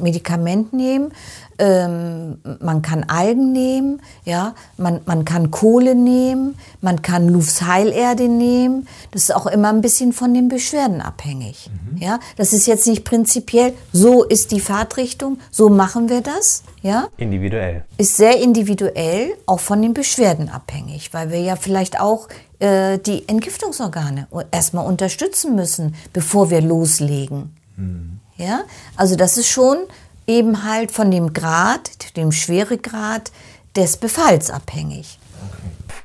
Medikament 0.00 0.74
nehmen, 0.74 1.12
ähm, 1.58 2.38
man 2.60 2.82
kann 2.82 3.04
Algen 3.04 3.52
nehmen, 3.52 4.02
ja, 4.24 4.54
man, 4.76 5.00
man 5.06 5.24
kann 5.24 5.50
Kohle 5.50 5.94
nehmen, 5.94 6.56
man 6.82 7.00
kann 7.00 7.28
Lufs 7.28 7.62
Heilerde 7.62 8.28
nehmen. 8.28 8.88
Das 9.10 9.22
ist 9.22 9.34
auch 9.34 9.46
immer 9.46 9.70
ein 9.70 9.80
bisschen 9.80 10.12
von 10.12 10.34
den 10.34 10.48
Beschwerden 10.48 11.00
abhängig. 11.00 11.70
Ja, 11.96 12.20
das 12.36 12.52
ist 12.52 12.66
jetzt 12.66 12.86
nicht 12.86 13.04
prinzipiell, 13.04 13.72
so 13.92 14.22
ist 14.22 14.50
die 14.50 14.60
Fahrtrichtung, 14.60 15.38
so 15.50 15.70
machen 15.70 16.08
wir 16.08 16.20
das, 16.20 16.62
ja 16.82 17.08
Individuell. 17.16 17.84
ist 17.96 18.16
sehr 18.16 18.40
individuell, 18.40 19.34
auch 19.46 19.60
von 19.60 19.80
den 19.80 19.94
Beschwerden 19.94 20.48
abhängig, 20.50 21.14
weil 21.14 21.30
wir 21.30 21.40
ja 21.40 21.56
vielleicht 21.56 22.00
auch 22.00 22.28
äh, 22.62 22.98
die 22.98 23.28
Entgiftungsorgane 23.28 24.28
erstmal 24.52 24.86
unterstützen 24.86 25.56
müssen, 25.56 25.96
bevor 26.12 26.50
wir 26.50 26.60
loslegen. 26.60 27.56
Mhm. 27.76 28.20
Ja, 28.36 28.62
also 28.96 29.16
das 29.16 29.36
ist 29.36 29.48
schon 29.48 29.78
eben 30.26 30.64
halt 30.64 30.92
von 30.92 31.10
dem 31.10 31.32
Grad, 31.32 32.16
dem 32.16 32.32
Schweregrad 32.32 33.32
des 33.74 33.96
Befalls 33.96 34.50
abhängig 34.50 35.18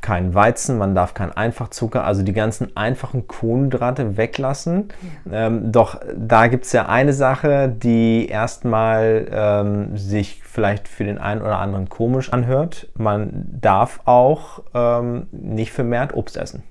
kein 0.08 0.34
Weizen, 0.34 0.78
man 0.78 0.96
darf 0.96 1.14
keinen 1.14 1.34
Einfachzucker, 1.34 2.06
also 2.06 2.24
die 2.24 2.32
ganzen 2.32 2.78
einfachen 2.78 3.28
Kohlenhydrate 3.28 4.16
weglassen. 4.16 4.88
Ja. 5.26 5.48
Ähm, 5.48 5.74
doch 5.74 6.00
da 6.16 6.48
gibt 6.48 6.64
es 6.64 6.72
ja 6.72 6.86
eine 6.86 7.12
Sache, 7.12 7.68
die 7.68 8.30
erstmal 8.30 9.28
ähm, 9.30 9.98
sich 9.98 10.42
vielleicht 10.46 10.88
für 10.88 11.04
den 11.04 11.18
einen 11.18 11.42
oder 11.42 11.58
anderen 11.58 11.90
komisch 11.90 12.32
anhört. 12.32 12.88
Man 12.96 13.50
darf 13.60 14.00
auch 14.06 14.62
ähm, 14.74 15.28
nicht 15.34 15.74
vermehrt 15.74 16.14
Obst 16.14 16.38
essen. 16.38 16.64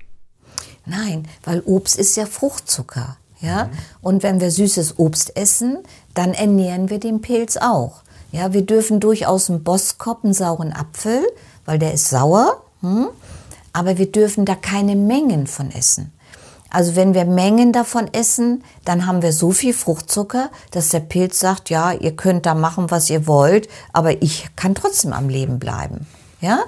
Nein, 0.87 1.27
weil 1.43 1.61
Obst 1.63 1.99
ist 1.99 2.17
ja 2.17 2.25
Fruchtzucker. 2.25 3.17
Ja? 3.39 3.65
Mhm. 3.65 3.69
Und 4.01 4.23
wenn 4.23 4.41
wir 4.41 4.49
süßes 4.49 4.97
Obst 4.97 5.37
essen, 5.37 5.83
dann 6.15 6.33
ernähren 6.33 6.89
wir 6.89 6.99
den 6.99 7.21
Pilz 7.21 7.55
auch. 7.55 8.01
Ja, 8.31 8.51
wir 8.53 8.65
dürfen 8.65 8.99
durchaus 8.99 9.47
einen 9.47 9.63
Boskop, 9.63 10.23
einen 10.23 10.33
sauren 10.33 10.73
Apfel, 10.73 11.21
weil 11.65 11.77
der 11.77 11.93
ist 11.93 12.09
sauer. 12.09 12.63
Hm? 12.81 13.09
Aber 13.77 13.99
wir 13.99 14.11
dürfen 14.11 14.43
da 14.43 14.55
keine 14.55 14.95
Mengen 14.95 15.45
von 15.45 15.69
essen. 15.69 16.11
Also 16.71 16.95
wenn 16.95 17.13
wir 17.13 17.25
Mengen 17.25 17.71
davon 17.71 18.11
essen, 18.11 18.63
dann 18.85 19.05
haben 19.05 19.21
wir 19.21 19.31
so 19.31 19.51
viel 19.51 19.71
Fruchtzucker, 19.71 20.49
dass 20.71 20.89
der 20.89 21.01
Pilz 21.01 21.39
sagt, 21.39 21.69
ja, 21.69 21.91
ihr 21.91 22.15
könnt 22.15 22.47
da 22.47 22.55
machen, 22.55 22.89
was 22.89 23.07
ihr 23.11 23.27
wollt, 23.27 23.69
aber 23.93 24.19
ich 24.23 24.47
kann 24.55 24.73
trotzdem 24.73 25.13
am 25.13 25.29
Leben 25.29 25.59
bleiben. 25.59 26.07
Ja? 26.41 26.63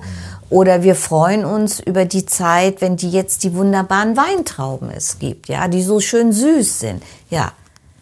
Oder 0.51 0.83
wir 0.83 0.93
freuen 0.93 1.45
uns 1.45 1.79
über 1.79 2.05
die 2.05 2.27
Zeit, 2.27 2.79
wenn 2.79 2.95
die 2.95 3.09
jetzt 3.09 3.43
die 3.43 3.55
wunderbaren 3.55 4.15
Weintrauben 4.15 4.91
es 4.91 5.17
gibt, 5.17 5.49
ja, 5.49 5.67
die 5.67 5.81
so 5.81 5.99
schön 5.99 6.31
süß 6.31 6.79
sind. 6.79 7.01
Ja, 7.31 7.53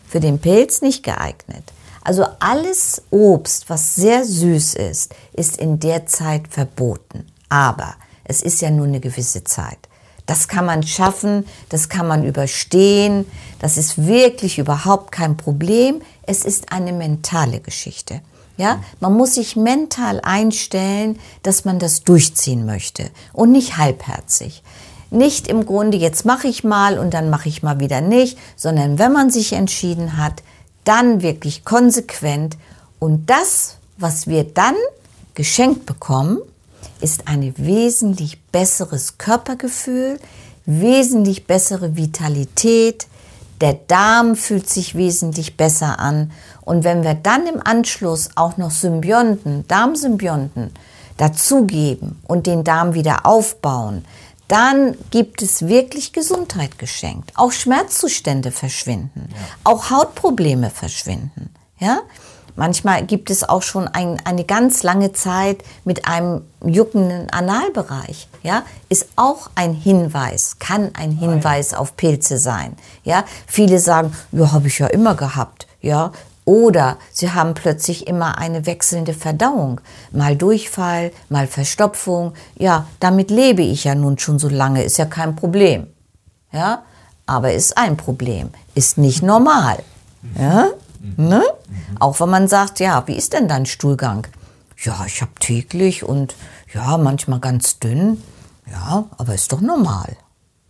für 0.05 0.19
den 0.19 0.39
Pilz 0.39 0.81
nicht 0.81 1.03
geeignet. 1.03 1.63
Also 2.03 2.25
alles 2.39 3.03
Obst, 3.09 3.69
was 3.69 3.95
sehr 3.95 4.25
süß 4.25 4.73
ist, 4.73 5.15
ist 5.31 5.55
in 5.55 5.79
der 5.79 6.07
Zeit 6.07 6.49
verboten. 6.49 7.25
Aber 7.47 7.95
es 8.27 8.41
ist 8.41 8.61
ja 8.61 8.69
nur 8.69 8.85
eine 8.85 8.99
gewisse 8.99 9.43
Zeit. 9.43 9.77
Das 10.25 10.49
kann 10.49 10.65
man 10.65 10.83
schaffen, 10.83 11.45
das 11.69 11.87
kann 11.87 12.07
man 12.07 12.25
überstehen, 12.25 13.25
das 13.59 13.77
ist 13.77 14.05
wirklich 14.05 14.59
überhaupt 14.59 15.11
kein 15.11 15.37
Problem. 15.37 16.01
Es 16.23 16.43
ist 16.43 16.71
eine 16.71 16.91
mentale 16.91 17.61
Geschichte. 17.61 18.21
Ja, 18.57 18.81
man 18.99 19.13
muss 19.13 19.35
sich 19.35 19.55
mental 19.55 20.19
einstellen, 20.21 21.19
dass 21.43 21.63
man 21.63 21.79
das 21.79 22.03
durchziehen 22.03 22.65
möchte 22.65 23.09
und 23.31 23.51
nicht 23.51 23.77
halbherzig. 23.77 24.63
Nicht 25.11 25.47
im 25.47 25.65
Grunde, 25.65 25.97
jetzt 25.97 26.25
mache 26.25 26.47
ich 26.47 26.63
mal 26.63 26.99
und 26.99 27.13
dann 27.13 27.29
mache 27.29 27.47
ich 27.47 27.63
mal 27.63 27.79
wieder 27.79 28.01
nicht, 28.01 28.37
sondern 28.57 28.99
wenn 28.99 29.13
man 29.13 29.29
sich 29.29 29.53
entschieden 29.53 30.17
hat, 30.17 30.43
dann 30.83 31.21
wirklich 31.21 31.63
konsequent 31.63 32.57
und 32.99 33.29
das, 33.29 33.77
was 33.97 34.27
wir 34.27 34.43
dann 34.43 34.75
geschenkt 35.35 35.85
bekommen, 35.85 36.39
ist 37.01 37.27
ein 37.27 37.53
wesentlich 37.57 38.41
besseres 38.51 39.17
Körpergefühl, 39.17 40.19
wesentlich 40.65 41.47
bessere 41.47 41.95
Vitalität, 41.95 43.07
der 43.61 43.73
Darm 43.73 44.35
fühlt 44.35 44.69
sich 44.69 44.95
wesentlich 44.95 45.57
besser 45.57 45.99
an. 45.99 46.31
Und 46.61 46.83
wenn 46.83 47.03
wir 47.03 47.15
dann 47.15 47.47
im 47.47 47.61
Anschluss 47.63 48.29
auch 48.35 48.57
noch 48.57 48.71
Symbionten, 48.71 49.67
Darmsymbionten 49.67 50.71
dazugeben 51.17 52.21
und 52.27 52.45
den 52.45 52.63
Darm 52.63 52.93
wieder 52.93 53.25
aufbauen, 53.25 54.05
dann 54.47 54.95
gibt 55.11 55.41
es 55.41 55.67
wirklich 55.67 56.13
Gesundheit 56.13 56.79
geschenkt. 56.79 57.33
Auch 57.35 57.51
Schmerzzustände 57.51 58.51
verschwinden, 58.51 59.29
ja. 59.29 59.37
auch 59.63 59.89
Hautprobleme 59.89 60.69
verschwinden. 60.69 61.49
Ja? 61.79 61.99
Manchmal 62.57 63.05
gibt 63.05 63.29
es 63.29 63.47
auch 63.47 63.61
schon 63.61 63.87
ein, 63.87 64.19
eine 64.25 64.43
ganz 64.43 64.81
lange 64.81 65.13
Zeit 65.13 65.63
mit 65.85 66.07
einem 66.07 66.41
juckenden 66.65 67.29
Analbereich. 67.29 68.27
Ja, 68.41 68.63
ist 68.89 69.09
auch 69.15 69.51
ein 69.53 69.73
Hinweis, 69.73 70.57
kann 70.57 70.89
ein 70.95 71.11
Hinweis 71.11 71.75
auf 71.75 71.95
Pilze 71.95 72.39
sein. 72.39 72.75
Ja, 73.03 73.25
viele 73.45 73.77
sagen, 73.77 74.11
ja, 74.31 74.51
habe 74.51 74.67
ich 74.67 74.79
ja 74.79 74.87
immer 74.87 75.13
gehabt. 75.13 75.67
Ja, 75.81 76.11
oder 76.45 76.97
sie 77.11 77.31
haben 77.31 77.53
plötzlich 77.53 78.07
immer 78.07 78.39
eine 78.39 78.65
wechselnde 78.65 79.13
Verdauung. 79.13 79.79
Mal 80.11 80.35
Durchfall, 80.35 81.11
mal 81.29 81.45
Verstopfung. 81.45 82.33
Ja, 82.57 82.87
damit 82.99 83.29
lebe 83.29 83.61
ich 83.61 83.83
ja 83.83 83.93
nun 83.93 84.17
schon 84.17 84.39
so 84.39 84.49
lange, 84.49 84.83
ist 84.83 84.97
ja 84.97 85.05
kein 85.05 85.35
Problem. 85.35 85.85
Ja, 86.51 86.81
aber 87.27 87.53
ist 87.53 87.77
ein 87.77 87.97
Problem, 87.97 88.49
ist 88.73 88.97
nicht 88.97 89.21
normal. 89.21 89.83
Ja, 90.39 90.69
Ne? 91.15 91.43
Auch 91.99 92.19
wenn 92.19 92.29
man 92.29 92.47
sagt, 92.47 92.79
ja, 92.79 93.03
wie 93.07 93.15
ist 93.15 93.33
denn 93.33 93.47
dein 93.47 93.65
Stuhlgang? 93.65 94.27
Ja, 94.79 95.03
ich 95.05 95.21
habe 95.21 95.31
täglich 95.39 96.03
und 96.03 96.35
ja, 96.73 96.97
manchmal 96.97 97.39
ganz 97.39 97.79
dünn. 97.79 98.21
Ja, 98.69 99.05
aber 99.17 99.33
ist 99.33 99.51
doch 99.51 99.61
normal. 99.61 100.17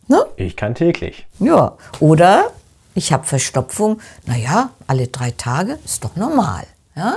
Ne? 0.07 0.23
Ich 0.35 0.55
kann 0.55 0.75
täglich. 0.75 1.27
Ja, 1.39 1.77
oder 1.99 2.51
ich 2.93 3.11
habe 3.11 3.25
Verstopfung. 3.25 3.99
Naja, 4.25 4.69
alle 4.87 5.07
drei 5.07 5.31
Tage 5.31 5.79
ist 5.83 6.03
doch 6.03 6.15
normal. 6.15 6.63
Ja? 6.95 7.15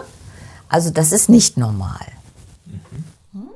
Also 0.68 0.90
das 0.90 1.12
ist 1.12 1.28
nicht 1.28 1.56
normal. 1.56 2.06
Mhm. 3.32 3.50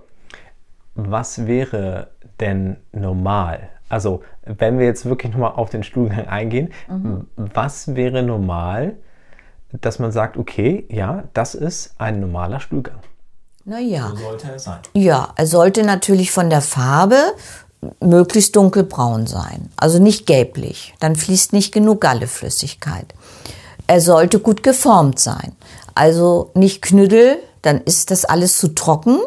Was 0.94 1.46
wäre 1.46 2.10
denn 2.40 2.76
normal? 2.92 3.68
Also 3.88 4.22
wenn 4.44 4.78
wir 4.78 4.86
jetzt 4.86 5.04
wirklich 5.04 5.32
nochmal 5.32 5.52
auf 5.52 5.70
den 5.70 5.82
Stuhlgang 5.82 6.26
eingehen, 6.26 6.72
mhm. 6.88 7.28
was 7.36 7.94
wäre 7.94 8.22
normal, 8.22 8.96
dass 9.80 9.98
man 9.98 10.12
sagt, 10.12 10.36
okay, 10.36 10.86
ja, 10.90 11.24
das 11.34 11.54
ist 11.54 11.94
ein 11.98 12.20
normaler 12.20 12.60
Stuhlgang. 12.60 13.00
Naja. 13.64 14.10
So 14.10 14.16
sollte 14.16 14.50
er 14.52 14.58
sein. 14.58 14.78
Ja, 14.92 15.32
er 15.36 15.46
sollte 15.46 15.84
natürlich 15.84 16.30
von 16.30 16.50
der 16.50 16.60
Farbe 16.60 17.16
möglichst 18.00 18.56
dunkelbraun 18.56 19.26
sein. 19.26 19.70
Also 19.76 19.98
nicht 19.98 20.26
gelblich. 20.26 20.94
Dann 21.00 21.16
fließt 21.16 21.52
nicht 21.52 21.72
genug 21.72 22.00
Galleflüssigkeit. 22.00 23.06
Er 23.86 24.00
sollte 24.00 24.38
gut 24.38 24.62
geformt 24.62 25.18
sein. 25.18 25.52
Also 25.94 26.50
nicht 26.54 26.82
Knüttel, 26.82 27.38
dann 27.62 27.80
ist 27.80 28.10
das 28.10 28.24
alles 28.24 28.58
zu 28.58 28.68
trocken, 28.68 29.20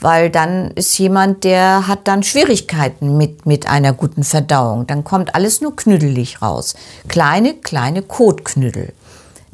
weil 0.00 0.30
dann 0.30 0.70
ist 0.72 0.96
jemand, 0.98 1.44
der 1.44 1.86
hat 1.86 2.08
dann 2.08 2.22
Schwierigkeiten 2.22 3.16
mit, 3.16 3.46
mit 3.46 3.68
einer 3.68 3.92
guten 3.92 4.24
Verdauung. 4.24 4.86
Dann 4.86 5.04
kommt 5.04 5.34
alles 5.34 5.60
nur 5.60 5.76
knüdelig 5.76 6.42
raus. 6.42 6.74
Kleine, 7.08 7.54
kleine 7.54 8.02
Kotknüdel. 8.02 8.92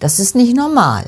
Das 0.01 0.19
ist 0.19 0.35
nicht 0.35 0.57
normal. 0.57 1.05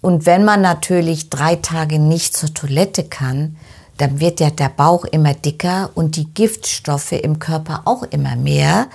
Und 0.00 0.26
wenn 0.26 0.44
man 0.44 0.62
natürlich 0.62 1.30
drei 1.30 1.56
Tage 1.56 1.98
nicht 1.98 2.36
zur 2.36 2.52
Toilette 2.54 3.04
kann, 3.04 3.56
dann 3.98 4.18
wird 4.18 4.40
ja 4.40 4.48
der 4.50 4.70
Bauch 4.70 5.04
immer 5.04 5.34
dicker 5.34 5.90
und 5.94 6.16
die 6.16 6.24
Giftstoffe 6.32 7.12
im 7.12 7.38
Körper 7.38 7.82
auch 7.84 8.02
immer 8.04 8.34
mehr. 8.34 8.86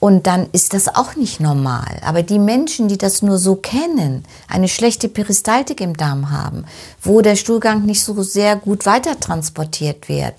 Und 0.00 0.26
dann 0.26 0.48
ist 0.52 0.74
das 0.74 0.86
auch 0.94 1.16
nicht 1.16 1.40
normal. 1.40 1.98
Aber 2.04 2.22
die 2.22 2.38
Menschen, 2.38 2.88
die 2.88 2.98
das 2.98 3.22
nur 3.22 3.38
so 3.38 3.56
kennen, 3.56 4.24
eine 4.46 4.68
schlechte 4.68 5.08
Peristaltik 5.08 5.80
im 5.80 5.96
Darm 5.96 6.30
haben, 6.30 6.66
wo 7.02 7.20
der 7.22 7.36
Stuhlgang 7.36 7.84
nicht 7.84 8.04
so 8.04 8.22
sehr 8.22 8.56
gut 8.56 8.86
weitertransportiert 8.86 10.08
wird, 10.08 10.34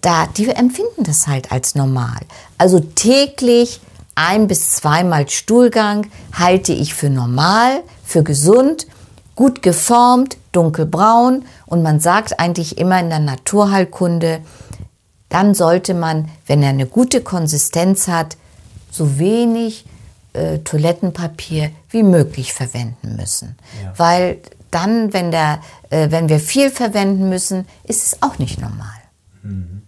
da, 0.00 0.26
die 0.26 0.48
empfinden 0.48 1.04
das 1.04 1.26
halt 1.26 1.52
als 1.52 1.74
normal. 1.74 2.20
Also 2.58 2.80
täglich 2.80 3.80
ein 4.16 4.48
bis 4.48 4.70
zweimal 4.70 5.28
Stuhlgang 5.28 6.08
halte 6.32 6.72
ich 6.72 6.94
für 6.94 7.10
normal, 7.10 7.82
für 8.02 8.24
gesund, 8.24 8.86
gut 9.36 9.62
geformt, 9.62 10.38
dunkelbraun 10.52 11.44
und 11.66 11.82
man 11.82 12.00
sagt 12.00 12.40
eigentlich 12.40 12.78
immer 12.78 12.98
in 12.98 13.10
der 13.10 13.20
Naturheilkunde, 13.20 14.40
dann 15.28 15.54
sollte 15.54 15.94
man, 15.94 16.30
wenn 16.46 16.62
er 16.62 16.70
eine 16.70 16.86
gute 16.86 17.20
Konsistenz 17.20 18.08
hat, 18.08 18.36
so 18.90 19.18
wenig 19.18 19.84
äh, 20.32 20.58
Toilettenpapier 20.58 21.70
wie 21.90 22.02
möglich 22.02 22.54
verwenden 22.54 23.16
müssen. 23.16 23.56
Ja. 23.82 23.92
Weil 23.96 24.38
dann, 24.70 25.12
wenn, 25.12 25.30
der, 25.30 25.60
äh, 25.90 26.10
wenn 26.10 26.28
wir 26.28 26.40
viel 26.40 26.70
verwenden 26.70 27.28
müssen, 27.28 27.66
ist 27.84 28.06
es 28.06 28.22
auch 28.22 28.38
nicht 28.38 28.60
normal. 28.60 28.96
Mhm. 29.42 29.82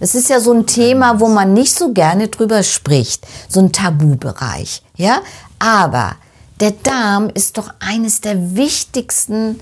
Es 0.00 0.14
ist 0.14 0.30
ja 0.30 0.40
so 0.40 0.52
ein 0.52 0.66
Thema, 0.66 1.20
wo 1.20 1.28
man 1.28 1.52
nicht 1.52 1.74
so 1.76 1.92
gerne 1.92 2.28
drüber 2.28 2.62
spricht, 2.62 3.26
so 3.48 3.60
ein 3.60 3.70
Tabubereich, 3.70 4.82
ja? 4.96 5.20
Aber 5.58 6.16
der 6.58 6.72
Darm 6.72 7.28
ist 7.32 7.58
doch 7.58 7.70
eines 7.80 8.22
der 8.22 8.56
wichtigsten 8.56 9.60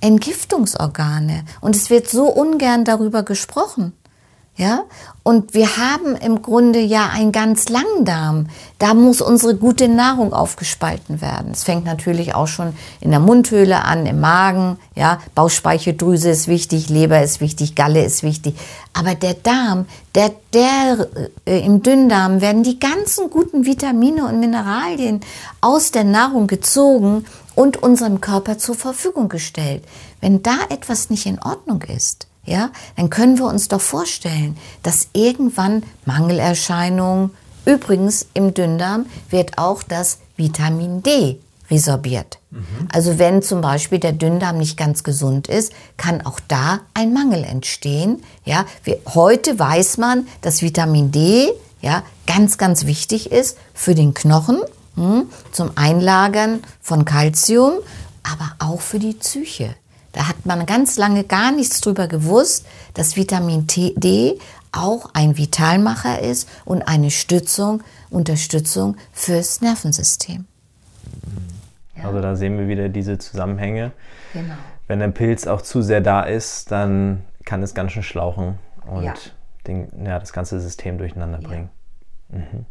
Entgiftungsorgane 0.00 1.44
und 1.60 1.74
es 1.74 1.90
wird 1.90 2.08
so 2.08 2.26
ungern 2.26 2.84
darüber 2.84 3.24
gesprochen. 3.24 3.92
Ja, 4.56 4.84
und 5.24 5.52
wir 5.52 5.78
haben 5.78 6.14
im 6.14 6.40
Grunde 6.40 6.78
ja 6.78 7.08
einen 7.08 7.32
ganz 7.32 7.68
langen 7.68 8.04
Darm. 8.04 8.46
Da 8.78 8.94
muss 8.94 9.20
unsere 9.20 9.56
gute 9.56 9.88
Nahrung 9.88 10.32
aufgespalten 10.32 11.20
werden. 11.20 11.50
Es 11.50 11.64
fängt 11.64 11.84
natürlich 11.84 12.36
auch 12.36 12.46
schon 12.46 12.72
in 13.00 13.10
der 13.10 13.18
Mundhöhle 13.18 13.82
an, 13.82 14.06
im 14.06 14.20
Magen. 14.20 14.78
Ja, 14.94 15.18
Bauchspeicheldrüse 15.34 16.30
ist 16.30 16.46
wichtig, 16.46 16.88
Leber 16.88 17.20
ist 17.20 17.40
wichtig, 17.40 17.74
Galle 17.74 18.04
ist 18.04 18.22
wichtig. 18.22 18.54
Aber 18.92 19.16
der 19.16 19.34
Darm, 19.34 19.86
der, 20.14 20.30
der 20.52 21.08
äh, 21.46 21.58
im 21.66 21.82
Dünndarm 21.82 22.40
werden 22.40 22.62
die 22.62 22.78
ganzen 22.78 23.30
guten 23.30 23.66
Vitamine 23.66 24.24
und 24.28 24.38
Mineralien 24.38 25.18
aus 25.62 25.90
der 25.90 26.04
Nahrung 26.04 26.46
gezogen 26.46 27.24
und 27.56 27.82
unserem 27.82 28.20
Körper 28.20 28.56
zur 28.58 28.76
Verfügung 28.76 29.28
gestellt. 29.28 29.82
Wenn 30.20 30.44
da 30.44 30.54
etwas 30.68 31.10
nicht 31.10 31.26
in 31.26 31.42
Ordnung 31.42 31.82
ist, 31.82 32.28
ja, 32.44 32.70
dann 32.96 33.10
können 33.10 33.38
wir 33.38 33.46
uns 33.46 33.68
doch 33.68 33.80
vorstellen, 33.80 34.56
dass 34.82 35.08
irgendwann 35.12 35.82
Mangelerscheinungen, 36.04 37.30
übrigens 37.64 38.26
im 38.34 38.54
Dünndarm 38.54 39.06
wird 39.30 39.58
auch 39.58 39.82
das 39.82 40.18
Vitamin 40.36 41.02
D 41.02 41.38
resorbiert. 41.70 42.38
Mhm. 42.50 42.64
Also 42.92 43.18
wenn 43.18 43.42
zum 43.42 43.60
Beispiel 43.60 43.98
der 43.98 44.12
Dünndarm 44.12 44.58
nicht 44.58 44.76
ganz 44.76 45.02
gesund 45.02 45.48
ist, 45.48 45.72
kann 45.96 46.24
auch 46.26 46.40
da 46.46 46.80
ein 46.92 47.12
Mangel 47.12 47.44
entstehen. 47.44 48.22
Ja, 48.44 48.66
wir, 48.82 48.98
heute 49.14 49.58
weiß 49.58 49.96
man, 49.96 50.26
dass 50.42 50.62
Vitamin 50.62 51.10
D 51.10 51.50
ja, 51.80 52.02
ganz, 52.26 52.56
ganz 52.58 52.86
wichtig 52.86 53.30
ist 53.30 53.58
für 53.74 53.94
den 53.94 54.14
Knochen, 54.14 54.58
hm, 54.96 55.26
zum 55.52 55.72
Einlagern 55.74 56.62
von 56.80 57.04
Kalzium, 57.04 57.74
aber 58.22 58.54
auch 58.58 58.80
für 58.80 58.98
die 58.98 59.12
Psyche. 59.12 59.74
Da 60.14 60.28
hat 60.28 60.46
man 60.46 60.64
ganz 60.64 60.96
lange 60.96 61.24
gar 61.24 61.52
nichts 61.52 61.80
drüber 61.80 62.08
gewusst, 62.08 62.66
dass 62.94 63.16
Vitamin 63.16 63.66
D 63.66 64.38
auch 64.72 65.10
ein 65.12 65.36
Vitalmacher 65.36 66.20
ist 66.20 66.48
und 66.64 66.82
eine 66.88 67.10
Stützung, 67.10 67.82
Unterstützung 68.10 68.96
fürs 69.12 69.60
Nervensystem. 69.60 70.46
Ja. 71.96 72.04
Also 72.04 72.20
da 72.20 72.36
sehen 72.36 72.58
wir 72.58 72.68
wieder 72.68 72.88
diese 72.88 73.18
Zusammenhänge. 73.18 73.92
Genau. 74.32 74.54
Wenn 74.86 75.02
ein 75.02 75.14
Pilz 75.14 75.46
auch 75.46 75.62
zu 75.62 75.82
sehr 75.82 76.00
da 76.00 76.22
ist, 76.22 76.70
dann 76.70 77.24
kann 77.44 77.62
es 77.62 77.74
ganz 77.74 77.92
schön 77.92 78.02
schlauchen 78.02 78.58
und 78.86 79.04
ja. 79.04 79.14
Den, 79.66 79.88
ja, 80.04 80.18
das 80.18 80.32
ganze 80.32 80.60
System 80.60 80.98
durcheinander 80.98 81.38
bringen. 81.38 81.70
Mhm 82.28 82.66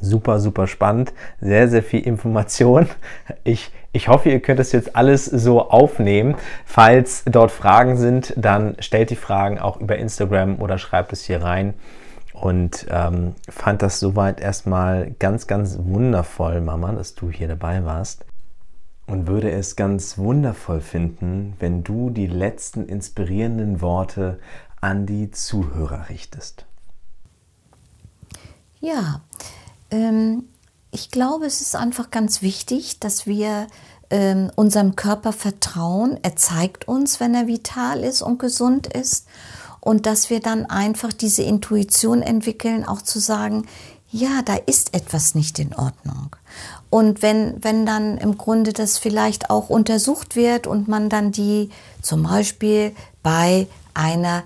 super, 0.00 0.40
super 0.40 0.66
spannend. 0.66 1.12
Sehr, 1.40 1.68
sehr 1.68 1.82
viel 1.82 2.00
Information. 2.00 2.88
Ich, 3.44 3.70
ich 3.92 4.08
hoffe, 4.08 4.30
ihr 4.30 4.40
könnt 4.40 4.58
das 4.58 4.72
jetzt 4.72 4.96
alles 4.96 5.24
so 5.24 5.70
aufnehmen. 5.70 6.36
Falls 6.64 7.24
dort 7.24 7.50
Fragen 7.50 7.96
sind, 7.96 8.34
dann 8.36 8.76
stellt 8.80 9.10
die 9.10 9.16
Fragen 9.16 9.58
auch 9.58 9.78
über 9.78 9.96
Instagram 9.96 10.60
oder 10.60 10.78
schreibt 10.78 11.12
es 11.12 11.24
hier 11.24 11.42
rein. 11.42 11.74
Und 12.32 12.86
ähm, 12.90 13.34
fand 13.48 13.82
das 13.82 13.98
soweit 13.98 14.40
erstmal 14.40 15.10
ganz, 15.18 15.46
ganz 15.46 15.78
wundervoll, 15.80 16.60
Mama, 16.60 16.92
dass 16.92 17.14
du 17.14 17.30
hier 17.30 17.48
dabei 17.48 17.84
warst. 17.84 18.24
Und 19.06 19.26
würde 19.26 19.50
es 19.50 19.74
ganz 19.74 20.18
wundervoll 20.18 20.80
finden, 20.80 21.54
wenn 21.58 21.82
du 21.82 22.10
die 22.10 22.26
letzten 22.26 22.86
inspirierenden 22.86 23.80
Worte 23.80 24.38
an 24.80 25.06
die 25.06 25.30
Zuhörer 25.30 26.08
richtest. 26.10 26.66
Ja, 28.80 29.22
ich 30.90 31.10
glaube, 31.10 31.46
es 31.46 31.60
ist 31.60 31.76
einfach 31.76 32.10
ganz 32.10 32.42
wichtig, 32.42 32.98
dass 33.00 33.26
wir 33.26 33.66
ähm, 34.10 34.50
unserem 34.56 34.96
Körper 34.96 35.32
vertrauen. 35.32 36.18
Er 36.22 36.36
zeigt 36.36 36.88
uns, 36.88 37.20
wenn 37.20 37.34
er 37.34 37.46
vital 37.46 38.00
ist 38.00 38.22
und 38.22 38.38
gesund 38.38 38.86
ist. 38.86 39.26
Und 39.80 40.06
dass 40.06 40.28
wir 40.28 40.40
dann 40.40 40.66
einfach 40.66 41.12
diese 41.12 41.42
Intuition 41.42 42.22
entwickeln, 42.22 42.84
auch 42.84 43.00
zu 43.00 43.20
sagen, 43.20 43.66
ja, 44.10 44.42
da 44.44 44.54
ist 44.54 44.94
etwas 44.94 45.34
nicht 45.34 45.58
in 45.58 45.74
Ordnung. 45.74 46.34
Und 46.90 47.20
wenn, 47.20 47.62
wenn 47.62 47.84
dann 47.84 48.16
im 48.18 48.38
Grunde 48.38 48.72
das 48.72 48.98
vielleicht 48.98 49.50
auch 49.50 49.68
untersucht 49.68 50.34
wird 50.34 50.66
und 50.66 50.88
man 50.88 51.10
dann 51.10 51.30
die 51.30 51.70
zum 52.00 52.22
Beispiel 52.22 52.94
bei 53.22 53.66
einer 53.92 54.42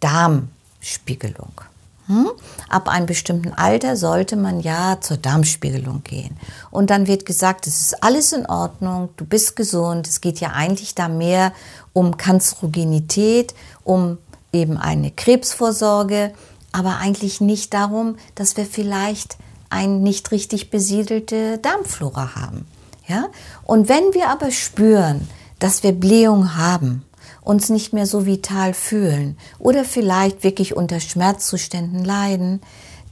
Darmspiegelung 0.00 1.52
hm? 2.06 2.30
Ab 2.68 2.88
einem 2.88 3.06
bestimmten 3.06 3.52
Alter 3.52 3.96
sollte 3.96 4.36
man 4.36 4.60
ja 4.60 4.98
zur 5.00 5.16
Darmspiegelung 5.16 6.02
gehen. 6.04 6.36
Und 6.70 6.90
dann 6.90 7.06
wird 7.06 7.24
gesagt, 7.24 7.66
es 7.66 7.80
ist 7.80 8.02
alles 8.02 8.32
in 8.32 8.46
Ordnung, 8.46 9.08
du 9.16 9.24
bist 9.24 9.56
gesund. 9.56 10.06
Es 10.06 10.20
geht 10.20 10.38
ja 10.40 10.50
eigentlich 10.50 10.94
da 10.94 11.08
mehr 11.08 11.52
um 11.94 12.16
Kanzerogenität, 12.16 13.54
um 13.84 14.18
eben 14.52 14.76
eine 14.76 15.10
Krebsvorsorge, 15.10 16.32
aber 16.72 16.98
eigentlich 16.98 17.40
nicht 17.40 17.72
darum, 17.72 18.16
dass 18.34 18.56
wir 18.56 18.66
vielleicht 18.66 19.38
eine 19.70 19.94
nicht 19.94 20.30
richtig 20.30 20.70
besiedelte 20.70 21.58
Darmflora 21.58 22.34
haben. 22.36 22.66
Ja? 23.08 23.28
Und 23.64 23.88
wenn 23.88 24.12
wir 24.12 24.28
aber 24.28 24.50
spüren, 24.50 25.28
dass 25.58 25.82
wir 25.82 25.92
Blähung 25.92 26.56
haben, 26.56 27.04
uns 27.44 27.68
nicht 27.68 27.92
mehr 27.92 28.06
so 28.06 28.26
vital 28.26 28.74
fühlen 28.74 29.36
oder 29.58 29.84
vielleicht 29.84 30.42
wirklich 30.42 30.76
unter 30.76 30.98
Schmerzzuständen 30.98 32.04
leiden, 32.04 32.60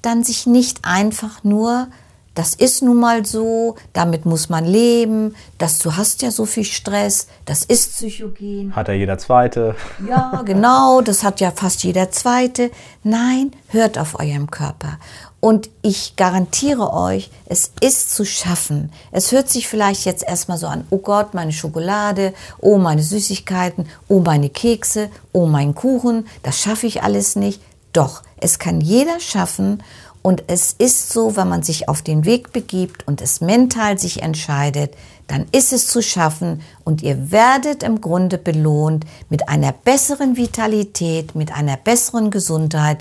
dann 0.00 0.24
sich 0.24 0.46
nicht 0.46 0.80
einfach 0.82 1.44
nur, 1.44 1.88
das 2.34 2.54
ist 2.54 2.82
nun 2.82 2.98
mal 2.98 3.26
so, 3.26 3.76
damit 3.92 4.24
muss 4.24 4.48
man 4.48 4.64
leben, 4.64 5.34
dass 5.58 5.78
du 5.78 5.96
hast 5.96 6.22
ja 6.22 6.30
so 6.30 6.46
viel 6.46 6.64
Stress, 6.64 7.28
das 7.44 7.62
ist 7.62 7.92
psychogen. 7.92 8.74
Hat 8.74 8.88
ja 8.88 8.94
jeder 8.94 9.18
Zweite. 9.18 9.76
Ja, 10.08 10.42
genau, 10.44 11.02
das 11.02 11.22
hat 11.22 11.40
ja 11.40 11.50
fast 11.50 11.84
jeder 11.84 12.10
Zweite. 12.10 12.70
Nein, 13.04 13.52
hört 13.68 13.98
auf 13.98 14.18
eurem 14.18 14.50
Körper. 14.50 14.98
Und 15.44 15.70
ich 15.82 16.14
garantiere 16.14 16.92
euch, 16.92 17.28
es 17.46 17.72
ist 17.80 18.14
zu 18.14 18.24
schaffen. 18.24 18.92
Es 19.10 19.32
hört 19.32 19.48
sich 19.48 19.66
vielleicht 19.66 20.04
jetzt 20.04 20.22
erstmal 20.22 20.56
so 20.56 20.68
an, 20.68 20.86
oh 20.90 20.98
Gott, 20.98 21.34
meine 21.34 21.50
Schokolade, 21.50 22.32
oh 22.60 22.78
meine 22.78 23.02
Süßigkeiten, 23.02 23.88
oh 24.06 24.20
meine 24.20 24.50
Kekse, 24.50 25.10
oh 25.32 25.46
mein 25.46 25.74
Kuchen, 25.74 26.28
das 26.44 26.60
schaffe 26.60 26.86
ich 26.86 27.02
alles 27.02 27.34
nicht. 27.34 27.60
Doch, 27.92 28.22
es 28.36 28.60
kann 28.60 28.80
jeder 28.80 29.18
schaffen 29.18 29.82
und 30.22 30.44
es 30.46 30.76
ist 30.78 31.12
so, 31.12 31.34
wenn 31.34 31.48
man 31.48 31.64
sich 31.64 31.88
auf 31.88 32.02
den 32.02 32.24
Weg 32.24 32.52
begibt 32.52 33.08
und 33.08 33.20
es 33.20 33.40
mental 33.40 33.98
sich 33.98 34.22
entscheidet, 34.22 34.94
dann 35.26 35.46
ist 35.50 35.72
es 35.72 35.88
zu 35.88 36.02
schaffen 36.02 36.62
und 36.84 37.02
ihr 37.02 37.32
werdet 37.32 37.82
im 37.82 38.00
Grunde 38.00 38.38
belohnt 38.38 39.04
mit 39.28 39.48
einer 39.48 39.72
besseren 39.72 40.36
Vitalität, 40.36 41.34
mit 41.34 41.52
einer 41.52 41.76
besseren 41.76 42.30
Gesundheit 42.30 42.98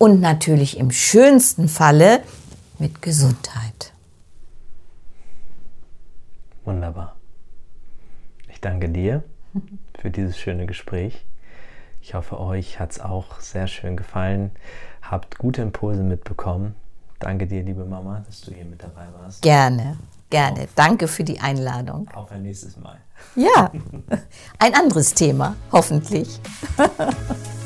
und 0.00 0.18
natürlich 0.20 0.78
im 0.78 0.90
schönsten 0.90 1.68
Falle 1.68 2.22
mit 2.78 3.02
Gesundheit. 3.02 3.92
Wunderbar. 6.64 7.16
Ich 8.48 8.62
danke 8.62 8.88
dir 8.88 9.22
für 10.00 10.10
dieses 10.10 10.38
schöne 10.38 10.64
Gespräch. 10.64 11.26
Ich 12.00 12.14
hoffe, 12.14 12.40
euch 12.40 12.80
hat 12.80 12.92
es 12.92 13.00
auch 13.00 13.40
sehr 13.40 13.66
schön 13.66 13.98
gefallen. 13.98 14.52
Habt 15.02 15.36
gute 15.36 15.60
Impulse 15.60 16.02
mitbekommen. 16.02 16.74
Danke 17.18 17.46
dir, 17.46 17.62
liebe 17.62 17.84
Mama, 17.84 18.22
dass 18.24 18.40
du 18.40 18.54
hier 18.54 18.64
mit 18.64 18.82
dabei 18.82 19.06
warst. 19.20 19.42
Gerne, 19.42 19.98
gerne. 20.30 20.62
Auf, 20.62 20.74
Danke 20.76 21.08
für 21.08 21.24
die 21.24 21.40
Einladung. 21.40 22.08
Auf 22.14 22.32
ein 22.32 22.42
nächstes 22.44 22.78
Mal. 22.78 22.96
Ja, 23.36 23.70
ein 24.58 24.74
anderes 24.74 25.12
Thema, 25.12 25.56
hoffentlich. 25.70 26.40